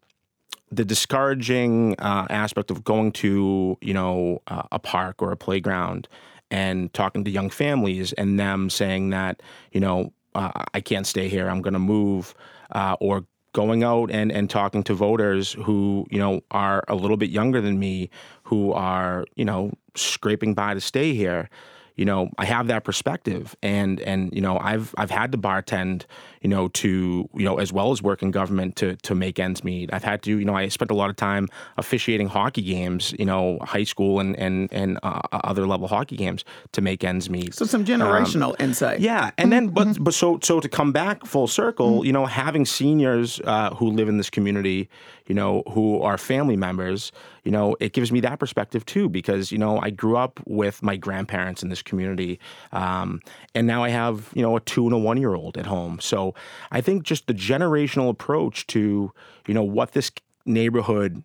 the 0.72 0.84
discouraging 0.84 1.96
uh, 2.00 2.26
aspect 2.32 2.72
of 2.72 2.84
going 2.84 3.12
to 3.12 3.78
you 3.82 3.94
know 3.94 4.42
uh, 4.48 4.64
a 4.72 4.80
park 4.80 5.22
or 5.22 5.32
a 5.32 5.38
playground 5.38 6.08
and 6.50 6.92
talking 6.94 7.24
to 7.24 7.32
young 7.32 7.50
families 7.50 8.12
and 8.14 8.40
them 8.40 8.70
saying 8.70 9.12
that 9.12 9.42
you 9.72 9.80
know 9.80 10.12
uh, 10.34 10.52
I 10.74 10.82
can't 10.82 11.06
stay 11.06 11.30
here 11.30 11.48
I'm 11.48 11.62
going 11.62 11.74
to 11.74 11.80
move 11.80 12.34
uh, 12.72 12.96
or 13.00 13.26
going 13.54 13.84
out 13.84 14.10
and, 14.10 14.32
and 14.32 14.50
talking 14.50 14.84
to 14.84 14.94
voters 14.96 15.54
who 15.54 16.06
you 16.10 16.18
know 16.18 16.42
are 16.52 16.84
a 16.88 16.96
little 16.96 17.18
bit 17.18 17.30
younger 17.30 17.62
than 17.62 17.80
me 17.80 18.10
who 18.44 18.74
are 18.74 19.26
you 19.36 19.46
know 19.46 19.72
scraping 19.96 20.54
by 20.54 20.74
to 20.74 20.82
stay 20.82 21.14
here 21.14 21.50
you 21.96 22.06
know 22.06 22.30
I 22.38 22.46
have 22.46 22.68
that 22.68 22.84
perspective. 22.84 23.56
And 23.62 24.00
and 24.02 24.34
you 24.34 24.42
know 24.42 24.58
I've 24.60 24.94
I've 24.98 25.12
had 25.12 25.32
to 25.34 25.38
bartend 25.38 26.06
you 26.44 26.50
know, 26.50 26.68
to 26.68 27.30
you 27.34 27.46
know, 27.46 27.58
as 27.58 27.72
well 27.72 27.92
as 27.92 28.04
work 28.04 28.22
in 28.22 28.30
government 28.30 28.76
to 28.76 28.98
to 28.98 29.16
make 29.16 29.40
ends 29.40 29.64
meet. 29.64 29.92
I've 29.94 30.04
had 30.04 30.22
to, 30.24 30.38
you 30.38 30.46
know, 30.46 30.56
I 30.56 30.68
spent 30.68 30.92
a 30.92 30.94
lot 30.94 31.10
of 31.10 31.16
time 31.16 31.48
officiating 31.78 32.28
hockey 32.28 32.62
games, 32.62 33.16
you 33.18 33.26
know, 33.26 33.58
high 33.62 33.86
school 33.86 34.20
and 34.20 34.38
and 34.38 34.72
and 34.74 35.00
uh, 35.04 35.22
other 35.32 35.66
level 35.66 35.88
hockey 35.88 36.18
games 36.18 36.44
to 36.74 36.82
make 36.82 37.04
ends 37.04 37.30
meet. 37.30 37.56
So 37.56 37.66
some 37.66 37.86
generational 37.86 38.50
um, 38.50 38.56
insight. 38.60 39.00
Yeah, 39.00 39.32
and 39.38 39.52
then 39.52 39.70
but 39.70 39.88
mm-hmm. 39.88 40.04
but 40.04 40.14
so 40.14 40.40
so 40.44 40.60
to 40.60 40.68
come 40.68 40.92
back 40.92 41.26
full 41.26 41.48
circle, 41.48 41.98
mm-hmm. 42.00 42.06
you 42.06 42.14
know, 42.14 42.26
having 42.26 42.66
seniors 42.66 43.40
uh, 43.46 43.74
who 43.76 43.90
live 43.90 44.10
in 44.10 44.18
this 44.18 44.30
community, 44.30 44.90
you 45.28 45.36
know, 45.36 45.64
who 45.72 46.02
are 46.02 46.18
family 46.18 46.58
members, 46.58 47.14
you 47.44 47.52
know, 47.52 47.76
it 47.80 47.94
gives 47.94 48.12
me 48.12 48.20
that 48.22 48.40
perspective 48.40 48.86
too 48.86 49.10
because 49.10 49.52
you 49.52 49.58
know 49.58 49.80
I 49.80 49.90
grew 49.90 50.18
up 50.18 50.40
with 50.46 50.82
my 50.82 50.96
grandparents 50.96 51.64
in 51.64 51.70
this 51.70 51.82
community, 51.82 52.40
um, 52.72 53.22
and 53.56 53.68
now 53.68 53.84
I 53.84 53.90
have 53.90 54.30
you 54.34 54.42
know 54.42 54.56
a 54.56 54.60
two 54.60 54.86
and 54.86 54.94
a 54.94 54.98
one 54.98 55.18
year 55.18 55.34
old 55.34 55.58
at 55.58 55.66
home, 55.66 56.00
so 56.00 56.33
I 56.72 56.82
think 56.82 57.04
just 57.04 57.28
the 57.28 57.34
generational 57.34 58.10
approach 58.10 58.68
to, 58.68 59.12
you 59.48 59.54
know, 59.54 59.64
what 59.64 59.92
this 59.92 60.12
neighborhood 60.46 61.24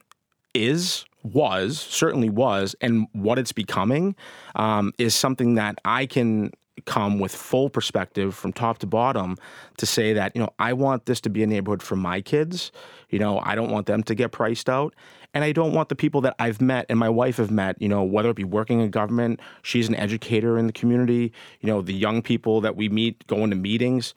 is, 0.55 1.05
was, 1.23 1.81
certainly 1.81 2.31
was, 2.31 2.75
and 2.81 3.09
what 3.13 3.39
it's 3.39 3.53
becoming 3.53 4.15
um, 4.57 4.93
is 4.99 5.15
something 5.15 5.57
that 5.57 5.79
I 5.85 6.07
can 6.07 6.53
come 6.87 7.19
with 7.19 7.35
full 7.35 7.69
perspective 7.69 8.35
from 8.35 8.53
top 8.53 8.79
to 8.79 8.87
bottom 8.87 9.37
to 9.79 9.87
say 9.87 10.13
that, 10.13 10.35
you 10.35 10.41
know, 10.41 10.51
I 10.59 10.73
want 10.73 11.07
this 11.07 11.21
to 11.23 11.31
be 11.31 11.43
a 11.43 11.47
neighborhood 11.47 11.83
for 11.83 11.97
my 11.97 12.21
kids. 12.21 12.73
You 13.11 13.19
know, 13.19 13.41
I 13.43 13.55
don't 13.55 13.71
want 13.71 13.87
them 13.87 14.03
to 14.05 14.15
get 14.15 14.33
priced 14.33 14.69
out. 14.69 14.95
And 15.35 15.45
I 15.45 15.53
don't 15.53 15.75
want 15.75 15.89
the 15.89 15.97
people 15.97 16.21
that 16.23 16.35
I've 16.39 16.61
met 16.61 16.87
and 16.89 16.99
my 16.99 17.09
wife 17.09 17.37
have 17.37 17.51
met, 17.51 17.81
you 17.83 17.89
know, 17.89 18.03
whether 18.03 18.31
it 18.31 18.37
be 18.37 18.45
working 18.45 18.81
in 18.81 18.91
government, 18.91 19.41
she's 19.63 19.89
an 19.89 19.95
educator 19.95 20.57
in 20.59 20.67
the 20.67 20.73
community, 20.73 21.33
you 21.61 21.67
know, 21.67 21.83
the 21.83 21.93
young 21.93 22.23
people 22.23 22.61
that 22.63 22.77
we 22.77 22.89
meet 22.89 23.27
going 23.27 23.51
to 23.51 23.57
meetings. 23.57 24.15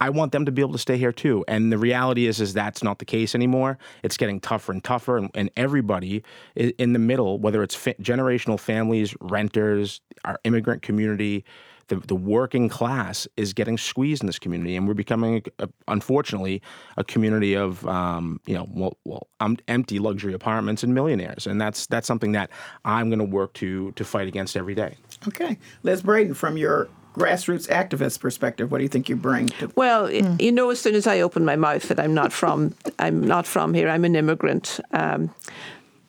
I 0.00 0.10
want 0.10 0.32
them 0.32 0.46
to 0.46 0.52
be 0.52 0.62
able 0.62 0.72
to 0.72 0.78
stay 0.78 0.96
here 0.96 1.12
too. 1.12 1.44
And 1.46 1.70
the 1.72 1.78
reality 1.78 2.26
is, 2.26 2.40
is 2.40 2.54
that's 2.54 2.82
not 2.82 2.98
the 2.98 3.04
case 3.04 3.34
anymore. 3.34 3.78
It's 4.02 4.16
getting 4.16 4.40
tougher 4.40 4.72
and 4.72 4.82
tougher, 4.82 5.16
and, 5.18 5.30
and 5.34 5.50
everybody 5.56 6.22
in 6.56 6.92
the 6.92 6.98
middle, 6.98 7.38
whether 7.38 7.62
it's 7.62 7.74
fa- 7.74 7.94
generational 8.00 8.58
families, 8.58 9.14
renters, 9.20 10.00
our 10.24 10.38
immigrant 10.44 10.82
community, 10.82 11.44
the, 11.88 11.96
the 11.96 12.14
working 12.14 12.68
class 12.68 13.26
is 13.36 13.52
getting 13.52 13.76
squeezed 13.76 14.22
in 14.22 14.26
this 14.26 14.38
community, 14.38 14.76
and 14.76 14.86
we're 14.86 14.94
becoming, 14.94 15.42
a, 15.58 15.68
unfortunately, 15.88 16.62
a 16.96 17.04
community 17.04 17.54
of 17.54 17.86
um, 17.86 18.40
you 18.46 18.54
know, 18.54 18.66
well, 18.70 18.96
well, 19.04 19.26
empty 19.68 19.98
luxury 19.98 20.32
apartments 20.32 20.84
and 20.84 20.94
millionaires, 20.94 21.46
and 21.46 21.60
that's 21.60 21.86
that's 21.88 22.06
something 22.06 22.32
that 22.32 22.50
I'm 22.84 23.10
going 23.10 23.18
to 23.18 23.24
work 23.24 23.52
to 23.54 23.90
to 23.92 24.04
fight 24.04 24.28
against 24.28 24.56
every 24.56 24.74
day. 24.74 24.94
Okay, 25.28 25.58
Liz 25.82 26.02
Breadon, 26.02 26.36
from 26.36 26.56
your 26.56 26.88
grassroots 27.14 27.68
activist 27.68 28.20
perspective, 28.20 28.70
what 28.70 28.78
do 28.78 28.84
you 28.84 28.88
think 28.88 29.08
you 29.08 29.16
bring? 29.16 29.48
To- 29.48 29.72
well, 29.76 30.08
mm. 30.08 30.40
you 30.40 30.52
know, 30.52 30.70
as 30.70 30.80
soon 30.80 30.94
as 30.94 31.06
I 31.06 31.20
open 31.20 31.44
my 31.44 31.56
mouth 31.56 31.88
that 31.88 32.00
I'm 32.00 32.14
not 32.14 32.32
from, 32.32 32.74
I'm 32.98 33.20
not 33.20 33.46
from 33.46 33.74
here. 33.74 33.88
I'm 33.88 34.04
an 34.04 34.16
immigrant. 34.16 34.80
Um, 34.92 35.34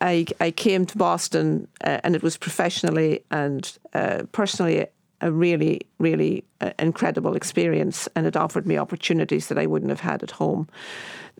I, 0.00 0.26
I 0.40 0.50
came 0.50 0.84
to 0.86 0.98
Boston, 0.98 1.68
uh, 1.84 2.00
and 2.02 2.16
it 2.16 2.22
was 2.22 2.36
professionally 2.36 3.24
and 3.30 3.78
uh, 3.94 4.24
personally 4.32 4.86
a 5.20 5.30
really, 5.30 5.82
really 5.98 6.44
uh, 6.60 6.72
incredible 6.78 7.36
experience, 7.36 8.08
and 8.16 8.26
it 8.26 8.36
offered 8.36 8.66
me 8.66 8.76
opportunities 8.76 9.46
that 9.46 9.58
I 9.58 9.66
wouldn't 9.66 9.90
have 9.90 10.00
had 10.00 10.22
at 10.22 10.32
home. 10.32 10.68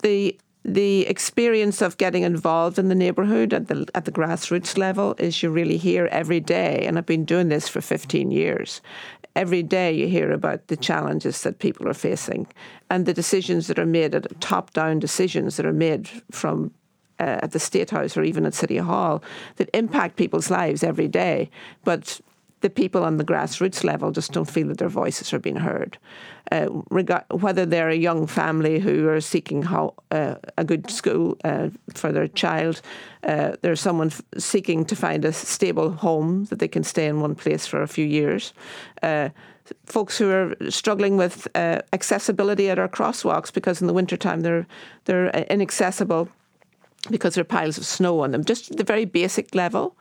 The 0.02 0.38
the 0.64 1.08
experience 1.08 1.82
of 1.82 1.98
getting 1.98 2.22
involved 2.22 2.78
in 2.78 2.86
the 2.86 2.94
neighbourhood 2.94 3.52
at 3.52 3.66
the 3.66 3.88
at 3.96 4.04
the 4.04 4.12
grassroots 4.12 4.78
level 4.78 5.16
is 5.18 5.42
you 5.42 5.50
really 5.50 5.76
hear 5.76 6.06
every 6.12 6.38
day, 6.38 6.84
and 6.86 6.96
I've 6.96 7.06
been 7.06 7.24
doing 7.24 7.48
this 7.48 7.68
for 7.68 7.80
15 7.80 8.30
years 8.30 8.80
every 9.34 9.62
day 9.62 9.92
you 9.92 10.08
hear 10.08 10.32
about 10.32 10.66
the 10.68 10.76
challenges 10.76 11.42
that 11.42 11.58
people 11.58 11.88
are 11.88 11.94
facing 11.94 12.46
and 12.90 13.06
the 13.06 13.14
decisions 13.14 13.66
that 13.66 13.78
are 13.78 13.86
made, 13.86 14.14
at 14.14 14.40
top 14.40 14.72
down 14.72 14.98
decisions 14.98 15.56
that 15.56 15.66
are 15.66 15.72
made 15.72 16.08
from 16.30 16.72
uh, 17.18 17.38
at 17.42 17.52
the 17.52 17.60
State 17.60 17.90
House 17.90 18.16
or 18.16 18.24
even 18.24 18.44
at 18.44 18.54
City 18.54 18.78
Hall 18.78 19.22
that 19.56 19.70
impact 19.74 20.16
people's 20.16 20.50
lives 20.50 20.82
every 20.82 21.08
day. 21.08 21.50
But 21.84 22.20
the 22.62 22.70
people 22.70 23.04
on 23.04 23.16
the 23.18 23.24
grassroots 23.24 23.84
level 23.84 24.10
just 24.10 24.32
don't 24.32 24.50
feel 24.50 24.68
that 24.68 24.78
their 24.78 24.88
voices 24.88 25.32
are 25.32 25.38
being 25.38 25.56
heard. 25.56 25.98
Uh, 26.50 26.68
reg- 26.90 27.24
whether 27.30 27.66
they're 27.66 27.90
a 27.90 27.96
young 27.96 28.26
family 28.26 28.78
who 28.78 29.08
are 29.08 29.20
seeking 29.20 29.66
uh, 29.66 29.90
a 30.56 30.64
good 30.64 30.90
school 30.90 31.36
uh, 31.44 31.68
for 31.94 32.12
their 32.12 32.28
child, 32.28 32.80
uh, 33.24 33.52
there's 33.62 33.80
someone 33.80 34.08
f- 34.08 34.22
seeking 34.38 34.84
to 34.84 34.96
find 34.96 35.24
a 35.24 35.32
stable 35.32 35.90
home 35.90 36.44
that 36.46 36.58
they 36.58 36.68
can 36.68 36.84
stay 36.84 37.06
in 37.06 37.20
one 37.20 37.34
place 37.34 37.66
for 37.66 37.82
a 37.82 37.88
few 37.88 38.06
years. 38.06 38.52
Uh, 39.02 39.28
folks 39.86 40.18
who 40.18 40.30
are 40.30 40.54
struggling 40.70 41.16
with 41.16 41.48
uh, 41.54 41.80
accessibility 41.92 42.70
at 42.70 42.78
our 42.78 42.88
crosswalks 42.88 43.52
because 43.52 43.80
in 43.80 43.86
the 43.86 43.92
wintertime 43.92 44.40
they're 44.40 44.66
they're 45.04 45.30
inaccessible 45.48 46.28
because 47.10 47.34
there 47.34 47.42
are 47.42 47.44
piles 47.44 47.78
of 47.78 47.84
snow 47.84 48.20
on 48.20 48.30
them, 48.30 48.44
just 48.44 48.76
the 48.76 48.84
very 48.84 49.04
basic 49.04 49.54
level. 49.54 49.96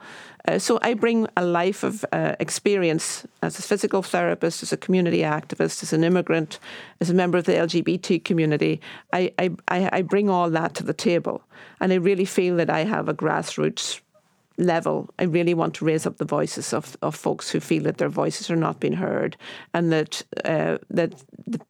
Uh, 0.47 0.57
so 0.57 0.79
I 0.81 0.93
bring 0.95 1.27
a 1.37 1.45
life 1.45 1.83
of 1.83 2.03
uh, 2.11 2.35
experience 2.39 3.25
as 3.41 3.59
a 3.59 3.61
physical 3.61 4.01
therapist, 4.01 4.63
as 4.63 4.73
a 4.73 4.77
community 4.77 5.19
activist, 5.19 5.83
as 5.83 5.93
an 5.93 6.03
immigrant, 6.03 6.59
as 6.99 7.09
a 7.09 7.13
member 7.13 7.37
of 7.37 7.45
the 7.45 7.53
LGBT 7.53 8.23
community. 8.23 8.81
I, 9.13 9.31
I, 9.37 9.51
I 9.69 10.01
bring 10.01 10.29
all 10.29 10.49
that 10.49 10.73
to 10.75 10.83
the 10.83 10.93
table. 10.93 11.43
And 11.79 11.93
I 11.93 11.95
really 11.95 12.25
feel 12.25 12.55
that 12.57 12.69
I 12.69 12.83
have 12.85 13.07
a 13.07 13.13
grassroots 13.13 14.01
level, 14.57 15.09
I 15.19 15.23
really 15.23 15.53
want 15.53 15.73
to 15.75 15.85
raise 15.85 16.05
up 16.05 16.17
the 16.17 16.25
voices 16.25 16.73
of, 16.73 16.95
of 17.01 17.15
folks 17.15 17.49
who 17.49 17.59
feel 17.59 17.83
that 17.83 17.97
their 17.97 18.09
voices 18.09 18.49
are 18.49 18.55
not 18.55 18.79
being 18.79 18.93
heard, 18.93 19.35
and 19.73 19.91
that 19.91 20.23
uh, 20.45 20.77
that 20.89 21.23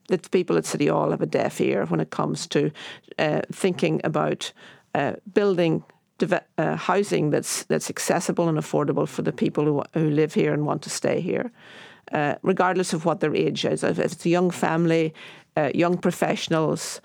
that 0.09 0.29
people 0.31 0.57
at 0.57 0.65
City 0.65 0.87
Hall 0.87 1.11
have 1.11 1.21
a 1.21 1.25
deaf 1.25 1.61
ear 1.61 1.85
when 1.85 1.99
it 1.99 2.09
comes 2.09 2.47
to 2.47 2.71
uh, 3.17 3.41
thinking 3.51 4.01
about 4.03 4.51
uh, 4.93 5.13
building. 5.33 5.83
Uh, 6.21 6.75
housing 6.75 7.31
that's 7.31 7.63
that's 7.63 7.89
accessible 7.89 8.47
and 8.47 8.57
affordable 8.57 9.07
for 9.07 9.23
the 9.23 9.31
people 9.31 9.65
who, 9.65 9.83
who 9.93 10.09
live 10.09 10.33
here 10.33 10.53
and 10.53 10.65
want 10.65 10.81
to 10.83 10.89
stay 10.89 11.21
here, 11.21 11.51
uh, 12.11 12.35
regardless 12.43 12.93
of 12.93 13.05
what 13.05 13.19
their 13.19 13.35
age 13.35 13.65
is. 13.65 13.83
If 13.83 13.99
it's 13.99 14.25
a 14.25 14.29
young 14.29 14.51
family, 14.51 15.13
uh, 15.57 15.71
young 15.73 15.97
professionals, 15.97 17.01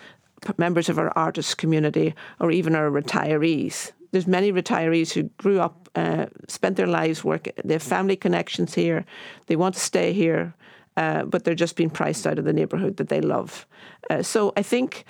members 0.58 0.88
of 0.88 0.98
our 0.98 1.12
artist 1.16 1.58
community, 1.58 2.14
or 2.38 2.50
even 2.50 2.74
our 2.74 2.90
retirees, 2.90 3.92
there's 4.12 4.26
many 4.26 4.52
retirees 4.52 5.12
who 5.12 5.24
grew 5.38 5.60
up, 5.60 5.88
uh, 5.94 6.26
spent 6.48 6.76
their 6.76 6.86
lives 6.86 7.24
working. 7.24 7.52
They 7.64 7.74
have 7.74 7.82
family 7.82 8.16
connections 8.16 8.74
here. 8.74 9.04
They 9.46 9.56
want 9.56 9.74
to 9.74 9.80
stay 9.80 10.12
here, 10.12 10.54
uh, 10.96 11.24
but 11.24 11.44
they're 11.44 11.54
just 11.54 11.76
being 11.76 11.90
priced 11.90 12.26
out 12.26 12.38
of 12.38 12.44
the 12.44 12.52
neighbourhood 12.52 12.96
that 12.96 13.08
they 13.08 13.20
love. 13.20 13.66
Uh, 14.10 14.22
so 14.22 14.52
I 14.56 14.62
think 14.62 15.04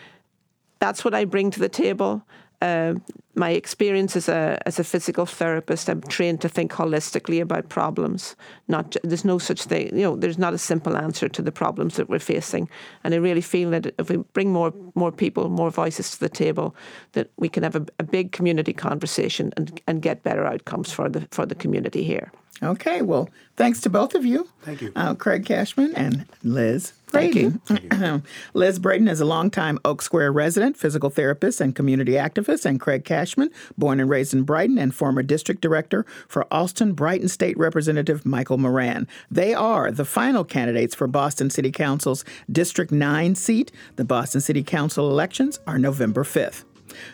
that's 0.78 1.04
what 1.04 1.14
I 1.14 1.24
bring 1.24 1.50
to 1.52 1.60
the 1.60 1.68
table. 1.68 2.22
Uh, 2.62 2.94
my 3.34 3.50
experience 3.50 4.16
as 4.16 4.28
a 4.28 4.58
as 4.64 4.78
a 4.78 4.84
physical 4.84 5.26
therapist, 5.26 5.88
I'm 5.88 6.00
trained 6.00 6.40
to 6.40 6.48
think 6.48 6.72
holistically 6.72 7.40
about 7.42 7.68
problems. 7.68 8.34
Not 8.66 8.96
there's 9.04 9.24
no 9.24 9.38
such 9.38 9.64
thing, 9.64 9.94
you 9.94 10.02
know. 10.02 10.16
There's 10.16 10.38
not 10.38 10.54
a 10.54 10.58
simple 10.58 10.96
answer 10.96 11.28
to 11.28 11.42
the 11.42 11.52
problems 11.52 11.96
that 11.96 12.08
we're 12.08 12.18
facing, 12.18 12.68
and 13.04 13.14
I 13.14 13.18
really 13.18 13.42
feel 13.42 13.70
that 13.70 13.94
if 13.98 14.08
we 14.08 14.16
bring 14.32 14.52
more 14.52 14.72
more 14.94 15.12
people, 15.12 15.50
more 15.50 15.70
voices 15.70 16.10
to 16.12 16.20
the 16.20 16.30
table, 16.30 16.74
that 17.12 17.28
we 17.36 17.48
can 17.48 17.62
have 17.62 17.76
a, 17.76 17.86
a 17.98 18.04
big 18.04 18.32
community 18.32 18.72
conversation 18.72 19.52
and 19.56 19.80
and 19.86 20.00
get 20.00 20.22
better 20.22 20.46
outcomes 20.46 20.90
for 20.92 21.10
the 21.10 21.28
for 21.30 21.46
the 21.46 21.54
community 21.54 22.04
here. 22.04 22.32
Okay, 22.62 23.02
well, 23.02 23.28
thanks 23.56 23.82
to 23.82 23.90
both 23.90 24.14
of 24.14 24.24
you. 24.24 24.48
Thank 24.62 24.80
you. 24.80 24.92
Uh, 24.96 25.14
Craig 25.14 25.44
Cashman 25.44 25.94
and 25.94 26.24
Liz 26.42 26.94
Breadon. 27.06 27.60
Thank 27.64 27.92
you. 27.92 28.22
Liz 28.54 28.78
Breadon 28.78 29.08
is 29.08 29.20
a 29.20 29.24
longtime 29.24 29.78
Oak 29.84 30.02
Square 30.02 30.32
resident, 30.32 30.76
physical 30.76 31.10
therapist, 31.10 31.60
and 31.60 31.74
community 31.74 32.12
activist, 32.12 32.64
and 32.64 32.80
Craig 32.80 33.04
Cashman, 33.04 33.50
born 33.78 34.00
and 34.00 34.10
raised 34.10 34.34
in 34.34 34.42
Brighton 34.42 34.78
and 34.78 34.94
former 34.94 35.22
district 35.22 35.60
director 35.60 36.04
for 36.28 36.44
Allston 36.50 36.94
Brighton 36.94 37.28
State 37.28 37.56
Representative 37.56 38.26
Michael 38.26 38.58
Moran. 38.58 39.06
They 39.30 39.54
are 39.54 39.90
the 39.90 40.04
final 40.04 40.44
candidates 40.44 40.94
for 40.94 41.06
Boston 41.06 41.50
City 41.50 41.70
Council's 41.70 42.24
District 42.50 42.90
9 42.90 43.34
seat. 43.34 43.72
The 43.96 44.04
Boston 44.04 44.40
City 44.40 44.62
Council 44.62 45.10
elections 45.10 45.60
are 45.66 45.78
November 45.78 46.24
5th. 46.24 46.64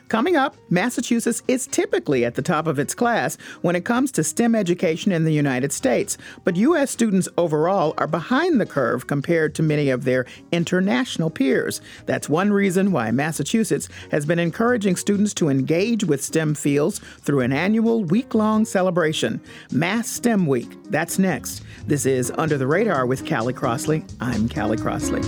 Coming 0.08 0.36
up, 0.36 0.56
Massachusetts 0.70 1.42
is 1.48 1.66
typically 1.66 2.24
at 2.24 2.34
the 2.34 2.42
top 2.42 2.66
of 2.66 2.78
its 2.78 2.94
class 2.94 3.36
when 3.62 3.76
it 3.76 3.84
comes 3.84 4.12
to 4.12 4.24
STEM 4.24 4.54
education 4.54 5.12
in 5.12 5.24
the 5.24 5.32
United 5.32 5.72
States, 5.72 6.18
but 6.44 6.56
U.S. 6.56 6.90
students 6.90 7.28
overall 7.38 7.94
are 7.98 8.06
behind 8.06 8.60
the 8.60 8.66
curve 8.66 9.06
compared 9.06 9.54
to 9.54 9.62
many 9.62 9.90
of 9.90 10.04
their 10.04 10.26
international 10.52 11.30
peers. 11.30 11.80
That's 12.06 12.28
one 12.28 12.52
reason 12.52 12.92
why 12.92 13.10
Massachusetts 13.10 13.88
has 14.10 14.26
been 14.26 14.38
encouraging 14.38 14.96
students 14.96 15.34
to 15.34 15.48
engage 15.48 16.04
with 16.04 16.22
STEM 16.22 16.54
fields 16.54 16.98
through 16.98 17.40
an 17.40 17.52
annual 17.52 18.04
week 18.04 18.34
long 18.34 18.64
celebration, 18.64 19.40
Mass 19.70 20.08
STEM 20.08 20.46
Week. 20.46 20.70
That's 20.90 21.18
next. 21.18 21.62
This 21.86 22.06
is 22.06 22.32
Under 22.36 22.58
the 22.58 22.66
Radar 22.66 23.06
with 23.06 23.28
Callie 23.28 23.52
Crossley. 23.52 24.04
I'm 24.20 24.48
Callie 24.48 24.76
Crossley. 24.76 25.22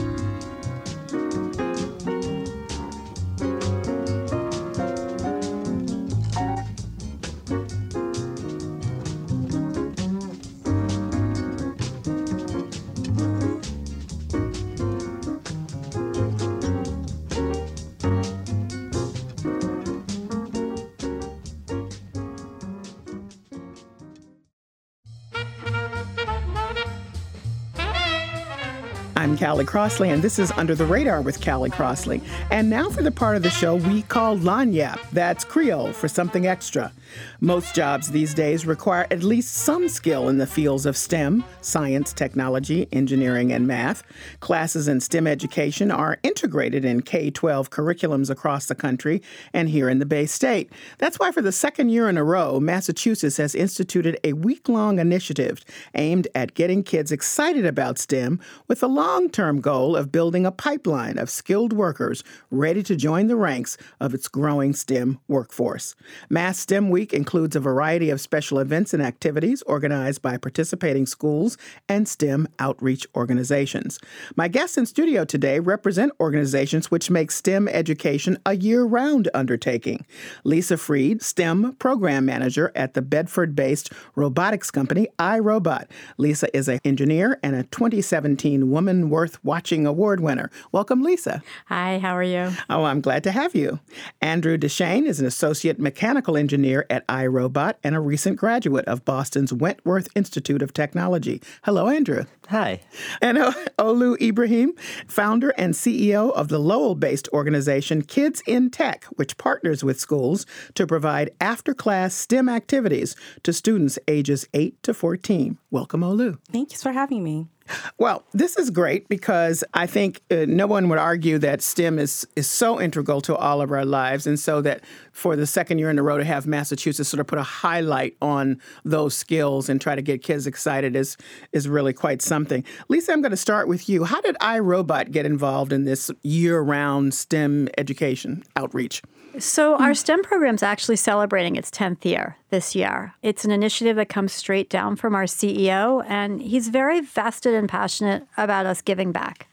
I'm 29.24 29.38
Callie 29.38 29.64
Crossley, 29.64 30.10
and 30.10 30.20
this 30.20 30.38
is 30.38 30.50
Under 30.50 30.74
the 30.74 30.84
Radar 30.84 31.22
with 31.22 31.42
Callie 31.42 31.70
Crossley. 31.70 32.20
And 32.50 32.68
now 32.68 32.90
for 32.90 33.02
the 33.02 33.10
part 33.10 33.38
of 33.38 33.42
the 33.42 33.48
show 33.48 33.76
we 33.76 34.02
call 34.02 34.36
Lagniappe. 34.36 35.00
That's 35.12 35.46
Creole 35.46 35.94
for 35.94 36.08
something 36.08 36.46
extra. 36.46 36.92
Most 37.40 37.74
jobs 37.74 38.10
these 38.10 38.34
days 38.34 38.66
require 38.66 39.06
at 39.10 39.22
least 39.22 39.54
some 39.54 39.88
skill 39.88 40.28
in 40.28 40.36
the 40.38 40.46
fields 40.46 40.84
of 40.84 40.96
STEM 40.96 41.44
science, 41.62 42.12
technology, 42.12 42.86
engineering, 42.92 43.52
and 43.52 43.66
math. 43.66 44.02
Classes 44.40 44.88
in 44.88 45.00
STEM 45.00 45.26
education 45.26 45.90
are 45.90 46.18
integrated 46.22 46.84
in 46.84 47.00
K 47.00 47.30
12 47.30 47.70
curriculums 47.70 48.28
across 48.28 48.66
the 48.66 48.74
country 48.74 49.22
and 49.54 49.70
here 49.70 49.88
in 49.88 50.00
the 50.00 50.06
Bay 50.06 50.26
State. 50.26 50.70
That's 50.98 51.18
why, 51.18 51.30
for 51.32 51.40
the 51.40 51.52
second 51.52 51.88
year 51.88 52.10
in 52.10 52.18
a 52.18 52.24
row, 52.24 52.60
Massachusetts 52.60 53.38
has 53.38 53.54
instituted 53.54 54.18
a 54.22 54.34
week 54.34 54.68
long 54.68 54.98
initiative 54.98 55.64
aimed 55.94 56.28
at 56.34 56.54
getting 56.54 56.82
kids 56.82 57.10
excited 57.10 57.64
about 57.64 57.98
STEM 57.98 58.40
with 58.68 58.82
a 58.82 58.86
long 58.86 59.13
term 59.22 59.60
goal 59.60 59.94
of 59.94 60.10
building 60.10 60.44
a 60.44 60.50
pipeline 60.50 61.18
of 61.18 61.30
skilled 61.30 61.72
workers 61.72 62.24
ready 62.50 62.82
to 62.82 62.96
join 62.96 63.28
the 63.28 63.36
ranks 63.36 63.76
of 64.00 64.12
its 64.12 64.26
growing 64.26 64.72
STEM 64.72 65.20
workforce. 65.28 65.94
Mass 66.28 66.58
STEM 66.58 66.90
Week 66.90 67.12
includes 67.12 67.54
a 67.54 67.60
variety 67.60 68.10
of 68.10 68.20
special 68.20 68.58
events 68.58 68.92
and 68.92 69.00
activities 69.00 69.62
organized 69.62 70.20
by 70.20 70.36
participating 70.36 71.06
schools 71.06 71.56
and 71.88 72.08
STEM 72.08 72.48
outreach 72.58 73.06
organizations. 73.14 74.00
My 74.34 74.48
guests 74.48 74.76
in 74.76 74.84
studio 74.84 75.24
today 75.24 75.60
represent 75.60 76.12
organizations 76.18 76.90
which 76.90 77.08
make 77.08 77.30
STEM 77.30 77.68
education 77.68 78.36
a 78.44 78.56
year 78.56 78.82
round 78.82 79.28
undertaking. 79.32 80.04
Lisa 80.42 80.76
Freed, 80.76 81.22
STEM 81.22 81.74
program 81.74 82.24
manager 82.24 82.72
at 82.74 82.94
the 82.94 83.02
Bedford 83.02 83.54
based 83.54 83.92
robotics 84.16 84.72
company 84.72 85.06
iRobot. 85.20 85.86
Lisa 86.18 86.54
is 86.56 86.66
an 86.66 86.80
engineer 86.84 87.38
and 87.44 87.54
a 87.54 87.62
2017 87.62 88.70
Woman 88.70 89.03
Worth 89.10 89.42
Watching 89.44 89.86
Award 89.86 90.20
winner. 90.20 90.50
Welcome, 90.72 91.02
Lisa. 91.02 91.42
Hi, 91.66 91.98
how 91.98 92.16
are 92.16 92.22
you? 92.22 92.50
Oh, 92.70 92.84
I'm 92.84 93.00
glad 93.00 93.24
to 93.24 93.32
have 93.32 93.54
you. 93.54 93.80
Andrew 94.20 94.56
Deshane 94.56 95.06
is 95.06 95.20
an 95.20 95.26
associate 95.26 95.78
mechanical 95.78 96.36
engineer 96.36 96.86
at 96.90 97.06
iRobot 97.08 97.74
and 97.82 97.94
a 97.94 98.00
recent 98.00 98.36
graduate 98.36 98.84
of 98.86 99.04
Boston's 99.04 99.52
Wentworth 99.52 100.08
Institute 100.14 100.62
of 100.62 100.72
Technology. 100.72 101.42
Hello, 101.64 101.88
Andrew. 101.88 102.24
Hi. 102.48 102.80
And 103.22 103.38
uh, 103.38 103.52
Olu 103.78 104.20
Ibrahim, 104.20 104.74
founder 105.06 105.50
and 105.50 105.74
CEO 105.74 106.32
of 106.32 106.48
the 106.48 106.58
Lowell 106.58 106.94
based 106.94 107.28
organization 107.32 108.02
Kids 108.02 108.42
in 108.46 108.70
Tech, 108.70 109.04
which 109.16 109.36
partners 109.38 109.82
with 109.82 110.00
schools 110.00 110.46
to 110.74 110.86
provide 110.86 111.30
after 111.40 111.74
class 111.74 112.14
STEM 112.14 112.48
activities 112.48 113.16
to 113.42 113.52
students 113.52 113.98
ages 114.08 114.46
8 114.54 114.82
to 114.82 114.94
14. 114.94 115.58
Welcome, 115.70 116.02
Olu. 116.02 116.38
Thanks 116.52 116.82
for 116.82 116.92
having 116.92 117.22
me. 117.22 117.48
Well, 117.96 118.24
this 118.34 118.58
is 118.58 118.70
great 118.70 119.08
because 119.08 119.64
I 119.72 119.86
think 119.86 120.20
uh, 120.30 120.44
no 120.46 120.66
one 120.66 120.88
would 120.90 120.98
argue 120.98 121.38
that 121.38 121.62
STEM 121.62 121.98
is 121.98 122.26
is 122.36 122.48
so 122.48 122.80
integral 122.80 123.20
to 123.22 123.36
all 123.36 123.62
of 123.62 123.70
our 123.72 123.84
lives, 123.84 124.26
and 124.26 124.38
so 124.38 124.60
that 124.60 124.82
for 125.12 125.34
the 125.34 125.46
second 125.46 125.78
year 125.78 125.90
in 125.90 125.98
a 125.98 126.02
row 126.02 126.18
to 126.18 126.24
have 126.24 126.46
Massachusetts 126.46 127.08
sort 127.08 127.20
of 127.20 127.26
put 127.26 127.38
a 127.38 127.42
highlight 127.42 128.16
on 128.20 128.60
those 128.84 129.16
skills 129.16 129.68
and 129.68 129.80
try 129.80 129.94
to 129.94 130.02
get 130.02 130.22
kids 130.22 130.46
excited 130.46 130.94
is 130.94 131.16
is 131.52 131.66
really 131.68 131.92
quite 131.92 132.20
something. 132.20 132.64
Lisa, 132.88 133.12
I'm 133.12 133.22
going 133.22 133.30
to 133.30 133.36
start 133.36 133.66
with 133.66 133.88
you. 133.88 134.04
How 134.04 134.20
did 134.20 134.36
iRobot 134.36 135.10
get 135.10 135.24
involved 135.24 135.72
in 135.72 135.84
this 135.84 136.10
year-round 136.22 137.14
STEM 137.14 137.68
education 137.78 138.44
outreach? 138.56 139.02
So, 139.38 139.74
our 139.76 139.88
hmm. 139.88 139.94
STEM 139.94 140.22
program 140.22 140.54
is 140.54 140.62
actually 140.62 140.96
celebrating 140.96 141.56
its 141.56 141.70
10th 141.70 142.04
year 142.04 142.36
this 142.50 142.76
year. 142.76 143.14
It's 143.22 143.44
an 143.44 143.50
initiative 143.50 143.96
that 143.96 144.08
comes 144.08 144.32
straight 144.32 144.70
down 144.70 144.94
from 144.94 145.14
our 145.14 145.24
CEO, 145.24 146.04
and 146.06 146.40
he's 146.40 146.68
very 146.68 147.00
vested 147.00 147.52
and 147.54 147.68
passionate 147.68 148.26
about 148.36 148.64
us 148.66 148.80
giving 148.80 149.10
back. 149.10 149.48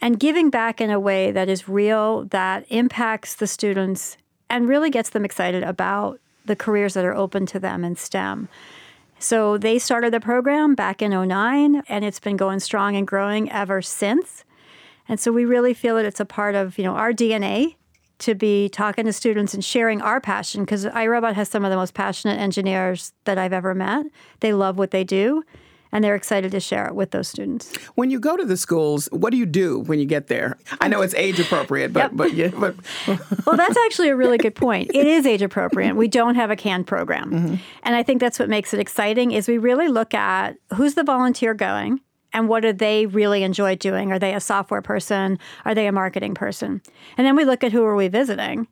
And 0.00 0.20
giving 0.20 0.50
back 0.50 0.80
in 0.80 0.90
a 0.90 1.00
way 1.00 1.32
that 1.32 1.48
is 1.48 1.68
real, 1.68 2.26
that 2.26 2.64
impacts 2.68 3.34
the 3.34 3.46
students, 3.48 4.16
and 4.48 4.68
really 4.68 4.90
gets 4.90 5.10
them 5.10 5.24
excited 5.24 5.64
about 5.64 6.20
the 6.44 6.56
careers 6.56 6.94
that 6.94 7.04
are 7.04 7.14
open 7.14 7.44
to 7.46 7.58
them 7.58 7.84
in 7.84 7.96
STEM. 7.96 8.48
So, 9.18 9.58
they 9.58 9.80
started 9.80 10.12
the 10.12 10.20
program 10.20 10.76
back 10.76 11.02
in 11.02 11.10
09, 11.10 11.82
and 11.88 12.04
it's 12.04 12.20
been 12.20 12.36
going 12.36 12.60
strong 12.60 12.94
and 12.94 13.06
growing 13.06 13.50
ever 13.50 13.82
since. 13.82 14.44
And 15.08 15.18
so, 15.18 15.32
we 15.32 15.44
really 15.44 15.74
feel 15.74 15.96
that 15.96 16.04
it's 16.04 16.20
a 16.20 16.24
part 16.24 16.54
of 16.54 16.78
you 16.78 16.84
know 16.84 16.94
our 16.94 17.12
DNA 17.12 17.74
to 18.22 18.34
be 18.34 18.68
talking 18.68 19.04
to 19.04 19.12
students 19.12 19.54
and 19.54 19.64
sharing 19.64 20.00
our 20.02 20.20
passion 20.20 20.62
because 20.64 20.84
iRobot 20.86 21.34
has 21.34 21.48
some 21.48 21.64
of 21.64 21.70
the 21.70 21.76
most 21.76 21.94
passionate 21.94 22.38
engineers 22.40 23.12
that 23.24 23.38
I've 23.38 23.52
ever 23.52 23.74
met. 23.74 24.06
They 24.40 24.52
love 24.52 24.78
what 24.78 24.90
they 24.90 25.04
do. 25.04 25.44
and 25.94 26.02
they're 26.02 26.14
excited 26.14 26.50
to 26.50 26.58
share 26.58 26.86
it 26.86 26.94
with 26.94 27.10
those 27.10 27.28
students. 27.28 27.70
When 27.96 28.10
you 28.10 28.18
go 28.18 28.34
to 28.34 28.46
the 28.46 28.56
schools, 28.56 29.10
what 29.12 29.30
do 29.30 29.36
you 29.36 29.44
do 29.44 29.80
when 29.80 29.98
you 29.98 30.06
get 30.06 30.28
there? 30.28 30.56
I 30.80 30.88
know 30.88 31.02
it's 31.02 31.12
age 31.12 31.38
appropriate, 31.38 31.92
but 31.92 32.04
Yep. 32.04 32.10
but 32.14 32.32
yeah, 32.32 32.48
but 32.48 32.74
Well, 33.46 33.58
that's 33.58 33.76
actually 33.84 34.08
a 34.08 34.16
really 34.16 34.38
good 34.38 34.54
point. 34.54 34.90
It 34.94 35.06
is 35.06 35.26
age 35.26 35.42
appropriate. 35.42 35.94
We 35.94 36.08
don't 36.08 36.34
have 36.36 36.50
a 36.50 36.56
canned 36.56 36.86
program. 36.86 37.30
Mm-hmm. 37.30 37.54
And 37.82 37.94
I 37.94 38.02
think 38.02 38.20
that's 38.22 38.38
what 38.38 38.48
makes 38.48 38.72
it 38.72 38.80
exciting 38.80 39.32
is 39.32 39.46
we 39.48 39.58
really 39.58 39.88
look 39.88 40.14
at 40.14 40.56
who's 40.76 40.94
the 40.94 41.04
volunteer 41.04 41.52
going 41.52 42.00
and 42.32 42.48
what 42.48 42.60
do 42.60 42.72
they 42.72 43.06
really 43.06 43.42
enjoy 43.42 43.76
doing? 43.76 44.12
Are 44.12 44.18
they 44.18 44.34
a 44.34 44.40
software 44.40 44.82
person? 44.82 45.38
Are 45.64 45.74
they 45.74 45.86
a 45.86 45.92
marketing 45.92 46.34
person? 46.34 46.82
And 47.16 47.26
then 47.26 47.36
we 47.36 47.44
look 47.44 47.64
at 47.64 47.72
who 47.72 47.84
are 47.84 47.96
we 47.96 48.08
visiting? 48.08 48.66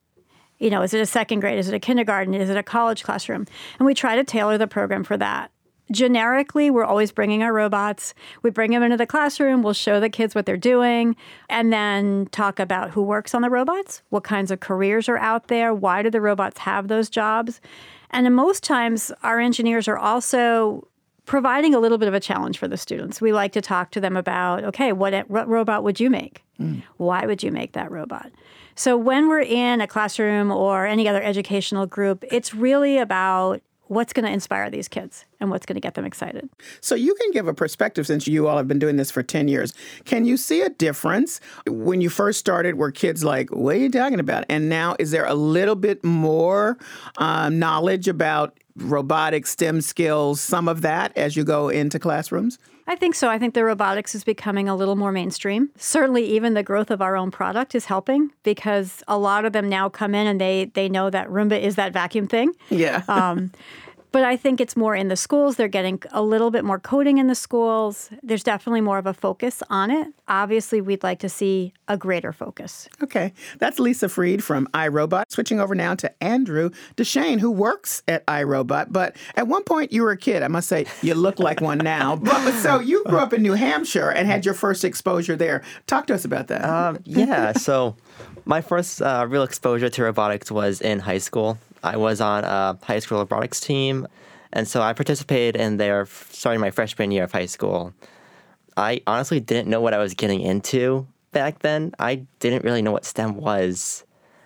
You 0.59 0.71
know, 0.71 0.83
is 0.83 0.93
it 0.93 1.01
a 1.01 1.07
second 1.07 1.41
grade? 1.41 1.59
Is 1.59 1.69
it 1.69 1.75
a 1.75 1.81
kindergarten? 1.81 2.35
Is 2.35 2.51
it 2.51 2.57
a 2.57 2.63
college 2.63 3.03
classroom? 3.03 3.47
And 3.79 3.87
we 3.87 3.95
try 3.95 4.17
to 4.17 4.25
tailor 4.25 4.59
the 4.59 4.67
program 4.67 5.05
for 5.05 5.17
that. 5.17 5.51
Generically, 5.91 6.71
we're 6.71 6.85
always 6.85 7.11
bringing 7.11 7.43
our 7.43 7.53
robots. 7.53 8.15
We 8.43 8.51
bring 8.51 8.71
them 8.71 8.83
into 8.83 8.97
the 8.97 9.07
classroom, 9.07 9.63
we'll 9.63 9.73
show 9.73 9.99
the 9.99 10.09
kids 10.09 10.37
what 10.37 10.47
they're 10.47 10.57
doing, 10.57 11.17
and 11.49 11.73
then 11.73 12.29
talk 12.31 12.61
about 12.61 12.91
who 12.91 13.03
works 13.03 13.35
on 13.35 13.43
the 13.43 13.51
robots, 13.51 14.03
what 14.11 14.23
kinds 14.23 14.53
of 14.53 14.61
careers 14.61 15.09
are 15.09 15.19
out 15.19 15.49
there, 15.49 15.75
why 15.75 16.03
do 16.03 16.11
the 16.11 16.21
robots 16.21 16.61
have 16.61 16.87
those 16.87 17.11
jobs. 17.11 17.61
And 18.11 18.33
most 18.35 18.63
times, 18.63 19.11
our 19.25 19.41
engineers 19.41 19.89
are 19.89 19.99
also 19.99 20.87
providing 21.31 21.77
a 21.77 21.79
little 21.79 21.97
bit 21.97 22.09
of 22.09 22.15
a 22.15 22.19
challenge 22.19 22.59
for 22.59 22.67
the 22.67 22.77
students. 22.77 23.21
We 23.21 23.33
like 23.33 23.53
to 23.53 23.61
talk 23.61 23.93
to 23.93 24.01
them 24.01 24.17
about, 24.17 24.65
okay, 24.65 24.91
what, 24.91 25.31
what 25.31 25.47
robot 25.47 25.85
would 25.85 26.01
you 26.01 26.11
make? 26.11 26.43
Hmm. 26.57 26.81
Why 26.97 27.25
would 27.25 27.41
you 27.41 27.53
make 27.53 27.75
that 27.75 27.89
robot? 27.93 28.33
So 28.75 28.97
when 28.97 29.29
we're 29.29 29.43
in 29.43 29.81
a 29.81 29.87
classroom 29.87 30.51
or 30.51 30.87
any 30.87 31.07
other 31.07 31.23
educational 31.23 31.87
group, 31.87 32.25
it's 32.33 32.53
really 32.53 32.99
about 32.99 33.63
what's 33.91 34.13
going 34.13 34.25
to 34.25 34.31
inspire 34.31 34.71
these 34.71 34.87
kids 34.87 35.25
and 35.41 35.51
what's 35.51 35.67
going 35.67 35.75
to 35.75 35.81
get 35.81 35.95
them 35.95 36.05
excited. 36.05 36.49
So 36.81 36.95
you 36.95 37.13
can 37.13 37.33
give 37.33 37.49
a 37.49 37.55
perspective 37.55 38.07
since 38.07 38.29
you 38.29 38.47
all 38.47 38.57
have 38.57 38.69
been 38.69 38.79
doing 38.79 38.95
this 38.95 39.11
for 39.11 39.21
10 39.21 39.49
years. 39.49 39.75
Can 40.05 40.25
you 40.25 40.37
see 40.37 40.63
a 40.63 40.69
difference 40.69 41.41
when 41.67 42.01
you 42.01 42.09
first 42.09 42.39
started 42.39 42.77
were 42.77 42.93
kids 42.93 43.25
like, 43.25 43.51
what 43.51 43.75
are 43.75 43.79
you 43.81 43.91
talking 43.91 44.21
about? 44.21 44.45
And 44.49 44.69
now 44.69 44.95
is 45.01 45.11
there 45.11 45.27
a 45.27 45.35
little 45.35 45.75
bit 45.75 46.05
more 46.05 46.79
um, 47.19 47.59
knowledge 47.59 48.07
about 48.07 48.57
robotics, 48.77 49.51
STEM 49.51 49.81
skills, 49.81 50.41
some 50.41 50.69
of 50.69 50.83
that 50.83 51.11
as 51.17 51.35
you 51.35 51.43
go 51.43 51.69
into 51.69 51.99
classrooms? 51.99 52.61
I 52.91 52.97
think 52.97 53.15
so. 53.15 53.29
I 53.29 53.39
think 53.39 53.55
the 53.55 53.63
robotics 53.63 54.17
is 54.17 54.25
becoming 54.25 54.69
a 54.69 54.75
little 54.75 54.97
more 54.97 55.13
mainstream. 55.13 55.71
Certainly, 55.77 56.25
even 56.25 56.55
the 56.55 56.65
growth 56.65 56.91
of 56.91 57.01
our 57.01 57.15
own 57.15 57.31
product 57.31 57.77
is 57.77 57.85
helping 57.85 58.33
because 58.43 59.05
a 59.07 59.17
lot 59.17 59.45
of 59.45 59.53
them 59.53 59.69
now 59.69 59.89
come 59.89 60.13
in 60.13 60.27
and 60.27 60.41
they 60.41 60.73
they 60.75 60.89
know 60.89 61.09
that 61.09 61.29
Roomba 61.29 61.61
is 61.61 61.77
that 61.77 61.93
vacuum 61.93 62.27
thing. 62.27 62.53
Yeah. 62.69 63.05
Um, 63.07 63.53
but 64.13 64.25
I 64.25 64.37
think 64.37 64.61
it's 64.61 64.77
more 64.77 64.95
in 64.95 65.09
the 65.09 65.17
schools. 65.17 65.57
They're 65.57 65.69
getting 65.69 66.03
a 66.13 66.23
little 66.23 66.51
bit 66.51 66.65
more 66.65 66.79
coding 66.79 67.19
in 67.19 67.27
the 67.27 67.35
schools. 67.35 68.11
There's 68.23 68.43
definitely 68.43 68.81
more 68.81 68.99
of 68.99 69.07
a 69.07 69.15
focus 69.15 69.63
on 69.71 69.91
it. 69.91 70.09
Obviously, 70.29 70.81
we'd 70.81 71.03
like 71.03 71.19
to 71.21 71.29
see 71.29 71.73
a 71.89 71.97
greater 71.97 72.33
focus. 72.33 72.89
Okay, 73.03 73.33
that's 73.59 73.79
Lisa 73.79 74.09
Freed 74.09 74.43
from 74.43 74.67
iRobot. 74.69 75.25
Switching 75.29 75.61
over 75.61 75.75
now 75.75 75.95
to 75.95 76.23
Andrew 76.23 76.71
Deshane, 76.97 77.41
who 77.41 77.51
works 77.51 78.03
at 78.09 78.25
iRobot. 78.27 78.87
But 78.91 79.17
at 79.37 79.49
one 79.49 79.65
point, 79.65 79.93
you 79.93 80.03
were 80.03 80.13
a 80.13 80.17
kid. 80.17 80.43
I 80.43 80.49
must 80.49 80.69
say, 80.69 80.87
you 81.03 81.15
look 81.15 81.39
like 81.39 81.61
one 81.61 81.79
now. 81.79 82.21
But 82.31 82.53
so 82.61 82.79
you 82.79 83.03
grew 83.05 83.19
up 83.19 83.33
in 83.33 83.43
New 83.43 83.55
Hampshire 83.55 84.11
and 84.11 84.27
had 84.27 84.45
your 84.45 84.55
first 84.55 84.85
exposure 84.85 85.37
there. 85.37 85.63
Talk 85.87 86.07
to 86.07 86.15
us 86.15 86.25
about 86.25 86.47
that. 86.47 86.65
Um, 86.65 87.01
yeah, 87.05 87.53
so 87.53 87.97
my 88.45 88.61
first 88.61 89.03
uh, 89.03 89.27
real 89.29 89.43
exposure 89.43 89.89
to 89.89 90.03
robotics 90.03 90.51
was 90.51 90.81
in 90.81 91.01
high 91.01 91.19
school. 91.19 91.59
I 91.83 91.97
was 91.97 92.21
on 92.21 92.45
a 92.45 92.79
high 92.83 92.99
school 92.99 93.19
robotics 93.19 93.61
team, 93.61 94.07
and 94.53 94.67
so 94.67 94.83
I 94.83 94.93
participated 94.93 95.61
in 95.61 95.77
there 95.77 96.07
starting 96.07 96.61
my 96.61 96.71
freshman 96.71 97.11
year 97.11 97.25
of 97.25 97.33
high 97.33 97.47
school. 97.47 97.93
I 98.77 99.01
honestly 99.07 99.41
didn't 99.41 99.69
know 99.69 99.81
what 99.81 99.95
I 99.95 99.99
was 99.99 100.15
getting 100.15 100.41
into 100.41 101.07
back 101.33 101.61
then. 101.61 101.93
I 101.99 102.27
didn't 102.39 102.65
really 102.65 102.83
know 102.83 102.93
what 102.93 103.05
STEM 103.05 103.37
was. 103.37 104.05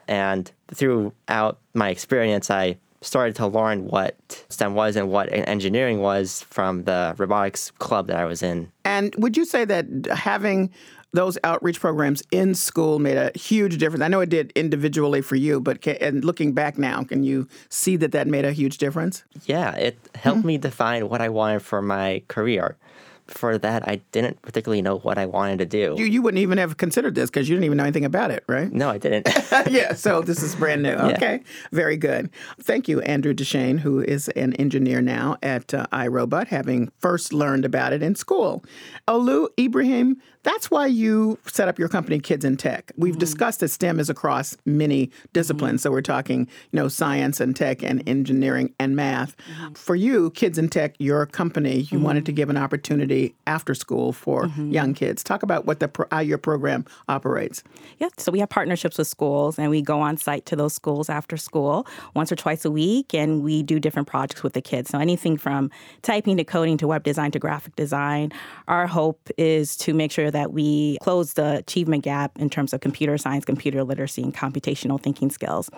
And 0.09 0.51
throughout 0.73 1.59
my 1.73 1.89
experience, 1.89 2.51
I 2.51 2.77
started 3.01 3.37
to 3.37 3.47
learn 3.47 3.85
what 3.85 4.45
STEM 4.49 4.75
was 4.75 4.97
and 4.97 5.11
what 5.11 5.29
engineering 5.33 6.01
was 6.01 6.43
from 6.49 6.85
the 6.85 7.15
robotics 7.19 7.71
club 7.73 8.07
that 8.09 8.17
I 8.17 8.25
was 8.25 8.43
in. 8.43 8.71
And 8.85 9.15
would 9.19 9.37
you 9.37 9.45
say 9.45 9.65
that 9.67 9.87
having 10.11 10.71
those 11.15 11.39
outreach 11.45 11.81
programs 11.81 12.23
in 12.31 12.55
school 12.55 12.99
made 12.99 13.17
a 13.17 13.31
huge 13.39 13.79
difference? 13.79 14.03
I 14.03 14.09
know 14.09 14.21
it 14.21 14.29
did 14.29 14.53
individually 14.55 15.23
for 15.23 15.37
you, 15.37 15.61
but 15.61 15.81
ca 15.81 15.97
and 16.01 16.25
looking 16.25 16.53
back 16.53 16.77
now, 16.77 17.05
can 17.05 17.23
you 17.23 17.49
see 17.71 17.97
that 17.97 18.13
that 18.13 18.27
made 18.27 18.45
a 18.45 18.53
huge 18.53 18.79
difference? 18.79 19.25
Yeah, 19.47 19.75
it 19.77 19.97
helped 20.15 20.45
me 20.45 20.59
define 20.59 21.09
what 21.09 21.23
I 21.23 21.29
wanted 21.29 21.63
for 21.63 21.81
my 21.81 22.23
career. 22.29 22.77
Before 23.27 23.57
that, 23.57 23.89
I 23.89 24.03
didn't 24.13 24.43
particularly 24.43 24.83
know 24.83 24.99
what 24.99 25.17
I 25.17 25.25
wanted 25.25 25.59
to 25.61 25.65
do. 25.65 25.95
You, 25.97 26.05
you 26.05 26.21
wouldn't 26.21 26.43
even 26.43 26.59
have 26.59 26.77
considered 26.77 27.15
this 27.15 27.31
because 27.31 27.49
you 27.49 27.57
didn't 27.57 27.65
even 27.65 27.79
know 27.79 27.85
anything 27.85 28.05
about 28.05 28.31
it, 28.31 28.45
right? 28.49 28.71
no, 28.71 28.91
I 28.91 28.99
didn't. 28.99 29.27
yeah, 29.71 29.95
so 29.95 30.21
this 30.21 30.43
is 30.43 30.55
brand 30.55 30.83
new. 30.83 30.95
Okay, 31.15 31.43
very 31.71 31.97
good. 31.97 32.29
Thank 32.61 32.87
you, 32.89 33.01
Andrew 33.03 33.33
Deshane, 33.33 33.79
who 33.79 34.01
is 34.01 34.29
an 34.31 34.53
engineer 34.55 35.01
now 35.01 35.37
at 35.43 35.73
uh, 35.73 35.87
iRobot, 35.93 36.49
having 36.49 36.91
first 36.99 37.33
learned 37.33 37.65
about 37.65 37.93
it 37.93 38.03
in 38.03 38.15
school. 38.15 38.63
Olu 39.09 39.49
Ibrahim, 39.59 40.21
that's 40.45 40.71
why 40.71 40.87
you 40.87 41.39
set 41.47 41.69
up 41.69 41.79
your 41.79 41.89
company, 41.89 42.21
Kids 42.21 42.45
in 42.45 42.57
Tech. 42.57 42.93
We've 42.97 43.13
mm-hmm. 43.13 43.19
discussed 43.19 43.61
that 43.61 43.69
STEM 43.69 43.99
is 43.99 44.09
across 44.09 44.57
many 44.65 45.11
disciplines, 45.33 45.81
mm-hmm. 45.81 45.89
so 45.89 45.91
we're 45.91 46.03
talking, 46.03 46.41
you 46.71 46.77
know, 46.79 46.89
science 46.89 47.41
and 47.41 47.57
tech 47.57 47.83
and 47.83 48.07
engineering 48.09 48.73
and 48.79 48.95
math. 48.95 49.37
Mm-hmm. 49.37 49.73
For 49.75 49.97
you, 49.97 50.31
Kids 50.31 50.59
in 50.59 50.69
Tech, 50.69 50.95
your 50.99 51.27
company, 51.27 51.81
you 51.91 51.99
wanted 51.99 52.27
to 52.27 52.33
give 52.33 52.51
an 52.51 52.57
opportunity 52.57 53.35
after 53.47 53.75
school 53.75 54.13
for 54.13 54.47
young 54.57 54.95
kids. 54.95 55.25
Talk 55.25 55.43
about 55.43 55.65
what 55.65 55.81
the 55.81 55.89
pro- 55.89 56.07
how 56.11 56.21
your 56.21 56.39
program 56.39 56.85
operates. 57.09 57.63
Yeah, 57.99 58.09
so 58.19 58.31
we 58.31 58.39
have 58.41 58.49
partnerships 58.49 58.99
with 58.99 59.09
schools 59.09 59.59
and 59.59 59.71
we 59.71 59.83
go 59.83 60.01
on 60.01 60.17
site 60.17 60.47
to 60.47 60.57
those 60.57 60.75
schools 60.75 61.09
after 61.09 61.37
school 61.37 61.87
once 62.15 62.31
or 62.31 62.37
twice 62.37 62.65
a 62.65 62.71
week 62.71 63.15
and 63.15 63.43
we 63.43 63.63
do 63.63 63.81
different 63.81 64.07
projects 64.07 64.43
with 64.43 64.53
the 64.53 64.63
kids. 64.63 64.91
So 64.91 64.99
anything 64.99 65.37
from 65.37 65.71
typing 66.03 66.37
to 66.37 66.45
coding 66.45 66.77
to 66.79 66.87
web 66.87 67.03
design 67.03 67.31
to 67.33 67.39
graphic 67.39 67.77
design. 67.77 68.33
Our 68.69 68.87
hope 68.87 69.31
is 69.39 69.77
to 69.79 69.95
make 69.95 70.13
sure 70.13 70.31
that 70.35 70.53
we 70.53 70.99
close 71.01 71.33
the 71.33 71.57
achievement 71.57 72.05
gap 72.05 72.39
in 72.39 72.51
terms 72.51 72.73
of 72.73 72.81
computer 72.81 73.17
science, 73.17 73.45
computer 73.45 73.83
literacy, 73.83 74.23
and 74.23 74.35
computational 74.35 75.01
thinking 75.01 75.31
skills. 75.31 75.71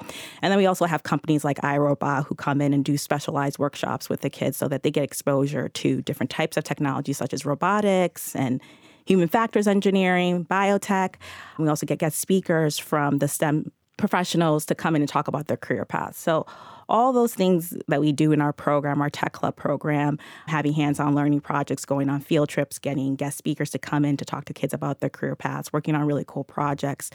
And 0.43 0.51
then 0.51 0.59
we 0.59 0.67
also 0.67 0.87
have 0.87 1.05
companies 1.05 1.45
like 1.45 1.59
iRobot 1.59 2.27
who 2.27 2.35
come 2.35 2.61
in 2.61 2.73
and 2.73 2.85
do 2.85 2.99
specialized 2.99 3.59
workshops 3.59 4.09
with 4.09 4.23
the 4.23 4.31
kids 4.31 4.57
so 4.57 4.67
that 4.69 4.83
they 4.83 4.91
get 4.91 5.05
exposure 5.05 5.69
to 5.69 6.03
different 6.03 6.31
types 6.31 6.57
of 6.57 6.65
technology 6.65 7.13
such 7.13 7.33
as 7.33 7.47
robotics 7.47 8.35
and 8.35 8.61
human 9.05 9.29
factors 9.29 9.69
engineering, 9.69 10.45
biotech. 10.47 11.15
We 11.59 11.69
also 11.69 11.87
get 11.87 11.99
guest 11.99 12.19
speakers 12.19 12.79
from 12.79 13.19
the 13.19 13.29
STEM 13.29 13.71
professionals 13.97 14.67
to 14.67 14.75
come 14.75 14.97
in 14.97 15.03
and 15.03 15.09
talk 15.09 15.29
about 15.29 15.47
their 15.47 15.57
career 15.57 15.85
paths. 15.85 16.19
So 16.19 16.47
all 16.89 17.13
those 17.13 17.35
things 17.35 17.75
that 17.89 18.01
we 18.01 18.13
do 18.13 18.33
in 18.33 18.41
our 18.41 18.53
program, 18.53 19.01
our 19.01 19.11
tech 19.11 19.33
club 19.33 19.57
program, 19.57 20.19
having 20.47 20.73
hands-on 20.73 21.15
learning 21.15 21.41
projects, 21.41 21.85
going 21.85 22.09
on 22.09 22.21
field 22.21 22.49
trips, 22.49 22.79
getting 22.79 23.17
guest 23.17 23.39
speakers 23.39 23.71
to 23.71 23.79
come 23.79 24.05
in 24.05 24.17
to 24.17 24.25
talk 24.25 24.45
to 24.45 24.53
kids 24.53 24.73
about 24.73 25.01
their 25.01 25.11
career 25.11 25.37
paths, 25.37 25.73
working 25.73 25.95
on 25.95 26.07
really 26.07 26.25
cool 26.27 26.45
projects. 26.45 27.11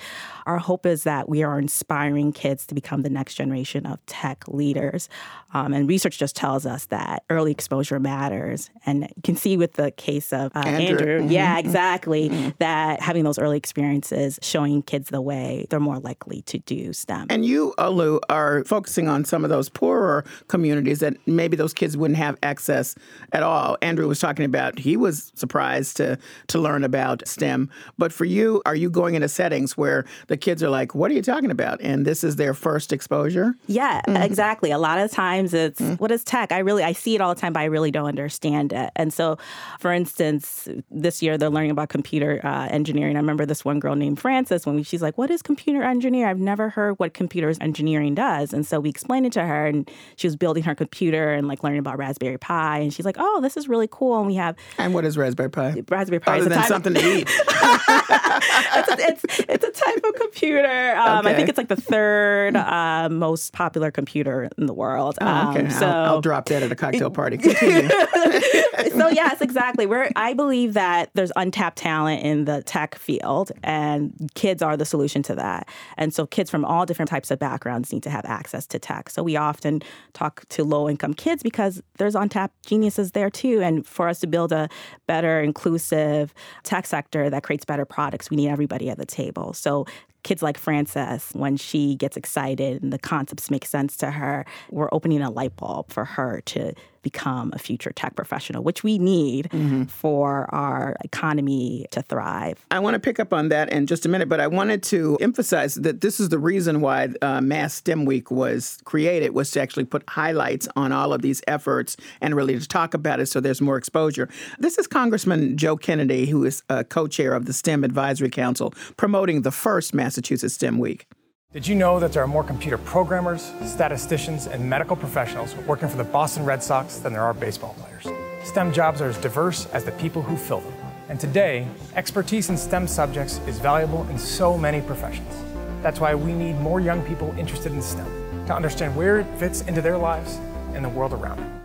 Our 0.45 0.57
hope 0.57 0.85
is 0.85 1.03
that 1.03 1.29
we 1.29 1.43
are 1.43 1.59
inspiring 1.59 2.33
kids 2.33 2.65
to 2.67 2.75
become 2.75 3.01
the 3.01 3.09
next 3.09 3.35
generation 3.35 3.85
of 3.85 4.05
tech 4.05 4.47
leaders. 4.47 5.09
Um, 5.53 5.73
and 5.73 5.87
research 5.87 6.17
just 6.17 6.35
tells 6.35 6.65
us 6.65 6.85
that 6.87 7.23
early 7.29 7.51
exposure 7.51 7.99
matters. 7.99 8.69
And 8.85 9.03
you 9.15 9.21
can 9.23 9.35
see 9.35 9.57
with 9.57 9.73
the 9.73 9.91
case 9.91 10.33
of 10.33 10.55
uh, 10.55 10.59
Andrew. 10.59 11.07
Andrew, 11.07 11.27
yeah, 11.29 11.57
exactly, 11.57 12.53
that 12.59 13.01
having 13.01 13.23
those 13.23 13.39
early 13.39 13.57
experiences, 13.57 14.39
showing 14.41 14.81
kids 14.81 15.09
the 15.09 15.21
way, 15.21 15.65
they're 15.69 15.79
more 15.79 15.99
likely 15.99 16.41
to 16.43 16.57
do 16.59 16.93
STEM. 16.93 17.27
And 17.29 17.45
you, 17.45 17.73
Olu, 17.77 18.19
are 18.29 18.63
focusing 18.65 19.07
on 19.07 19.25
some 19.25 19.43
of 19.43 19.49
those 19.49 19.60
poorer 19.69 20.25
communities 20.47 20.99
that 20.99 21.15
maybe 21.25 21.55
those 21.55 21.73
kids 21.73 21.97
wouldn't 21.97 22.17
have 22.17 22.37
access 22.43 22.95
at 23.33 23.43
all. 23.43 23.77
Andrew 23.81 24.07
was 24.07 24.19
talking 24.19 24.45
about 24.45 24.79
he 24.79 24.97
was 24.97 25.31
surprised 25.35 25.97
to 25.97 26.17
to 26.47 26.59
learn 26.59 26.83
about 26.83 27.27
STEM. 27.27 27.69
But 27.97 28.13
for 28.13 28.25
you, 28.25 28.61
are 28.65 28.75
you 28.75 28.89
going 28.89 29.15
into 29.15 29.29
settings 29.29 29.77
where 29.77 30.05
the 30.27 30.37
kids 30.37 30.63
are 30.63 30.69
like, 30.69 30.95
"What 30.95 31.11
are 31.11 31.13
you 31.13 31.21
talking 31.21 31.51
about?" 31.51 31.81
And 31.81 32.05
this 32.05 32.23
is 32.23 32.35
their 32.35 32.53
first 32.53 32.93
exposure. 32.93 33.55
Yeah, 33.67 34.01
exactly. 34.07 34.71
A 34.71 34.77
lot 34.77 34.99
of 34.99 35.11
times 35.11 35.53
it's 35.53 35.81
what 35.99 36.11
is 36.11 36.23
tech? 36.23 36.51
I 36.51 36.59
really 36.59 36.83
I 36.83 36.93
see 36.93 37.15
it 37.15 37.21
all 37.21 37.33
the 37.33 37.39
time, 37.39 37.53
but 37.53 37.61
I 37.61 37.65
really 37.65 37.91
don't 37.91 38.07
understand 38.07 38.73
it. 38.73 38.91
And 38.95 39.13
so, 39.13 39.37
for 39.79 39.91
instance, 39.91 40.67
this 40.89 41.21
year 41.21 41.37
they're 41.37 41.49
learning 41.49 41.71
about 41.71 41.89
computer 41.89 42.41
uh, 42.43 42.67
engineering. 42.69 43.15
I 43.15 43.19
remember 43.19 43.45
this 43.45 43.65
one 43.65 43.79
girl 43.79 43.95
named 43.95 44.19
Frances 44.19 44.65
when 44.65 44.81
she's 44.83 45.01
like, 45.01 45.17
"What 45.17 45.31
is 45.31 45.41
computer 45.41 45.83
engineer? 45.83 46.27
I've 46.27 46.39
never 46.39 46.69
heard 46.69 46.99
what 46.99 47.13
computer 47.13 47.53
engineering 47.61 48.15
does." 48.15 48.53
And 48.53 48.65
so 48.65 48.79
we 48.79 48.89
explained 48.89 49.25
it 49.25 49.33
to 49.33 49.45
her. 49.45 49.50
Her 49.51 49.67
and 49.67 49.89
she 50.15 50.27
was 50.27 50.35
building 50.35 50.63
her 50.63 50.75
computer 50.75 51.31
and 51.33 51.47
like 51.47 51.63
learning 51.63 51.79
about 51.79 51.97
Raspberry 51.97 52.37
Pi. 52.37 52.79
And 52.79 52.93
she's 52.93 53.05
like, 53.05 53.17
oh, 53.19 53.41
this 53.41 53.57
is 53.57 53.67
really 53.67 53.87
cool. 53.91 54.17
And 54.17 54.27
we 54.27 54.35
have. 54.35 54.55
And 54.77 54.93
what 54.93 55.05
is 55.05 55.17
Raspberry 55.17 55.49
Pi? 55.49 55.83
Raspberry 55.89 56.19
Pi 56.19 56.39
Other 56.39 56.49
is 56.49 56.49
than 56.49 56.63
something 56.63 56.95
of, 56.95 57.01
to 57.01 57.17
eat. 57.17 57.27
it's, 57.39 58.89
a, 58.89 58.95
it's, 58.99 59.23
it's, 59.47 59.63
a 59.63 59.71
type 59.71 60.03
of 60.03 60.15
computer. 60.15 60.95
Um, 60.95 61.21
Okay. 61.21 61.33
I 61.33 61.35
think 61.35 61.49
it's 61.49 61.57
like 61.57 61.67
the 61.67 61.75
third 61.75 62.55
uh, 62.55 63.07
most 63.09 63.53
popular 63.53 63.91
computer 63.91 64.49
in 64.57 64.65
the 64.65 64.73
world. 64.73 65.17
Oh, 65.21 65.51
okay. 65.51 65.65
Um, 65.65 65.69
so 65.69 65.87
I'll, 65.87 66.05
I'll 66.05 66.21
drop 66.21 66.45
that 66.47 66.63
at 66.63 66.71
a 66.71 66.75
cocktail 66.75 67.11
party. 67.11 67.37
So 68.91 69.07
yes, 69.09 69.41
exactly. 69.41 69.85
We're 69.85 70.09
I 70.15 70.33
believe 70.33 70.73
that 70.73 71.11
there's 71.13 71.31
untapped 71.35 71.77
talent 71.77 72.23
in 72.23 72.45
the 72.45 72.61
tech 72.63 72.95
field, 72.95 73.51
and 73.63 74.29
kids 74.35 74.61
are 74.61 74.75
the 74.75 74.85
solution 74.85 75.23
to 75.23 75.35
that. 75.35 75.69
And 75.97 76.13
so 76.13 76.25
kids 76.25 76.49
from 76.49 76.65
all 76.65 76.85
different 76.85 77.09
types 77.09 77.31
of 77.31 77.39
backgrounds 77.39 77.91
need 77.91 78.03
to 78.03 78.09
have 78.09 78.25
access 78.25 78.65
to 78.67 78.79
tech. 78.79 79.09
So 79.09 79.23
we 79.23 79.35
often 79.41 79.81
talk 80.13 80.47
to 80.49 80.63
low 80.63 80.89
income 80.89 81.13
kids 81.13 81.43
because 81.43 81.81
there's 81.97 82.15
untapped 82.15 82.65
geniuses 82.65 83.11
there 83.11 83.29
too. 83.29 83.61
And 83.61 83.85
for 83.85 84.07
us 84.07 84.19
to 84.19 84.27
build 84.27 84.51
a 84.51 84.69
better, 85.07 85.41
inclusive 85.41 86.33
tech 86.63 86.85
sector 86.85 87.29
that 87.29 87.43
creates 87.43 87.65
better 87.65 87.85
products, 87.85 88.29
we 88.29 88.37
need 88.37 88.49
everybody 88.49 88.89
at 88.89 88.97
the 88.97 89.05
table. 89.05 89.53
So 89.53 89.85
kids 90.23 90.41
like 90.43 90.57
Frances, 90.57 91.29
when 91.33 91.57
she 91.57 91.95
gets 91.95 92.17
excited 92.17 92.83
and 92.83 92.93
the 92.93 92.99
concepts 92.99 93.49
make 93.49 93.65
sense 93.65 93.97
to 93.97 94.11
her, 94.11 94.45
we're 94.69 94.89
opening 94.91 95.21
a 95.21 95.29
light 95.29 95.55
bulb 95.55 95.91
for 95.91 96.05
her 96.05 96.41
to 96.45 96.73
become 97.01 97.51
a 97.53 97.59
future 97.59 97.91
tech 97.91 98.15
professional, 98.15 98.63
which 98.63 98.83
we 98.83 98.97
need 98.97 99.49
for 99.89 100.53
our 100.53 100.95
economy 101.03 101.85
to 101.91 102.01
thrive. 102.01 102.65
I 102.71 102.79
want 102.79 102.95
to 102.95 102.99
pick 102.99 103.19
up 103.19 103.33
on 103.33 103.49
that 103.49 103.71
in 103.71 103.87
just 103.87 104.05
a 104.05 104.09
minute, 104.09 104.29
but 104.29 104.39
I 104.39 104.47
wanted 104.47 104.83
to 104.83 105.17
emphasize 105.21 105.75
that 105.75 106.01
this 106.01 106.19
is 106.19 106.29
the 106.29 106.39
reason 106.39 106.81
why 106.81 107.09
uh, 107.21 107.41
Mass 107.41 107.73
STEM 107.75 108.05
Week 108.05 108.31
was 108.31 108.79
created, 108.85 109.33
was 109.33 109.51
to 109.51 109.61
actually 109.61 109.85
put 109.85 110.03
highlights 110.09 110.67
on 110.75 110.91
all 110.91 111.13
of 111.13 111.21
these 111.21 111.41
efforts 111.47 111.97
and 112.21 112.35
really 112.35 112.57
to 112.57 112.67
talk 112.67 112.93
about 112.93 113.19
it 113.19 113.27
so 113.27 113.39
there's 113.39 113.61
more 113.61 113.77
exposure. 113.77 114.29
This 114.59 114.77
is 114.77 114.87
Congressman 114.87 115.57
Joe 115.57 115.77
Kennedy, 115.77 116.25
who 116.25 116.43
is 116.45 116.63
uh, 116.69 116.83
co-chair 116.83 117.33
of 117.33 117.45
the 117.45 117.53
STEM 117.53 117.83
Advisory 117.83 118.29
Council, 118.29 118.73
promoting 118.97 119.41
the 119.41 119.51
first 119.51 119.93
Massachusetts 119.93 120.53
STEM 120.55 120.77
Week. 120.79 121.07
Did 121.53 121.67
you 121.67 121.75
know 121.75 121.99
that 121.99 122.13
there 122.13 122.23
are 122.23 122.27
more 122.27 122.45
computer 122.45 122.77
programmers, 122.77 123.51
statisticians, 123.65 124.47
and 124.47 124.69
medical 124.69 124.95
professionals 124.95 125.53
working 125.67 125.89
for 125.89 125.97
the 125.97 126.03
Boston 126.05 126.45
Red 126.45 126.63
Sox 126.63 126.99
than 126.99 127.11
there 127.11 127.23
are 127.23 127.33
baseball 127.33 127.75
players? 127.77 128.07
STEM 128.47 128.71
jobs 128.71 129.01
are 129.01 129.09
as 129.09 129.17
diverse 129.17 129.65
as 129.73 129.83
the 129.83 129.91
people 129.91 130.21
who 130.21 130.37
fill 130.37 130.61
them. 130.61 130.73
And 131.09 131.19
today, 131.19 131.67
expertise 131.97 132.49
in 132.49 132.55
STEM 132.55 132.87
subjects 132.87 133.39
is 133.47 133.59
valuable 133.59 134.07
in 134.07 134.17
so 134.17 134.57
many 134.57 134.79
professions. 134.79 135.43
That's 135.81 135.99
why 135.99 136.15
we 136.15 136.31
need 136.31 136.57
more 136.61 136.79
young 136.79 137.03
people 137.03 137.37
interested 137.37 137.73
in 137.73 137.81
STEM 137.81 138.45
to 138.45 138.55
understand 138.55 138.95
where 138.95 139.19
it 139.19 139.27
fits 139.37 139.59
into 139.63 139.81
their 139.81 139.97
lives 139.97 140.39
and 140.73 140.85
the 140.85 140.89
world 140.89 141.11
around 141.11 141.39
them. 141.39 141.60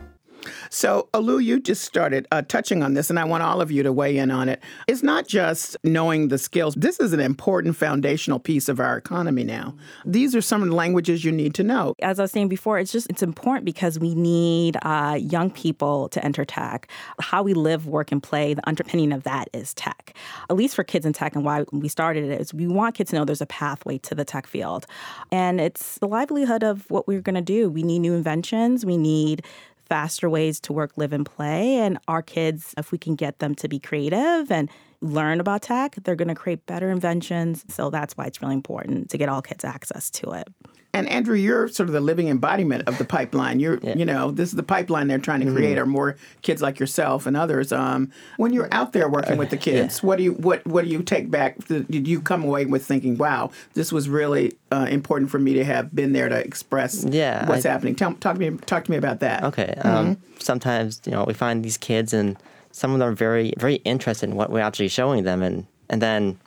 So, 0.70 1.08
Olu, 1.12 1.42
you 1.42 1.60
just 1.60 1.84
started 1.84 2.26
uh, 2.32 2.42
touching 2.42 2.82
on 2.82 2.94
this, 2.94 3.10
and 3.10 3.18
I 3.18 3.24
want 3.24 3.42
all 3.42 3.60
of 3.60 3.70
you 3.70 3.82
to 3.82 3.92
weigh 3.92 4.16
in 4.16 4.30
on 4.30 4.48
it. 4.48 4.62
It's 4.88 5.02
not 5.02 5.26
just 5.26 5.76
knowing 5.84 6.28
the 6.28 6.38
skills. 6.38 6.74
This 6.74 7.00
is 7.00 7.12
an 7.12 7.20
important 7.20 7.76
foundational 7.76 8.38
piece 8.38 8.68
of 8.68 8.80
our 8.80 8.96
economy 8.96 9.44
now. 9.44 9.74
These 10.04 10.34
are 10.34 10.40
some 10.40 10.62
of 10.62 10.68
the 10.68 10.74
languages 10.74 11.24
you 11.24 11.32
need 11.32 11.54
to 11.54 11.64
know. 11.64 11.94
As 12.00 12.18
I 12.18 12.22
was 12.22 12.32
saying 12.32 12.48
before, 12.48 12.78
it's 12.78 12.92
just 12.92 13.08
it's 13.10 13.22
important 13.22 13.64
because 13.64 13.98
we 13.98 14.14
need 14.14 14.76
uh, 14.82 15.18
young 15.20 15.50
people 15.50 16.08
to 16.10 16.24
enter 16.24 16.44
tech. 16.44 16.88
How 17.20 17.42
we 17.42 17.54
live, 17.54 17.86
work, 17.86 18.12
and 18.12 18.22
play, 18.22 18.54
the 18.54 18.66
underpinning 18.68 19.12
of 19.12 19.22
that 19.24 19.48
is 19.52 19.74
tech. 19.74 20.14
At 20.50 20.56
least 20.56 20.74
for 20.74 20.84
kids 20.84 21.06
in 21.06 21.12
tech, 21.12 21.34
and 21.34 21.44
why 21.44 21.64
we 21.72 21.88
started 21.88 22.24
it 22.24 22.40
is 22.40 22.54
we 22.54 22.66
want 22.66 22.94
kids 22.94 23.10
to 23.10 23.16
know 23.16 23.24
there's 23.24 23.40
a 23.40 23.46
pathway 23.46 23.98
to 23.98 24.14
the 24.14 24.24
tech 24.24 24.46
field, 24.46 24.86
and 25.30 25.60
it's 25.60 25.98
the 25.98 26.08
livelihood 26.08 26.62
of 26.62 26.90
what 26.90 27.06
we're 27.06 27.20
going 27.20 27.34
to 27.34 27.40
do. 27.40 27.68
We 27.70 27.82
need 27.82 28.00
new 28.00 28.14
inventions. 28.14 28.84
We 28.84 28.96
need 28.96 29.44
faster 29.88 30.28
ways 30.28 30.60
to 30.60 30.72
work, 30.72 30.92
live, 30.96 31.12
and 31.12 31.26
play. 31.26 31.76
And 31.76 31.98
our 32.08 32.22
kids, 32.22 32.74
if 32.76 32.92
we 32.92 32.98
can 32.98 33.14
get 33.14 33.38
them 33.38 33.54
to 33.56 33.68
be 33.68 33.78
creative 33.78 34.50
and 34.50 34.70
learn 35.00 35.40
about 35.40 35.62
tech, 35.62 35.96
they're 36.04 36.16
going 36.16 36.28
to 36.28 36.34
create 36.34 36.66
better 36.66 36.90
inventions. 36.90 37.64
So 37.68 37.90
that's 37.90 38.16
why 38.16 38.26
it's 38.26 38.42
really 38.42 38.54
important 38.54 39.10
to 39.10 39.18
get 39.18 39.28
all 39.28 39.42
kids 39.42 39.64
access 39.64 40.10
to 40.12 40.32
it. 40.32 40.48
And 40.94 41.06
Andrew, 41.10 41.36
you're 41.36 41.68
sort 41.68 41.88
of 41.90 41.92
the 41.92 42.00
living 42.00 42.28
embodiment 42.28 42.84
of 42.88 42.96
the 42.96 43.04
pipeline. 43.04 43.60
You're, 43.60 43.78
you 43.82 44.06
know, 44.06 44.30
this 44.30 44.48
is 44.48 44.54
the 44.56 44.62
pipeline 44.62 45.08
they're 45.08 45.18
trying 45.18 45.40
to 45.44 45.52
create, 45.52 45.76
Mhm. 45.76 45.82
are 45.82 45.86
more 45.86 46.16
kids 46.40 46.62
like 46.62 46.80
yourself 46.80 47.26
and 47.26 47.36
others. 47.36 47.70
Um, 47.70 48.10
when 48.38 48.54
you're 48.54 48.68
out 48.72 48.94
there 48.94 49.06
working 49.08 49.36
with 49.36 49.50
the 49.50 49.58
kids, 49.58 50.02
what 50.02 50.16
do 50.16 50.24
you 50.24 50.32
what 50.32 50.66
what 50.66 50.84
do 50.84 50.90
you 50.90 51.02
take 51.02 51.30
back? 51.30 51.56
Did 51.68 52.08
you 52.08 52.20
come 52.20 52.42
away 52.44 52.64
with 52.64 52.84
thinking, 52.86 53.18
"Wow, 53.18 53.50
this 53.74 53.92
was 53.92 54.08
really 54.08 54.54
uh, 54.72 54.86
important 54.90 55.30
for 55.30 55.38
me 55.38 55.52
to 55.54 55.64
have 55.64 55.94
been 55.94 56.12
there 56.14 56.28
to 56.30 56.36
express 56.36 57.04
Yeah, 57.08 57.46
what's 57.46 57.66
I- 57.66 57.70
happening"? 57.70 57.94
Tell, 57.94 58.14
talk 58.14 58.34
to 58.38 58.50
me 58.50 58.58
talk 58.64 58.84
to 58.84 58.90
me 58.90 58.96
about 58.96 59.20
that. 59.20 59.44
Okay. 59.44 59.74
Mhm. 59.78 59.84
Um, 59.86 60.16
sometimes 60.38 61.02
you 61.04 61.12
know 61.12 61.24
we 61.26 61.34
find 61.34 61.62
these 61.62 61.76
kids 61.76 62.14
and 62.14 62.36
some 62.72 62.92
of 62.92 62.98
them 63.00 63.08
are 63.08 63.12
very 63.12 63.52
very 63.58 63.76
interested 63.84 64.30
in 64.30 64.36
what 64.36 64.48
we're 64.50 64.60
actually 64.60 64.88
showing 64.88 65.24
them, 65.24 65.42
and 65.42 65.66
and 65.90 66.00
then 66.00 66.38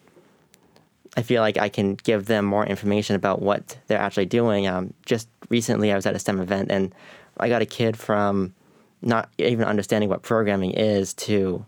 I 1.18 1.22
feel 1.22 1.41
like 1.41 1.57
I 1.57 1.70
can 1.70 1.95
give 1.95 2.26
them 2.26 2.45
more 2.45 2.66
information 2.66 3.16
about 3.16 3.41
what 3.41 3.78
they're 3.88 3.99
actually 3.99 4.28
doing. 4.28 4.68
Um, 4.68 4.93
just 5.05 5.28
recently, 5.49 5.91
I 5.91 5.95
was 5.95 6.05
at 6.05 6.16
a 6.16 6.20
STEM 6.20 6.39
event 6.39 6.72
and 6.72 6.93
I 7.38 7.49
got 7.49 7.62
a 7.62 7.66
kid 7.66 7.97
from 7.97 8.53
not 9.01 9.30
even 9.38 9.66
understanding 9.66 10.10
what 10.10 10.22
programming 10.22 10.72
is 10.72 11.14
to 11.16 11.66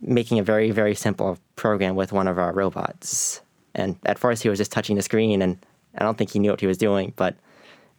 making 0.00 0.38
a 0.38 0.42
very 0.42 0.70
very 0.70 0.94
simple 0.94 1.38
program 1.56 1.94
with 1.94 2.12
one 2.12 2.28
of 2.28 2.38
our 2.38 2.52
robots. 2.52 3.40
And 3.74 3.96
at 4.04 4.18
first, 4.18 4.42
he 4.42 4.48
was 4.48 4.58
just 4.58 4.72
touching 4.72 4.96
the 4.96 5.02
screen, 5.02 5.42
and 5.42 5.58
I 5.96 6.02
don't 6.02 6.18
think 6.18 6.30
he 6.30 6.38
knew 6.38 6.50
what 6.50 6.60
he 6.60 6.66
was 6.66 6.78
doing, 6.78 7.12
but 7.16 7.36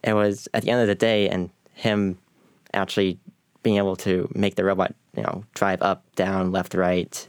it 0.02 0.12
was 0.12 0.48
at 0.52 0.62
the 0.62 0.70
end 0.70 0.82
of 0.82 0.86
the 0.86 0.94
day, 0.94 1.28
and 1.28 1.50
him 1.74 2.18
actually 2.74 3.18
being 3.62 3.76
able 3.76 3.96
to 3.96 4.30
make 4.34 4.56
the 4.56 4.64
robot, 4.64 4.94
you 5.16 5.22
know, 5.22 5.44
drive 5.54 5.80
up, 5.80 6.04
down, 6.14 6.52
left, 6.52 6.74
right. 6.74 7.26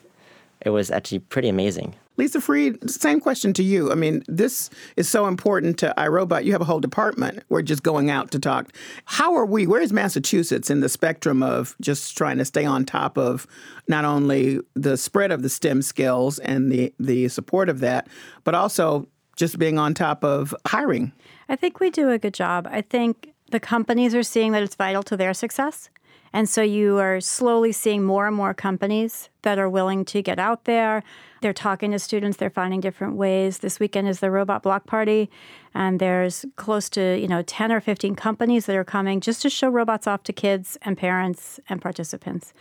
It 0.61 0.71
was 0.71 0.91
actually 0.91 1.19
pretty 1.19 1.47
amazing. 1.49 1.95
Lisa 2.17 2.39
Freed, 2.39 2.89
same 2.89 3.19
question 3.19 3.53
to 3.53 3.63
you. 3.63 3.91
I 3.91 3.95
mean, 3.95 4.23
this 4.27 4.69
is 4.95 5.09
so 5.09 5.25
important 5.25 5.79
to 5.79 5.93
iRobot. 5.97 6.43
You 6.43 6.51
have 6.51 6.61
a 6.61 6.65
whole 6.65 6.79
department. 6.79 7.43
We're 7.49 7.63
just 7.63 7.81
going 7.81 8.09
out 8.09 8.29
to 8.31 8.39
talk. 8.39 8.71
How 9.05 9.35
are 9.35 9.45
we? 9.45 9.65
Where 9.65 9.81
is 9.81 9.91
Massachusetts 9.91 10.69
in 10.69 10.81
the 10.81 10.89
spectrum 10.89 11.41
of 11.41 11.75
just 11.81 12.15
trying 12.15 12.37
to 12.37 12.45
stay 12.45 12.65
on 12.65 12.85
top 12.85 13.17
of 13.17 13.47
not 13.87 14.05
only 14.05 14.59
the 14.75 14.95
spread 14.95 15.31
of 15.31 15.41
the 15.41 15.49
STEM 15.49 15.81
skills 15.81 16.37
and 16.39 16.71
the, 16.71 16.93
the 16.99 17.27
support 17.29 17.67
of 17.67 17.79
that, 17.79 18.07
but 18.43 18.53
also 18.53 19.07
just 19.35 19.57
being 19.57 19.79
on 19.79 19.93
top 19.93 20.23
of 20.23 20.53
hiring? 20.67 21.11
I 21.49 21.55
think 21.55 21.79
we 21.79 21.89
do 21.89 22.09
a 22.09 22.19
good 22.19 22.33
job. 22.33 22.67
I 22.69 22.81
think 22.81 23.33
the 23.49 23.59
companies 23.59 24.13
are 24.13 24.23
seeing 24.23 24.51
that 24.51 24.63
it's 24.63 24.75
vital 24.75 25.03
to 25.03 25.17
their 25.17 25.33
success. 25.33 25.89
And 26.31 26.49
so 26.49 26.63
you 26.63 26.97
are 26.97 27.21
slowly 27.21 27.71
seeing 27.71 28.03
more 28.03 28.25
and 28.25 28.35
more 28.35 28.53
companies 28.53 29.29
that 29.43 29.59
are 29.59 29.69
willing 29.69 30.03
to 30.05 30.21
get 30.21 30.39
out 30.39 30.65
there. 30.65 31.03
They're 31.43 31.51
talking 31.51 31.91
to 31.91 31.99
students, 31.99 32.37
they're 32.37 32.49
finding 32.49 32.79
different 32.79 33.17
ways. 33.17 33.57
This 33.57 33.77
weekend 33.77 34.07
is 34.07 34.21
the 34.21 34.31
Robot 34.31 34.63
Block 34.63 34.87
Party, 34.87 35.29
and 35.73 35.99
there's 35.99 36.45
close 36.55 36.89
to, 36.91 37.19
you 37.19 37.27
know, 37.27 37.41
10 37.41 37.69
or 37.69 37.81
15 37.81 38.15
companies 38.15 38.65
that 38.65 38.77
are 38.77 38.85
coming 38.85 39.19
just 39.19 39.41
to 39.41 39.49
show 39.49 39.67
robots 39.67 40.07
off 40.07 40.23
to 40.23 40.31
kids 40.31 40.77
and 40.83 40.97
parents 40.97 41.59
and 41.67 41.81
participants. 41.81 42.53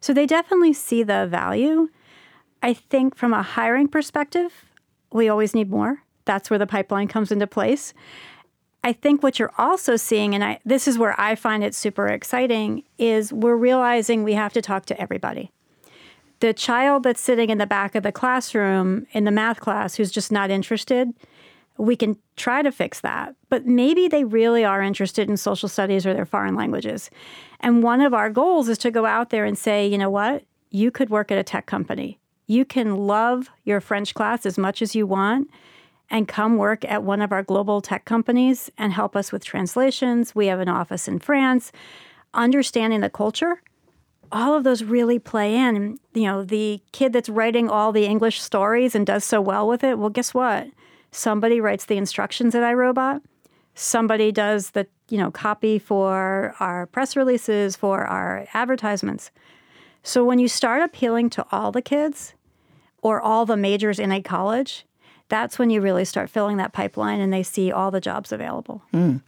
So 0.00 0.14
they 0.14 0.24
definitely 0.24 0.72
see 0.72 1.02
the 1.02 1.26
value. 1.26 1.90
I 2.62 2.72
think 2.72 3.14
from 3.14 3.34
a 3.34 3.42
hiring 3.42 3.88
perspective, 3.88 4.64
we 5.12 5.28
always 5.28 5.54
need 5.54 5.68
more. 5.68 6.02
That's 6.24 6.48
where 6.48 6.58
the 6.58 6.66
pipeline 6.66 7.08
comes 7.08 7.30
into 7.30 7.46
place. 7.46 7.92
I 8.82 8.94
think 8.94 9.22
what 9.22 9.38
you're 9.38 9.52
also 9.58 9.96
seeing, 9.96 10.34
and 10.34 10.42
I, 10.42 10.60
this 10.64 10.88
is 10.88 10.96
where 10.96 11.14
I 11.20 11.34
find 11.34 11.62
it 11.62 11.74
super 11.74 12.06
exciting, 12.06 12.84
is 12.96 13.34
we're 13.34 13.54
realizing 13.54 14.24
we 14.24 14.32
have 14.32 14.54
to 14.54 14.62
talk 14.62 14.86
to 14.86 14.98
everybody. 14.98 15.50
The 16.40 16.54
child 16.54 17.02
that's 17.02 17.20
sitting 17.20 17.50
in 17.50 17.58
the 17.58 17.66
back 17.66 17.94
of 17.94 18.02
the 18.02 18.12
classroom 18.12 19.06
in 19.12 19.24
the 19.24 19.30
math 19.30 19.60
class 19.60 19.94
who's 19.96 20.10
just 20.10 20.32
not 20.32 20.50
interested, 20.50 21.12
we 21.76 21.96
can 21.96 22.16
try 22.36 22.62
to 22.62 22.72
fix 22.72 23.00
that. 23.00 23.34
But 23.48 23.66
maybe 23.66 24.08
they 24.08 24.24
really 24.24 24.64
are 24.64 24.82
interested 24.82 25.28
in 25.28 25.36
social 25.36 25.68
studies 25.68 26.06
or 26.06 26.14
their 26.14 26.26
foreign 26.26 26.54
languages. 26.54 27.10
And 27.60 27.82
one 27.82 28.00
of 28.00 28.14
our 28.14 28.30
goals 28.30 28.68
is 28.68 28.78
to 28.78 28.90
go 28.90 29.06
out 29.06 29.30
there 29.30 29.44
and 29.44 29.56
say, 29.56 29.86
you 29.86 29.98
know 29.98 30.10
what? 30.10 30.44
You 30.70 30.90
could 30.90 31.10
work 31.10 31.30
at 31.30 31.38
a 31.38 31.42
tech 31.42 31.66
company. 31.66 32.18
You 32.46 32.64
can 32.64 32.96
love 32.96 33.48
your 33.64 33.80
French 33.80 34.14
class 34.14 34.44
as 34.44 34.58
much 34.58 34.82
as 34.82 34.94
you 34.94 35.06
want 35.06 35.50
and 36.10 36.26
come 36.26 36.56
work 36.56 36.84
at 36.84 37.02
one 37.02 37.22
of 37.22 37.32
our 37.32 37.42
global 37.42 37.80
tech 37.80 38.04
companies 38.04 38.70
and 38.76 38.92
help 38.92 39.14
us 39.14 39.30
with 39.30 39.44
translations. 39.44 40.34
We 40.34 40.46
have 40.46 40.60
an 40.60 40.68
office 40.68 41.06
in 41.06 41.18
France. 41.18 41.70
Understanding 42.34 43.00
the 43.00 43.10
culture, 43.10 43.62
all 44.32 44.54
of 44.54 44.64
those 44.64 44.82
really 44.82 45.18
play 45.18 45.56
in. 45.56 45.98
You 46.14 46.24
know, 46.24 46.44
the 46.44 46.80
kid 46.92 47.12
that's 47.12 47.28
writing 47.28 47.68
all 47.68 47.92
the 47.92 48.06
English 48.06 48.40
stories 48.40 48.94
and 48.94 49.06
does 49.06 49.24
so 49.24 49.40
well 49.40 49.66
with 49.66 49.84
it, 49.84 49.98
well, 49.98 50.10
guess 50.10 50.34
what? 50.34 50.68
Somebody 51.10 51.60
writes 51.60 51.86
the 51.86 51.96
instructions 51.96 52.54
at 52.54 52.62
iRobot. 52.62 53.22
Somebody 53.74 54.30
does 54.32 54.70
the, 54.70 54.86
you 55.08 55.18
know, 55.18 55.30
copy 55.30 55.78
for 55.78 56.54
our 56.60 56.86
press 56.86 57.16
releases, 57.16 57.76
for 57.76 58.04
our 58.04 58.46
advertisements. 58.52 59.30
So 60.02 60.24
when 60.24 60.38
you 60.38 60.48
start 60.48 60.82
appealing 60.82 61.30
to 61.30 61.46
all 61.50 61.72
the 61.72 61.82
kids 61.82 62.34
or 63.02 63.20
all 63.20 63.46
the 63.46 63.56
majors 63.56 63.98
in 63.98 64.12
a 64.12 64.22
college, 64.22 64.86
that's 65.28 65.58
when 65.58 65.70
you 65.70 65.80
really 65.80 66.04
start 66.04 66.30
filling 66.30 66.56
that 66.56 66.72
pipeline 66.72 67.20
and 67.20 67.32
they 67.32 67.42
see 67.42 67.70
all 67.70 67.90
the 67.90 68.00
jobs 68.00 68.32
available. 68.32 68.82
Mm. 68.92 69.22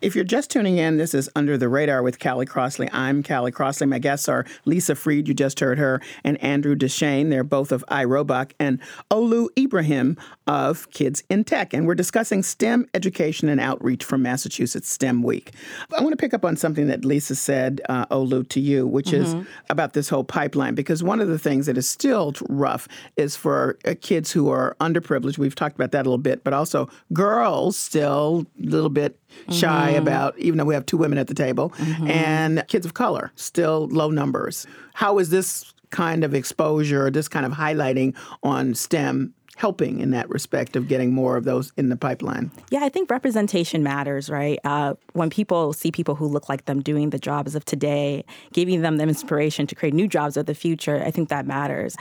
If 0.00 0.14
you're 0.14 0.24
just 0.24 0.52
tuning 0.52 0.78
in, 0.78 0.96
this 0.96 1.12
is 1.12 1.28
Under 1.34 1.58
the 1.58 1.68
Radar 1.68 2.04
with 2.04 2.20
Callie 2.20 2.46
Crossley. 2.46 2.88
I'm 2.92 3.20
Callie 3.24 3.50
Crossley. 3.50 3.88
My 3.88 3.98
guests 3.98 4.28
are 4.28 4.46
Lisa 4.64 4.94
Freed, 4.94 5.26
you 5.26 5.34
just 5.34 5.58
heard 5.58 5.76
her, 5.76 6.00
and 6.22 6.40
Andrew 6.40 6.76
Deshane. 6.76 7.30
They're 7.30 7.42
both 7.42 7.72
of 7.72 7.84
iRobot, 7.90 8.52
and 8.60 8.78
Olu 9.10 9.48
Ibrahim 9.58 10.16
of 10.46 10.88
Kids 10.92 11.24
in 11.28 11.42
Tech. 11.42 11.74
And 11.74 11.84
we're 11.84 11.96
discussing 11.96 12.44
STEM 12.44 12.86
education 12.94 13.48
and 13.48 13.60
outreach 13.60 14.04
from 14.04 14.22
Massachusetts 14.22 14.88
STEM 14.88 15.24
Week. 15.24 15.50
I 15.96 16.00
want 16.00 16.12
to 16.12 16.16
pick 16.16 16.32
up 16.32 16.44
on 16.44 16.56
something 16.56 16.86
that 16.86 17.04
Lisa 17.04 17.34
said, 17.34 17.80
uh, 17.88 18.06
Olu, 18.06 18.48
to 18.50 18.60
you, 18.60 18.86
which 18.86 19.08
mm-hmm. 19.08 19.40
is 19.40 19.46
about 19.68 19.94
this 19.94 20.08
whole 20.08 20.22
pipeline, 20.22 20.76
because 20.76 21.02
one 21.02 21.20
of 21.20 21.26
the 21.26 21.40
things 21.40 21.66
that 21.66 21.76
is 21.76 21.88
still 21.88 22.34
rough 22.48 22.86
is 23.16 23.34
for 23.34 23.76
uh, 23.84 23.94
kids 24.00 24.30
who 24.30 24.48
are 24.48 24.76
underprivileged. 24.80 25.38
We've 25.38 25.56
talked 25.56 25.74
about 25.74 25.90
that 25.90 26.06
a 26.06 26.08
little 26.08 26.18
bit, 26.18 26.44
but 26.44 26.52
also 26.52 26.88
girls 27.12 27.76
still 27.76 28.46
a 28.62 28.62
little 28.64 28.90
bit 28.90 29.18
shy 29.50 29.92
mm-hmm. 29.92 30.02
about, 30.02 30.38
even 30.38 30.58
though 30.58 30.64
we 30.64 30.74
have 30.74 30.86
two 30.86 30.96
women 30.96 31.18
at 31.18 31.26
the 31.26 31.34
table, 31.34 31.70
mm-hmm. 31.70 32.08
and 32.08 32.64
kids 32.68 32.86
of 32.86 32.94
color, 32.94 33.32
still 33.36 33.88
low 33.88 34.10
numbers. 34.10 34.66
How 34.94 35.18
is 35.18 35.30
this 35.30 35.72
kind 35.90 36.24
of 36.24 36.34
exposure, 36.34 37.10
this 37.10 37.28
kind 37.28 37.46
of 37.46 37.52
highlighting 37.52 38.14
on 38.42 38.74
STEM 38.74 39.34
helping 39.56 39.98
in 39.98 40.10
that 40.12 40.30
respect 40.30 40.76
of 40.76 40.86
getting 40.86 41.12
more 41.12 41.36
of 41.36 41.44
those 41.44 41.72
in 41.76 41.88
the 41.88 41.96
pipeline? 41.96 42.50
Yeah, 42.70 42.84
I 42.84 42.88
think 42.88 43.10
representation 43.10 43.82
matters, 43.82 44.30
right? 44.30 44.58
Uh, 44.64 44.94
when 45.14 45.30
people 45.30 45.72
see 45.72 45.90
people 45.90 46.14
who 46.14 46.26
look 46.26 46.48
like 46.48 46.66
them 46.66 46.80
doing 46.80 47.10
the 47.10 47.18
jobs 47.18 47.56
of 47.56 47.64
today, 47.64 48.24
giving 48.52 48.82
them 48.82 48.98
the 48.98 49.04
inspiration 49.04 49.66
to 49.66 49.74
create 49.74 49.94
new 49.94 50.06
jobs 50.06 50.36
of 50.36 50.46
the 50.46 50.54
future, 50.54 51.02
I 51.04 51.10
think 51.10 51.28
that 51.30 51.44
matters 51.44 51.96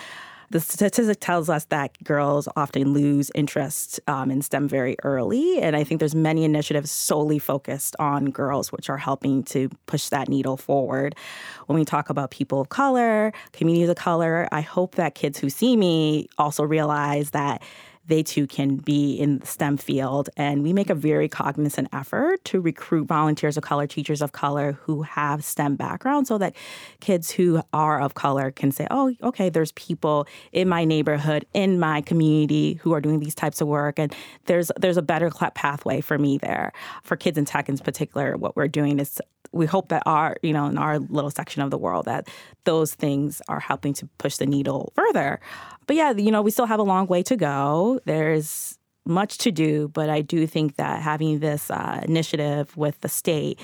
the 0.50 0.60
statistic 0.60 1.20
tells 1.20 1.50
us 1.50 1.66
that 1.66 2.02
girls 2.04 2.48
often 2.56 2.94
lose 2.94 3.30
interest 3.36 4.00
um, 4.08 4.32
in 4.32 4.42
STEM 4.42 4.68
very 4.68 4.96
early, 5.04 5.60
and 5.60 5.76
I 5.76 5.84
think 5.84 6.00
there's 6.00 6.16
many 6.16 6.46
initiatives 6.46 6.90
solely 6.90 7.38
focused 7.38 7.96
on 8.00 8.32
girls, 8.32 8.72
which 8.72 8.90
are 8.90 8.98
helping 8.98 9.44
to 9.46 9.70
push 9.88 10.08
that 10.10 10.30
needle 10.30 10.56
forward. 10.56 11.16
When 11.66 11.78
we 11.78 11.84
talk 11.84 12.10
about 12.10 12.32
people 12.32 12.62
of 12.62 12.70
color, 12.70 13.34
communities 13.52 13.90
of 13.90 13.98
color, 13.98 14.48
I 14.52 14.62
hope 14.62 14.96
that 14.96 15.16
kids 15.16 15.38
who 15.38 15.50
see 15.50 15.76
me 15.76 16.30
also 16.38 16.64
realize 16.64 17.32
that 17.32 17.62
they 18.08 18.24
too 18.24 18.48
can 18.48 18.78
be 18.78 19.16
in 19.16 19.40
the 19.40 19.46
STEM 19.46 19.78
field. 19.78 20.30
And 20.38 20.64
we 20.64 20.74
make 20.74 20.90
a 20.90 20.96
very 20.96 21.28
cognizant 21.28 21.90
effort 21.94 22.44
to 22.46 22.62
recruit 22.62 23.06
volunteers 23.06 23.58
of 23.58 23.64
color, 23.64 23.86
teachers 23.86 24.22
of 24.22 24.32
color 24.32 24.74
who 24.84 25.04
have 25.04 25.44
STEM 25.44 25.76
backgrounds 25.76 26.30
so 26.30 26.38
that 26.38 26.56
kids 27.00 27.30
who 27.32 27.62
are 27.74 28.00
of 28.00 28.16
color 28.16 28.52
can 28.52 28.72
say, 28.72 28.88
oh, 28.90 29.14
okay, 29.22 29.50
there's 29.50 29.72
people 29.74 30.28
in 30.52 30.68
my 30.68 30.86
neighborhood, 30.86 31.46
in 31.54 31.80
my 31.80 32.02
community 32.02 32.74
who 32.76 32.94
are 32.94 33.02
doing 33.02 33.20
these 33.20 33.36
types 33.36 33.62
of 33.62 33.68
work. 33.68 34.00
And 34.00 34.14
there's 34.46 34.72
there's 34.78 34.98
a 34.98 35.02
better 35.02 35.30
pathway 35.30 36.02
for 36.02 36.18
me 36.18 36.38
there. 36.38 36.72
For 37.04 37.16
kids 37.16 37.38
in 37.38 37.46
tech 37.46 37.70
in 37.70 37.78
particular, 37.78 38.38
what 38.38 38.56
we're 38.56 38.68
doing 38.68 39.00
is 39.00 39.20
we 39.52 39.66
hope 39.66 39.90
that 39.90 40.04
our, 40.06 40.38
you 40.42 40.54
know, 40.54 40.68
in 40.68 40.78
our 40.78 41.00
little 41.00 41.32
section 41.32 41.62
of 41.62 41.72
the 41.72 41.78
world, 41.78 42.06
that 42.06 42.28
those 42.64 42.94
things 42.94 43.42
are 43.48 43.60
helping 43.60 43.94
to 43.94 44.08
push 44.18 44.38
the 44.38 44.46
needle 44.46 44.92
further. 44.96 45.40
But 45.86 45.96
yeah, 45.96 46.12
you 46.12 46.32
know, 46.32 46.42
we 46.42 46.52
still 46.52 46.66
have 46.66 46.80
a 46.80 46.84
long 46.84 47.08
way 47.08 47.24
to 47.24 47.36
go. 47.36 48.00
There's 48.06 48.78
much 49.06 49.38
to 49.40 49.52
do, 49.52 49.88
but 49.88 50.10
I 50.10 50.22
do 50.22 50.46
think 50.46 50.76
that 50.76 51.02
having 51.02 51.40
this 51.40 51.72
uh, 51.72 52.02
initiative 52.04 52.76
with 52.76 53.00
the 53.02 53.10
state 53.10 53.60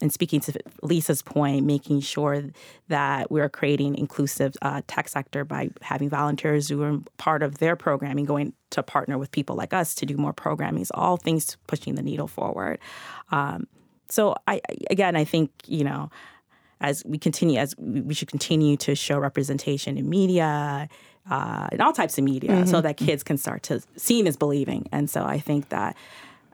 and 0.00 0.12
speaking 0.12 0.40
to 0.40 0.52
Lisa's 0.82 1.22
point, 1.22 1.64
making 1.64 2.00
sure 2.00 2.44
that 2.88 3.30
we're 3.30 3.48
creating 3.48 3.96
inclusive 3.96 4.54
uh, 4.60 4.82
tech 4.86 5.08
sector 5.08 5.44
by 5.44 5.70
having 5.80 6.10
volunteers 6.10 6.68
who 6.68 6.82
are 6.82 6.98
part 7.16 7.42
of 7.42 7.58
their 7.58 7.76
programming 7.76 8.26
going 8.26 8.52
to 8.70 8.82
partner 8.82 9.16
with 9.16 9.30
people 9.30 9.56
like 9.56 9.72
us 9.72 9.94
to 9.94 10.06
do 10.06 10.16
more 10.16 10.32
programming 10.32 10.82
is 10.82 10.90
all 10.92 11.16
things 11.16 11.56
pushing 11.66 11.94
the 11.94 12.02
needle 12.02 12.28
forward. 12.28 12.78
Um, 13.30 13.66
so 14.08 14.34
I 14.46 14.60
again, 14.90 15.16
I 15.16 15.24
think 15.24 15.50
you 15.66 15.84
know, 15.84 16.10
as 16.80 17.02
we 17.04 17.18
continue, 17.18 17.58
as 17.58 17.74
we 17.78 18.14
should 18.14 18.28
continue 18.28 18.76
to 18.78 18.94
show 18.94 19.18
representation 19.18 19.96
in 19.96 20.08
media, 20.08 20.88
uh, 21.30 21.68
in 21.72 21.80
all 21.80 21.92
types 21.92 22.18
of 22.18 22.24
media, 22.24 22.50
mm-hmm. 22.50 22.66
so 22.66 22.80
that 22.80 22.96
kids 22.96 23.22
can 23.22 23.38
start 23.38 23.62
to 23.64 23.80
seeing 23.96 24.26
is 24.26 24.36
believing. 24.36 24.88
And 24.92 25.08
so 25.08 25.24
I 25.24 25.38
think 25.38 25.68
that 25.70 25.96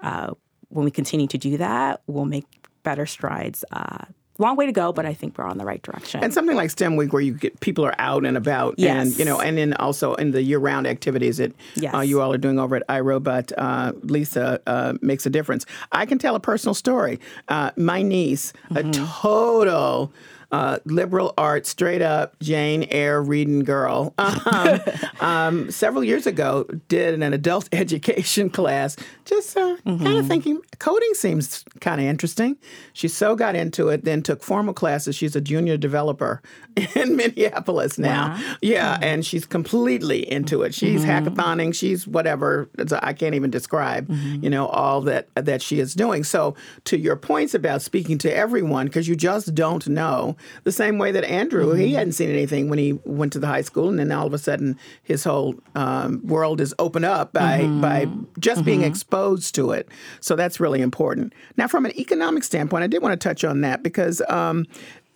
uh, 0.02 0.34
when 0.68 0.84
we 0.84 0.90
continue 0.90 1.26
to 1.28 1.38
do 1.38 1.56
that, 1.58 2.02
we'll 2.06 2.24
make 2.24 2.46
better 2.82 3.06
strides 3.06 3.64
uh, 3.72 4.06
long 4.38 4.56
way 4.56 4.66
to 4.66 4.72
go, 4.72 4.92
but 4.92 5.06
I 5.06 5.14
think 5.14 5.36
we're 5.36 5.44
on 5.44 5.58
the 5.58 5.64
right 5.64 5.82
direction. 5.82 6.22
And 6.24 6.32
something 6.32 6.56
like 6.56 6.70
STEM 6.70 6.96
Week, 6.96 7.12
where 7.12 7.22
you 7.22 7.34
get 7.34 7.60
people 7.60 7.84
are 7.84 7.94
out 7.98 8.24
and 8.24 8.36
about, 8.36 8.74
yes. 8.78 9.06
and 9.06 9.18
you 9.18 9.24
know, 9.24 9.40
and 9.40 9.58
then 9.58 9.74
also 9.74 10.14
in 10.14 10.30
the 10.30 10.42
year-round 10.42 10.86
activities 10.86 11.36
that 11.36 11.52
yes. 11.74 11.94
uh, 11.94 12.00
you 12.00 12.20
all 12.20 12.32
are 12.32 12.38
doing 12.38 12.58
over 12.58 12.76
at 12.76 12.86
iRobot, 12.88 13.52
uh, 13.58 13.92
Lisa 14.02 14.60
uh, 14.66 14.94
makes 15.00 15.26
a 15.26 15.30
difference. 15.30 15.66
I 15.92 16.06
can 16.06 16.18
tell 16.18 16.34
a 16.34 16.40
personal 16.40 16.74
story. 16.74 17.20
Uh, 17.48 17.70
my 17.76 18.02
niece, 18.02 18.52
mm-hmm. 18.70 18.88
a 18.88 18.92
total 18.92 20.12
uh, 20.52 20.78
liberal 20.84 21.32
arts, 21.38 21.70
straight 21.70 22.02
up 22.02 22.38
Jane 22.40 22.86
Eyre 22.90 23.22
reading 23.22 23.60
girl. 23.60 24.14
Um, 24.52 24.80
um, 25.20 25.70
several 25.70 26.02
years 26.04 26.26
ago, 26.26 26.66
did 26.88 27.14
an 27.14 27.32
adult 27.32 27.68
education 27.72 28.50
class, 28.50 28.96
just 29.24 29.56
uh, 29.56 29.76
mm-hmm. 29.86 30.04
kind 30.04 30.18
of 30.18 30.26
thinking 30.26 30.60
coding 30.78 31.14
seems 31.14 31.64
kind 31.80 32.00
of 32.00 32.06
interesting. 32.06 32.56
She 32.92 33.08
so 33.08 33.36
got 33.36 33.54
into 33.54 33.88
it, 33.88 34.04
then 34.04 34.22
took 34.22 34.42
formal 34.42 34.74
classes. 34.74 35.14
She's 35.14 35.36
a 35.36 35.40
junior 35.40 35.76
developer 35.76 36.42
in 36.96 37.16
Minneapolis 37.16 37.98
now. 37.98 38.30
Wow. 38.30 38.56
Yeah, 38.60 38.94
mm-hmm. 38.94 39.04
and 39.04 39.26
she's 39.26 39.46
completely 39.46 40.30
into 40.30 40.62
it. 40.62 40.74
She's 40.74 41.04
mm-hmm. 41.04 41.28
hackathoning. 41.28 41.74
She's 41.74 42.06
whatever. 42.06 42.68
I 43.00 43.12
can't 43.12 43.34
even 43.34 43.50
describe, 43.50 44.08
mm-hmm. 44.08 44.42
you 44.42 44.50
know, 44.50 44.66
all 44.66 45.00
that 45.02 45.28
that 45.34 45.62
she 45.62 45.78
is 45.78 45.94
doing. 45.94 46.24
So, 46.24 46.56
to 46.84 46.98
your 46.98 47.16
points 47.16 47.54
about 47.54 47.80
speaking 47.80 48.18
to 48.18 48.34
everyone, 48.34 48.86
because 48.86 49.08
you 49.08 49.14
just 49.14 49.54
don't 49.54 49.86
know 49.86 50.36
the 50.64 50.72
same 50.72 50.98
way 50.98 51.12
that 51.12 51.24
Andrew, 51.24 51.68
mm-hmm. 51.68 51.80
he 51.80 51.92
hadn't 51.94 52.12
seen 52.12 52.30
anything 52.30 52.68
when 52.68 52.78
he 52.78 52.92
went 53.04 53.32
to 53.34 53.38
the 53.38 53.46
high 53.46 53.62
school, 53.62 53.88
and 53.88 53.98
then 53.98 54.12
all 54.12 54.26
of 54.26 54.34
a 54.34 54.38
sudden 54.38 54.78
his 55.02 55.24
whole 55.24 55.54
um, 55.74 56.20
world 56.26 56.60
is 56.60 56.74
opened 56.78 57.04
up 57.04 57.32
by 57.32 57.60
mm-hmm. 57.60 57.80
by 57.80 58.08
just 58.38 58.60
mm-hmm. 58.60 58.66
being 58.66 58.82
exposed 58.82 59.54
to 59.54 59.72
it. 59.72 59.88
So 60.20 60.36
that's 60.36 60.60
really 60.60 60.80
important. 60.80 61.32
Now, 61.56 61.68
from 61.68 61.86
an 61.86 61.98
economic 61.98 62.44
standpoint, 62.44 62.84
I 62.84 62.86
did 62.86 63.02
want 63.02 63.18
to 63.18 63.28
touch 63.28 63.44
on 63.44 63.60
that 63.62 63.82
because, 63.82 64.22
um, 64.28 64.66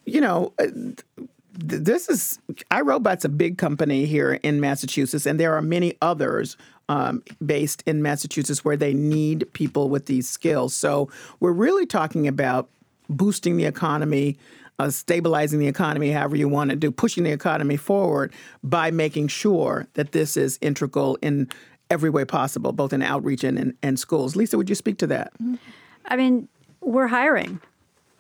you 0.05 0.21
know. 0.21 0.53
Uh, 0.59 0.67
this 1.59 2.11
is 2.11 2.39
iRobot's 2.71 3.25
a 3.25 3.31
big 3.31 3.57
company 3.57 4.05
here 4.05 4.35
in 4.43 4.61
Massachusetts, 4.61 5.25
and 5.25 5.41
there 5.41 5.55
are 5.55 5.63
many 5.63 5.97
others 6.03 6.55
um, 6.89 7.23
based 7.45 7.83
in 7.87 8.03
Massachusetts 8.03 8.65
where 8.65 8.77
they 8.77 8.95
need 8.95 9.51
people 9.53 9.89
with 9.89 10.07
these 10.07 10.29
skills. 10.29 10.75
So 10.75 11.11
we're 11.41 11.53
really 11.53 11.87
talking 11.87 12.29
about 12.29 12.69
boosting 13.09 13.57
the 13.57 13.65
economy, 13.65 14.37
uh, 14.79 14.91
stabilizing 14.91 15.59
the 15.59 15.67
economy, 15.69 16.11
however 16.11 16.37
you 16.37 16.49
want 16.49 16.71
to 16.71 16.77
do, 16.77 16.91
pushing 16.91 17.25
the 17.25 17.33
economy 17.33 17.77
forward 17.77 18.33
by 18.63 18.91
making 18.91 19.29
sure 19.29 19.87
that 19.95 20.13
this 20.13 20.37
is 20.37 20.59
integral 20.61 21.19
in 21.23 21.49
every 21.91 22.11
way 22.11 22.25
possible, 22.25 22.73
both 22.73 22.93
in 22.93 23.03
outreach 23.03 23.45
and, 23.45 23.59
and, 23.59 23.75
and 23.83 23.99
schools. 23.99 24.37
Lisa, 24.37 24.57
would 24.57 24.69
you 24.69 24.75
speak 24.75 24.99
to 24.99 25.07
that? 25.07 25.33
I 26.07 26.17
mean, 26.17 26.49
we're 26.81 27.07
hiring. 27.07 27.61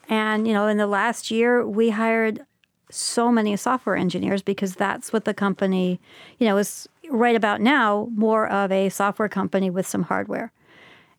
And, 0.08 0.46
you 0.46 0.54
know, 0.54 0.66
in 0.68 0.78
the 0.78 0.86
last 0.86 1.30
year, 1.30 1.66
we 1.66 1.90
hired 1.90 2.46
so 2.90 3.32
many 3.32 3.56
software 3.56 3.96
engineers 3.96 4.42
because 4.42 4.74
that's 4.76 5.12
what 5.12 5.24
the 5.24 5.34
company, 5.34 6.00
you 6.38 6.46
know, 6.46 6.56
is 6.56 6.88
right 7.10 7.34
about 7.34 7.60
now 7.60 8.08
more 8.14 8.46
of 8.48 8.70
a 8.70 8.88
software 8.88 9.28
company 9.28 9.70
with 9.70 9.86
some 9.86 10.04
hardware. 10.04 10.52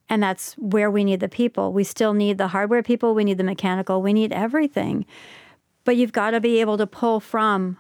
And 0.10 0.24
that's 0.24 0.54
where 0.54 0.90
we 0.90 1.04
need 1.04 1.20
the 1.20 1.30
people. 1.30 1.74
We 1.74 1.84
still 1.84 2.14
need 2.14 2.38
the 2.38 2.50
hardware 2.50 2.84
people, 2.84 3.14
we 3.14 3.24
need 3.24 3.38
the 3.38 3.44
mechanical, 3.44 4.02
we 4.02 4.14
need 4.14 4.32
everything. 4.32 5.06
But 5.84 5.98
you've 5.98 6.14
got 6.14 6.32
to 6.32 6.40
be 6.40 6.62
able 6.62 6.78
to 6.78 6.88
pull 6.88 7.20
from 7.20 7.78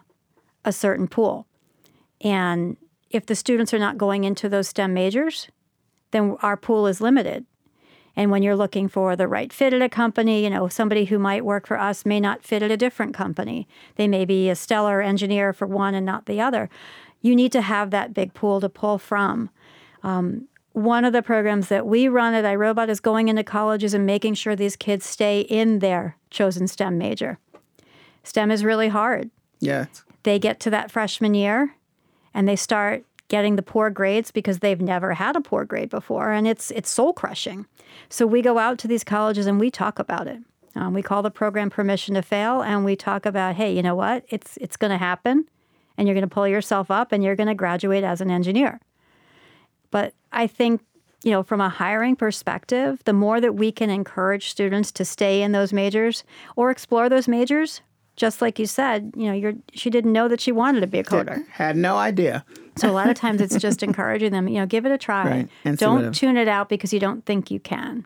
a 0.65 0.71
certain 0.71 1.07
pool. 1.07 1.47
And 2.21 2.77
if 3.09 3.25
the 3.25 3.35
students 3.35 3.73
are 3.73 3.79
not 3.79 3.97
going 3.97 4.23
into 4.23 4.49
those 4.49 4.67
STEM 4.67 4.93
majors, 4.93 5.49
then 6.11 6.35
our 6.41 6.57
pool 6.57 6.87
is 6.87 7.01
limited. 7.01 7.45
And 8.15 8.31
when 8.31 8.41
you're 8.41 8.55
looking 8.55 8.87
for 8.87 9.15
the 9.15 9.27
right 9.27 9.53
fit 9.53 9.73
at 9.73 9.81
a 9.81 9.89
company, 9.89 10.43
you 10.43 10.49
know, 10.49 10.67
somebody 10.67 11.05
who 11.05 11.19
might 11.19 11.45
work 11.45 11.67
for 11.67 11.79
us 11.79 12.05
may 12.05 12.19
not 12.19 12.43
fit 12.43 12.63
at 12.63 12.71
a 12.71 12.77
different 12.77 13.13
company. 13.13 13.67
They 13.95 14.07
may 14.07 14.25
be 14.25 14.49
a 14.49 14.55
stellar 14.55 15.01
engineer 15.01 15.53
for 15.53 15.67
one 15.67 15.93
and 15.93 16.05
not 16.05 16.25
the 16.25 16.41
other. 16.41 16.69
You 17.21 17.35
need 17.35 17.51
to 17.51 17.61
have 17.61 17.91
that 17.91 18.15
big 18.15 18.33
pool 18.33 18.59
to 18.61 18.69
pull 18.69 18.97
from. 18.97 19.51
Um, 20.01 20.47
one 20.77 21.03
of 21.03 21.11
the 21.11 21.23
programs 21.23 21.69
that 21.69 21.87
we 21.87 22.07
run 22.07 22.35
at 22.35 22.45
iRobot 22.45 22.87
is 22.87 22.99
going 22.99 23.29
into 23.29 23.43
colleges 23.43 23.95
and 23.95 24.05
making 24.05 24.35
sure 24.35 24.55
these 24.55 24.75
kids 24.75 25.07
stay 25.07 25.41
in 25.41 25.79
their 25.79 26.15
chosen 26.29 26.67
STEM 26.67 26.99
major. 26.99 27.39
STEM 28.23 28.51
is 28.51 28.63
really 28.63 28.89
hard. 28.89 29.31
Yeah. 29.59 29.85
They 30.21 30.37
get 30.37 30.59
to 30.59 30.69
that 30.69 30.91
freshman 30.91 31.33
year 31.33 31.73
and 32.31 32.47
they 32.47 32.55
start 32.55 33.03
getting 33.27 33.55
the 33.55 33.63
poor 33.63 33.89
grades 33.89 34.29
because 34.29 34.59
they've 34.59 34.79
never 34.79 35.15
had 35.15 35.35
a 35.35 35.41
poor 35.41 35.65
grade 35.65 35.89
before 35.89 36.31
and 36.31 36.47
it's 36.47 36.69
it's 36.69 36.91
soul 36.91 37.11
crushing. 37.11 37.65
So 38.07 38.27
we 38.27 38.43
go 38.43 38.59
out 38.59 38.77
to 38.79 38.87
these 38.87 39.03
colleges 39.03 39.47
and 39.47 39.59
we 39.59 39.71
talk 39.71 39.97
about 39.97 40.27
it. 40.27 40.43
Um, 40.75 40.93
we 40.93 41.01
call 41.01 41.23
the 41.23 41.31
program 41.31 41.71
permission 41.71 42.13
to 42.13 42.21
fail 42.21 42.61
and 42.61 42.85
we 42.85 42.95
talk 42.95 43.25
about 43.25 43.55
hey, 43.55 43.75
you 43.75 43.81
know 43.81 43.95
what? 43.95 44.25
It's 44.29 44.57
it's 44.57 44.77
going 44.77 44.91
to 44.91 44.97
happen 44.97 45.49
and 45.97 46.07
you're 46.07 46.13
going 46.13 46.21
to 46.21 46.33
pull 46.33 46.47
yourself 46.47 46.91
up 46.91 47.11
and 47.11 47.23
you're 47.23 47.35
going 47.35 47.47
to 47.47 47.55
graduate 47.55 48.03
as 48.03 48.21
an 48.21 48.29
engineer. 48.29 48.79
But 49.91 50.13
I 50.31 50.47
think 50.47 50.81
you 51.23 51.31
know, 51.31 51.43
from 51.43 51.61
a 51.61 51.69
hiring 51.69 52.15
perspective, 52.15 53.01
the 53.05 53.13
more 53.13 53.41
that 53.41 53.55
we 53.55 53.71
can 53.71 53.89
encourage 53.89 54.49
students 54.49 54.91
to 54.93 55.03
stay 55.03 55.41
in 55.41 55.51
those 55.51 55.73
majors 55.73 56.23
or 56.55 56.69
explore 56.69 57.09
those 57.09 57.27
majors, 57.27 57.81
just 58.15 58.41
like 58.41 58.59
you 58.59 58.65
said, 58.65 59.11
you 59.15 59.25
know, 59.25 59.33
you're, 59.33 59.53
she 59.73 59.89
didn't 59.89 60.13
know 60.13 60.27
that 60.27 60.39
she 60.39 60.51
wanted 60.51 60.81
to 60.81 60.87
be 60.87 60.99
a 60.99 61.03
coder. 61.03 61.47
Had 61.49 61.75
no 61.75 61.97
idea. 61.97 62.45
So 62.77 62.89
a 62.89 62.93
lot 62.93 63.09
of 63.09 63.15
times 63.15 63.41
it's 63.41 63.57
just 63.57 63.81
encouraging 63.83 64.31
them, 64.31 64.47
you 64.47 64.59
know, 64.59 64.65
give 64.65 64.85
it 64.85 64.91
a 64.91 64.97
try. 64.97 65.25
Right, 65.29 65.49
and 65.65 65.77
Don't 65.77 66.05
it- 66.05 66.13
tune 66.13 66.37
it 66.37 66.47
out 66.47 66.69
because 66.69 66.93
you 66.93 66.99
don't 66.99 67.25
think 67.25 67.49
you 67.51 67.59
can. 67.59 68.05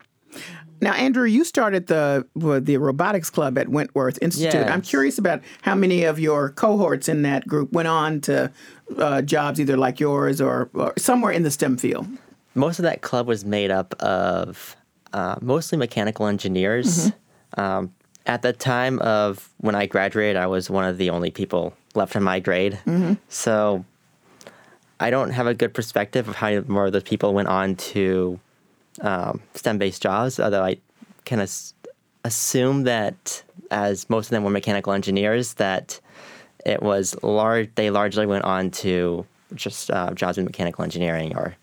Now, 0.80 0.94
Andrew, 0.94 1.26
you 1.26 1.44
started 1.44 1.86
the 1.86 2.26
the 2.34 2.76
robotics 2.76 3.30
club 3.30 3.56
at 3.56 3.68
Wentworth 3.68 4.18
Institute. 4.20 4.54
Yes. 4.54 4.70
I'm 4.70 4.82
curious 4.82 5.16
about 5.16 5.40
how 5.60 5.76
many 5.76 6.02
of 6.02 6.18
your 6.18 6.50
cohorts 6.50 7.08
in 7.08 7.22
that 7.22 7.46
group 7.46 7.70
went 7.70 7.86
on 7.86 8.20
to 8.22 8.50
uh, 8.98 9.22
jobs 9.22 9.60
either 9.60 9.76
like 9.76 10.00
yours 10.00 10.40
or, 10.40 10.70
or 10.74 10.92
somewhere 10.98 11.32
in 11.32 11.42
the 11.42 11.50
STEM 11.50 11.76
field. 11.76 12.06
Most 12.54 12.78
of 12.78 12.82
that 12.82 13.00
club 13.00 13.26
was 13.26 13.44
made 13.44 13.70
up 13.70 13.94
of 14.02 14.76
uh, 15.12 15.36
mostly 15.40 15.78
mechanical 15.78 16.26
engineers. 16.26 17.12
Um, 17.56 17.92
at 18.26 18.42
the 18.42 18.52
time 18.52 18.98
of 19.00 19.48
when 19.58 19.74
I 19.74 19.86
graduated, 19.86 20.36
I 20.36 20.46
was 20.46 20.70
one 20.70 20.84
of 20.84 20.96
the 20.98 21.10
only 21.10 21.30
people 21.30 21.74
left 21.94 22.14
in 22.16 22.22
my 22.22 22.40
grade. 22.40 22.78
So 23.28 23.84
I 25.00 25.10
don't 25.10 25.30
have 25.30 25.46
a 25.46 25.54
good 25.54 25.74
perspective 25.74 26.28
of 26.28 26.36
how 26.36 26.60
more 26.66 26.86
of 26.86 26.92
those 26.92 27.02
people 27.02 27.34
went 27.34 27.48
on 27.48 27.74
to 27.76 28.38
um, 29.00 29.40
STEM-based 29.54 30.00
jobs. 30.00 30.38
Although 30.38 30.62
I 30.64 30.78
can 31.24 31.40
as- 31.40 31.74
assume 32.24 32.84
that, 32.84 33.42
as 33.70 34.08
most 34.08 34.26
of 34.26 34.30
them 34.30 34.44
were 34.44 34.50
mechanical 34.50 34.92
engineers, 34.92 35.54
that 35.54 36.00
it 36.66 36.82
was 36.82 37.16
large. 37.22 37.70
They 37.74 37.90
largely 37.90 38.26
went 38.26 38.44
on 38.44 38.70
to 38.82 39.26
just 39.54 39.90
uh, 39.90 40.12
jobs 40.14 40.38
in 40.38 40.44
mechanical 40.44 40.84
engineering 40.84 41.36
or 41.36 41.54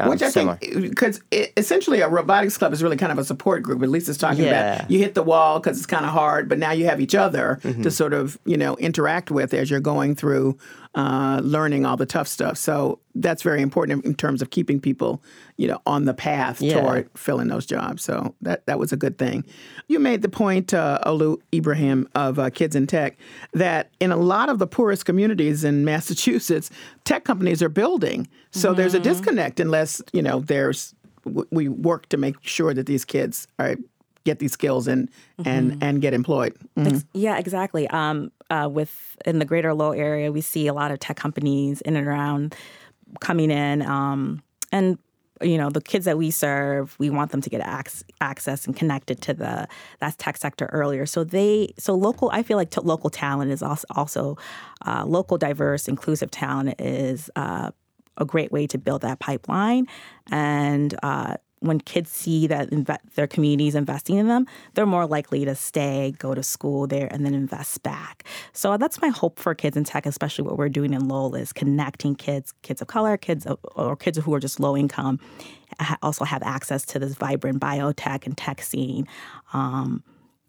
um, 0.00 0.08
Which 0.08 0.22
I 0.22 0.30
similar. 0.30 0.56
think, 0.56 0.88
because 0.90 1.20
essentially 1.56 2.00
a 2.00 2.08
robotics 2.08 2.56
club 2.56 2.72
is 2.72 2.82
really 2.82 2.96
kind 2.96 3.12
of 3.12 3.18
a 3.18 3.24
support 3.24 3.62
group. 3.62 3.82
At 3.82 3.90
least 3.90 4.08
it's 4.08 4.16
talking 4.18 4.44
Yeah. 4.44 4.76
about 4.76 4.90
you 4.90 4.98
hit 4.98 5.14
the 5.14 5.22
wall 5.22 5.60
because 5.60 5.76
it's 5.76 5.86
kind 5.86 6.04
of 6.06 6.12
hard, 6.12 6.48
but 6.48 6.58
now 6.58 6.72
you 6.72 6.86
have 6.86 7.00
each 7.00 7.14
other 7.14 7.58
Mm-hmm. 7.62 7.82
to 7.82 7.90
sort 7.90 8.12
of 8.14 8.38
you 8.46 8.56
know 8.56 8.74
interact 8.76 9.30
with 9.30 9.52
as 9.52 9.70
you're 9.70 9.80
going 9.80 10.14
through 10.14 10.56
uh, 10.94 11.40
learning 11.42 11.86
all 11.86 11.96
the 11.96 12.04
tough 12.06 12.28
stuff. 12.28 12.58
So 12.58 12.98
that's 13.14 13.42
very 13.42 13.62
important 13.62 14.04
in 14.04 14.14
terms 14.14 14.42
of 14.42 14.50
keeping 14.50 14.78
people 14.80 15.22
you 15.56 15.66
know 15.68 15.80
on 15.86 16.04
the 16.04 16.14
path 16.14 16.60
Yeah. 16.60 16.80
toward 16.80 17.08
filling 17.16 17.48
those 17.48 17.64
jobs. 17.66 18.02
So 18.02 18.34
that 18.42 18.66
that 18.66 18.78
was 18.78 18.92
a 18.92 18.96
good 18.96 19.16
thing. 19.18 19.44
You 19.88 19.98
made 20.00 20.20
the 20.22 20.28
point, 20.28 20.74
uh, 20.74 20.98
Olu 21.06 21.38
Ibrahim 21.54 22.08
of 22.14 22.38
uh, 22.38 22.50
Kids 22.50 22.74
in 22.76 22.86
Tech, 22.86 23.16
that 23.54 23.90
in 24.00 24.12
a 24.12 24.16
lot 24.16 24.48
of 24.48 24.58
the 24.58 24.66
poorest 24.66 25.04
communities 25.04 25.64
in 25.64 25.84
Massachusetts, 25.84 26.70
tech 27.04 27.24
companies 27.24 27.62
are 27.62 27.68
building. 27.70 28.26
So 28.50 28.74
there's 28.74 28.94
a 28.94 29.00
disconnect 29.00 29.60
unless 29.60 30.02
you 30.12 30.22
know 30.22 30.40
there's 30.40 30.94
w- 31.24 31.48
we 31.50 31.68
work 31.68 32.08
to 32.10 32.16
make 32.18 32.36
sure 32.42 32.74
that 32.74 32.86
these 32.86 33.04
kids 33.06 33.46
are 33.58 33.76
get 34.24 34.38
these 34.38 34.52
skills 34.52 34.86
and 34.86 35.08
and 35.44 35.76
and 35.82 36.00
get 36.02 36.12
employed. 36.14 36.54
Mhm. 36.76 37.04
Yeah, 37.12 37.38
exactly. 37.38 37.88
Um, 37.88 38.30
uh, 38.52 38.68
with 38.68 39.16
in 39.24 39.38
the 39.38 39.44
greater 39.46 39.72
Lowell 39.72 39.94
area, 39.94 40.30
we 40.30 40.42
see 40.42 40.66
a 40.66 40.74
lot 40.74 40.90
of 40.90 41.00
tech 41.00 41.16
companies 41.16 41.80
in 41.80 41.96
and 41.96 42.06
around 42.06 42.54
coming 43.20 43.50
in, 43.50 43.80
um, 43.82 44.42
and 44.70 44.98
you 45.40 45.56
know 45.56 45.70
the 45.70 45.80
kids 45.80 46.04
that 46.04 46.18
we 46.18 46.30
serve, 46.30 46.94
we 46.98 47.08
want 47.08 47.32
them 47.32 47.40
to 47.40 47.48
get 47.48 47.66
ac- 47.66 48.04
access 48.20 48.66
and 48.66 48.76
connected 48.76 49.22
to 49.22 49.32
the 49.32 49.66
that 50.00 50.18
tech 50.18 50.36
sector 50.36 50.66
earlier. 50.66 51.06
So 51.06 51.24
they, 51.24 51.72
so 51.78 51.94
local. 51.94 52.30
I 52.30 52.42
feel 52.42 52.58
like 52.58 52.70
t- 52.70 52.80
local 52.82 53.08
talent 53.08 53.50
is 53.50 53.62
also 53.62 53.86
also 53.90 54.36
uh, 54.86 55.04
local, 55.06 55.38
diverse, 55.38 55.88
inclusive 55.88 56.30
talent 56.30 56.78
is 56.78 57.30
uh, 57.34 57.70
a 58.18 58.24
great 58.26 58.52
way 58.52 58.66
to 58.66 58.78
build 58.78 59.00
that 59.02 59.18
pipeline 59.18 59.86
and. 60.30 60.94
Uh, 61.02 61.36
when 61.62 61.80
kids 61.80 62.10
see 62.10 62.46
that 62.46 62.70
inve- 62.70 62.98
their 63.14 63.26
communities 63.26 63.74
investing 63.74 64.16
in 64.16 64.28
them, 64.28 64.46
they're 64.74 64.86
more 64.86 65.06
likely 65.06 65.44
to 65.44 65.54
stay, 65.54 66.14
go 66.18 66.34
to 66.34 66.42
school 66.42 66.86
there, 66.86 67.08
and 67.10 67.24
then 67.24 67.34
invest 67.34 67.82
back. 67.82 68.24
So 68.52 68.76
that's 68.76 69.00
my 69.00 69.08
hope 69.08 69.38
for 69.38 69.54
kids 69.54 69.76
in 69.76 69.84
tech, 69.84 70.06
especially 70.06 70.44
what 70.44 70.58
we're 70.58 70.68
doing 70.68 70.92
in 70.92 71.08
Lowell, 71.08 71.34
is 71.34 71.52
connecting 71.52 72.14
kids, 72.14 72.52
kids 72.62 72.82
of 72.82 72.88
color, 72.88 73.16
kids 73.16 73.46
of, 73.46 73.58
or 73.76 73.96
kids 73.96 74.18
who 74.18 74.34
are 74.34 74.40
just 74.40 74.60
low 74.60 74.76
income, 74.76 75.18
ha- 75.80 75.98
also 76.02 76.24
have 76.24 76.42
access 76.42 76.84
to 76.86 76.98
this 76.98 77.14
vibrant 77.14 77.60
biotech 77.60 78.26
and 78.26 78.36
tech 78.36 78.62
scene. 78.62 79.06
Um, 79.52 80.02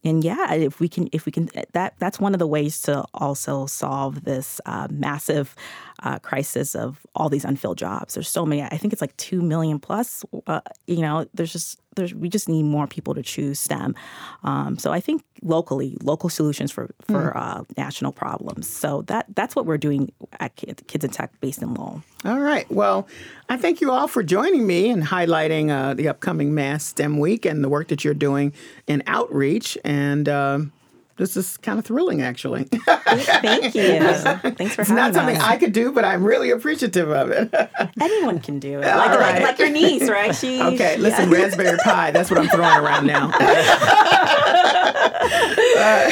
and 0.04 0.24
yeah, 0.24 0.54
if 0.54 0.80
we 0.80 0.90
can, 0.90 1.08
if 1.12 1.26
we 1.26 1.32
can, 1.32 1.50
that 1.72 1.94
that's 1.98 2.20
one 2.20 2.34
of 2.34 2.40
the 2.40 2.48
ways 2.48 2.82
to 2.84 3.06
also 3.14 3.66
solve 3.66 4.24
this 4.26 4.60
uh, 4.66 4.88
massive 4.92 5.56
uh, 6.04 6.20
crisis 6.20 6.76
of 6.76 7.00
all 7.16 7.30
these 7.30 7.46
unfilled 7.46 7.78
jobs. 7.78 8.14
There's 8.14 8.30
so 8.30 8.46
many. 8.46 8.62
I 8.62 8.78
think 8.78 8.92
it's 8.92 9.02
like 9.02 9.16
two 9.18 9.42
million 9.42 9.80
plus. 9.80 10.26
Uh, 10.46 10.62
you 10.88 11.02
know, 11.02 11.26
there's 11.34 11.54
just 11.54 11.80
there's 11.96 12.14
we 12.14 12.30
just 12.30 12.50
need 12.50 12.64
more 12.64 12.88
people 12.88 13.14
to 13.14 13.24
choose 13.24 13.60
STEM. 13.60 13.96
Um, 14.44 14.78
so 14.78 14.92
I 14.92 15.00
think 15.00 15.24
locally, 15.42 15.98
local 16.04 16.30
solutions 16.30 16.72
for 16.72 16.94
for 17.02 17.36
uh, 17.38 17.64
national 17.78 18.12
problems. 18.12 18.68
So 18.68 19.04
that 19.04 19.26
that's 19.36 19.56
what 19.56 19.66
we're 19.66 19.78
doing 19.78 20.12
at 20.40 20.56
Kids 20.56 21.04
in 21.04 21.12
Tech, 21.12 21.40
based 21.42 21.62
in 21.62 21.74
Lowell. 21.74 22.04
All 22.26 22.40
right. 22.40 22.70
Well, 22.72 23.08
I 23.50 23.58
thank 23.58 23.82
you 23.82 23.92
all 23.92 24.08
for 24.08 24.24
joining 24.24 24.66
me 24.66 24.90
and 24.90 25.04
highlighting 25.04 25.70
uh, 25.70 25.94
the 25.94 26.08
upcoming 26.08 26.54
Mass 26.54 26.86
STEM 26.86 27.20
Week 27.20 27.46
and 27.46 27.64
the 27.64 27.70
work 27.70 27.90
that 27.90 28.04
you're 28.04 28.14
doing 28.14 28.54
in 28.88 29.04
outreach. 29.08 29.78
And 29.84 30.30
um, 30.30 30.72
this 31.18 31.38
is 31.38 31.58
kind 31.58 31.78
of 31.78 31.86
thrilling, 31.86 32.22
actually. 32.22 32.64
Thank 32.64 33.76
you. 33.76 34.00
Thanks 34.00 34.76
for 34.76 34.82
it's 34.82 34.90
not 34.90 35.14
something 35.14 35.38
us. 35.38 35.44
I 35.44 35.58
could 35.58 35.74
do, 35.74 35.92
but 35.92 36.04
I'm 36.04 36.24
really 36.24 36.50
appreciative 36.50 37.10
of 37.12 37.30
it. 37.30 37.54
Anyone 38.02 38.40
can 38.40 38.60
do 38.60 38.80
it. 38.80 38.86
Like, 38.86 39.20
right. 39.20 39.34
like, 39.34 39.44
like 39.44 39.60
your 39.60 39.70
niece, 39.70 40.10
right? 40.10 40.34
She 40.44 40.62
okay, 40.62 40.96
she- 40.96 41.02
listen, 41.02 41.30
yeah. 41.32 41.38
raspberry 41.38 41.78
pie. 41.84 42.12
That's 42.12 42.30
what 42.32 42.40
I'm 42.40 42.48
throwing 42.48 42.78
around 42.78 43.06
now. 43.06 43.32
Uh, 45.76 46.12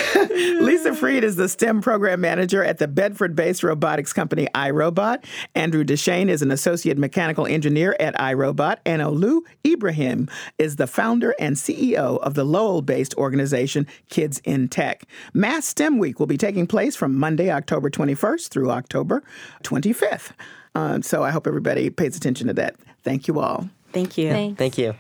Lisa 0.62 0.93
Freed 0.93 1.24
is 1.24 1.36
the 1.36 1.47
STEM 1.49 1.82
program 1.82 2.22
manager 2.22 2.64
at 2.64 2.78
the 2.78 2.88
Bedford 2.88 3.36
based 3.36 3.64
robotics 3.64 4.14
company 4.14 4.47
iRobot. 4.56 5.24
Andrew 5.56 5.84
Deshane 5.84 6.30
is 6.30 6.41
an 6.41 6.52
associate 6.52 6.97
mechanical 6.97 7.45
engineer 7.45 7.95
at 7.99 8.16
iRobot. 8.16 8.78
And 8.86 9.02
Olu 9.02 9.41
Ibrahim 9.66 10.30
is 10.58 10.76
the 10.76 10.88
founder 10.88 11.34
and 11.39 11.56
CEO 11.56 12.20
of 12.20 12.34
the 12.34 12.43
Lowell 12.43 12.82
based 12.82 13.14
organization 13.16 13.88
Kids 14.10 14.41
in 14.43 14.68
Tech. 14.68 14.91
Mass 15.34 15.66
STEM 15.66 15.98
Week 15.98 16.20
will 16.20 16.28
be 16.28 16.38
taking 16.38 16.68
place 16.68 16.96
from 16.96 17.16
Monday, 17.16 17.52
October 17.52 17.89
21st 17.89 18.50
through 18.50 18.72
October 18.72 19.24
25th. 19.64 20.32
Um, 20.76 21.04
so 21.04 21.24
I 21.24 21.32
hope 21.32 21.48
everybody 21.48 21.89
pays 21.89 22.16
attention 22.16 22.48
to 22.48 22.54
that. 22.54 22.76
Thank 23.04 23.28
you 23.28 23.39
all. 23.39 23.70
Thank 23.92 24.18
you. 24.18 24.30
Thanks. 24.30 24.58
Thank 24.58 24.78
you. 24.78 24.96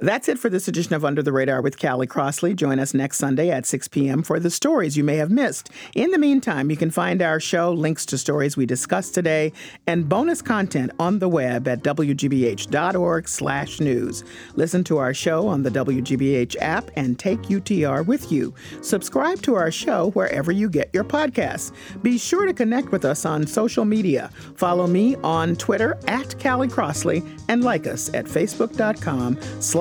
That's 0.00 0.28
it 0.28 0.38
for 0.38 0.48
this 0.48 0.68
edition 0.68 0.94
of 0.94 1.04
Under 1.04 1.24
the 1.24 1.32
Radar 1.32 1.60
with 1.60 1.80
Callie 1.80 2.06
Crossley. 2.06 2.54
Join 2.54 2.78
us 2.78 2.94
next 2.94 3.18
Sunday 3.18 3.50
at 3.50 3.66
6 3.66 3.88
p.m. 3.88 4.22
for 4.22 4.38
the 4.38 4.48
stories 4.48 4.96
you 4.96 5.02
may 5.02 5.16
have 5.16 5.28
missed. 5.28 5.70
In 5.96 6.12
the 6.12 6.18
meantime, 6.18 6.70
you 6.70 6.76
can 6.76 6.92
find 6.92 7.20
our 7.20 7.40
show, 7.40 7.72
links 7.72 8.06
to 8.06 8.16
stories 8.16 8.56
we 8.56 8.64
discussed 8.64 9.12
today, 9.12 9.52
and 9.88 10.08
bonus 10.08 10.40
content 10.40 10.92
on 11.00 11.18
the 11.18 11.28
web 11.28 11.66
at 11.66 11.82
wgbh.org 11.82 13.28
slash 13.28 13.80
news. 13.80 14.22
Listen 14.54 14.84
to 14.84 14.98
our 14.98 15.12
show 15.12 15.48
on 15.48 15.64
the 15.64 15.70
WGBH 15.70 16.54
app 16.60 16.92
and 16.94 17.18
take 17.18 17.42
UTR 17.42 18.06
with 18.06 18.30
you. 18.30 18.54
Subscribe 18.82 19.42
to 19.42 19.56
our 19.56 19.72
show 19.72 20.10
wherever 20.12 20.52
you 20.52 20.70
get 20.70 20.90
your 20.92 21.02
podcasts. 21.02 21.72
Be 22.02 22.18
sure 22.18 22.46
to 22.46 22.54
connect 22.54 22.92
with 22.92 23.04
us 23.04 23.26
on 23.26 23.48
social 23.48 23.84
media. 23.84 24.30
Follow 24.54 24.86
me 24.86 25.16
on 25.24 25.56
Twitter 25.56 25.98
at 26.06 26.40
Callie 26.40 26.68
Crossley 26.68 27.20
and 27.48 27.64
like 27.64 27.88
us 27.88 28.14
at 28.14 28.26
facebook.com 28.26 29.36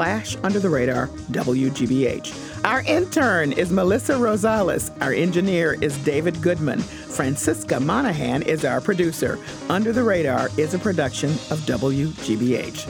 slash 0.08 0.38
under 0.44 0.60
the 0.60 0.70
radar 0.70 1.08
WGBH. 1.32 2.64
Our 2.64 2.82
intern 2.84 3.52
is 3.52 3.72
Melissa 3.72 4.14
Rosales. 4.14 4.90
Our 5.02 5.12
engineer 5.12 5.78
is 5.82 5.98
David 6.06 6.42
Goodman. 6.42 6.80
Francisca 6.80 7.80
Monahan 7.80 8.42
is 8.44 8.64
our 8.64 8.80
producer. 8.80 9.38
Under 9.70 9.92
the 9.92 10.04
Radar 10.04 10.50
is 10.58 10.74
a 10.74 10.80
production 10.80 11.32
of 11.52 11.60
WGBH. 11.66 12.88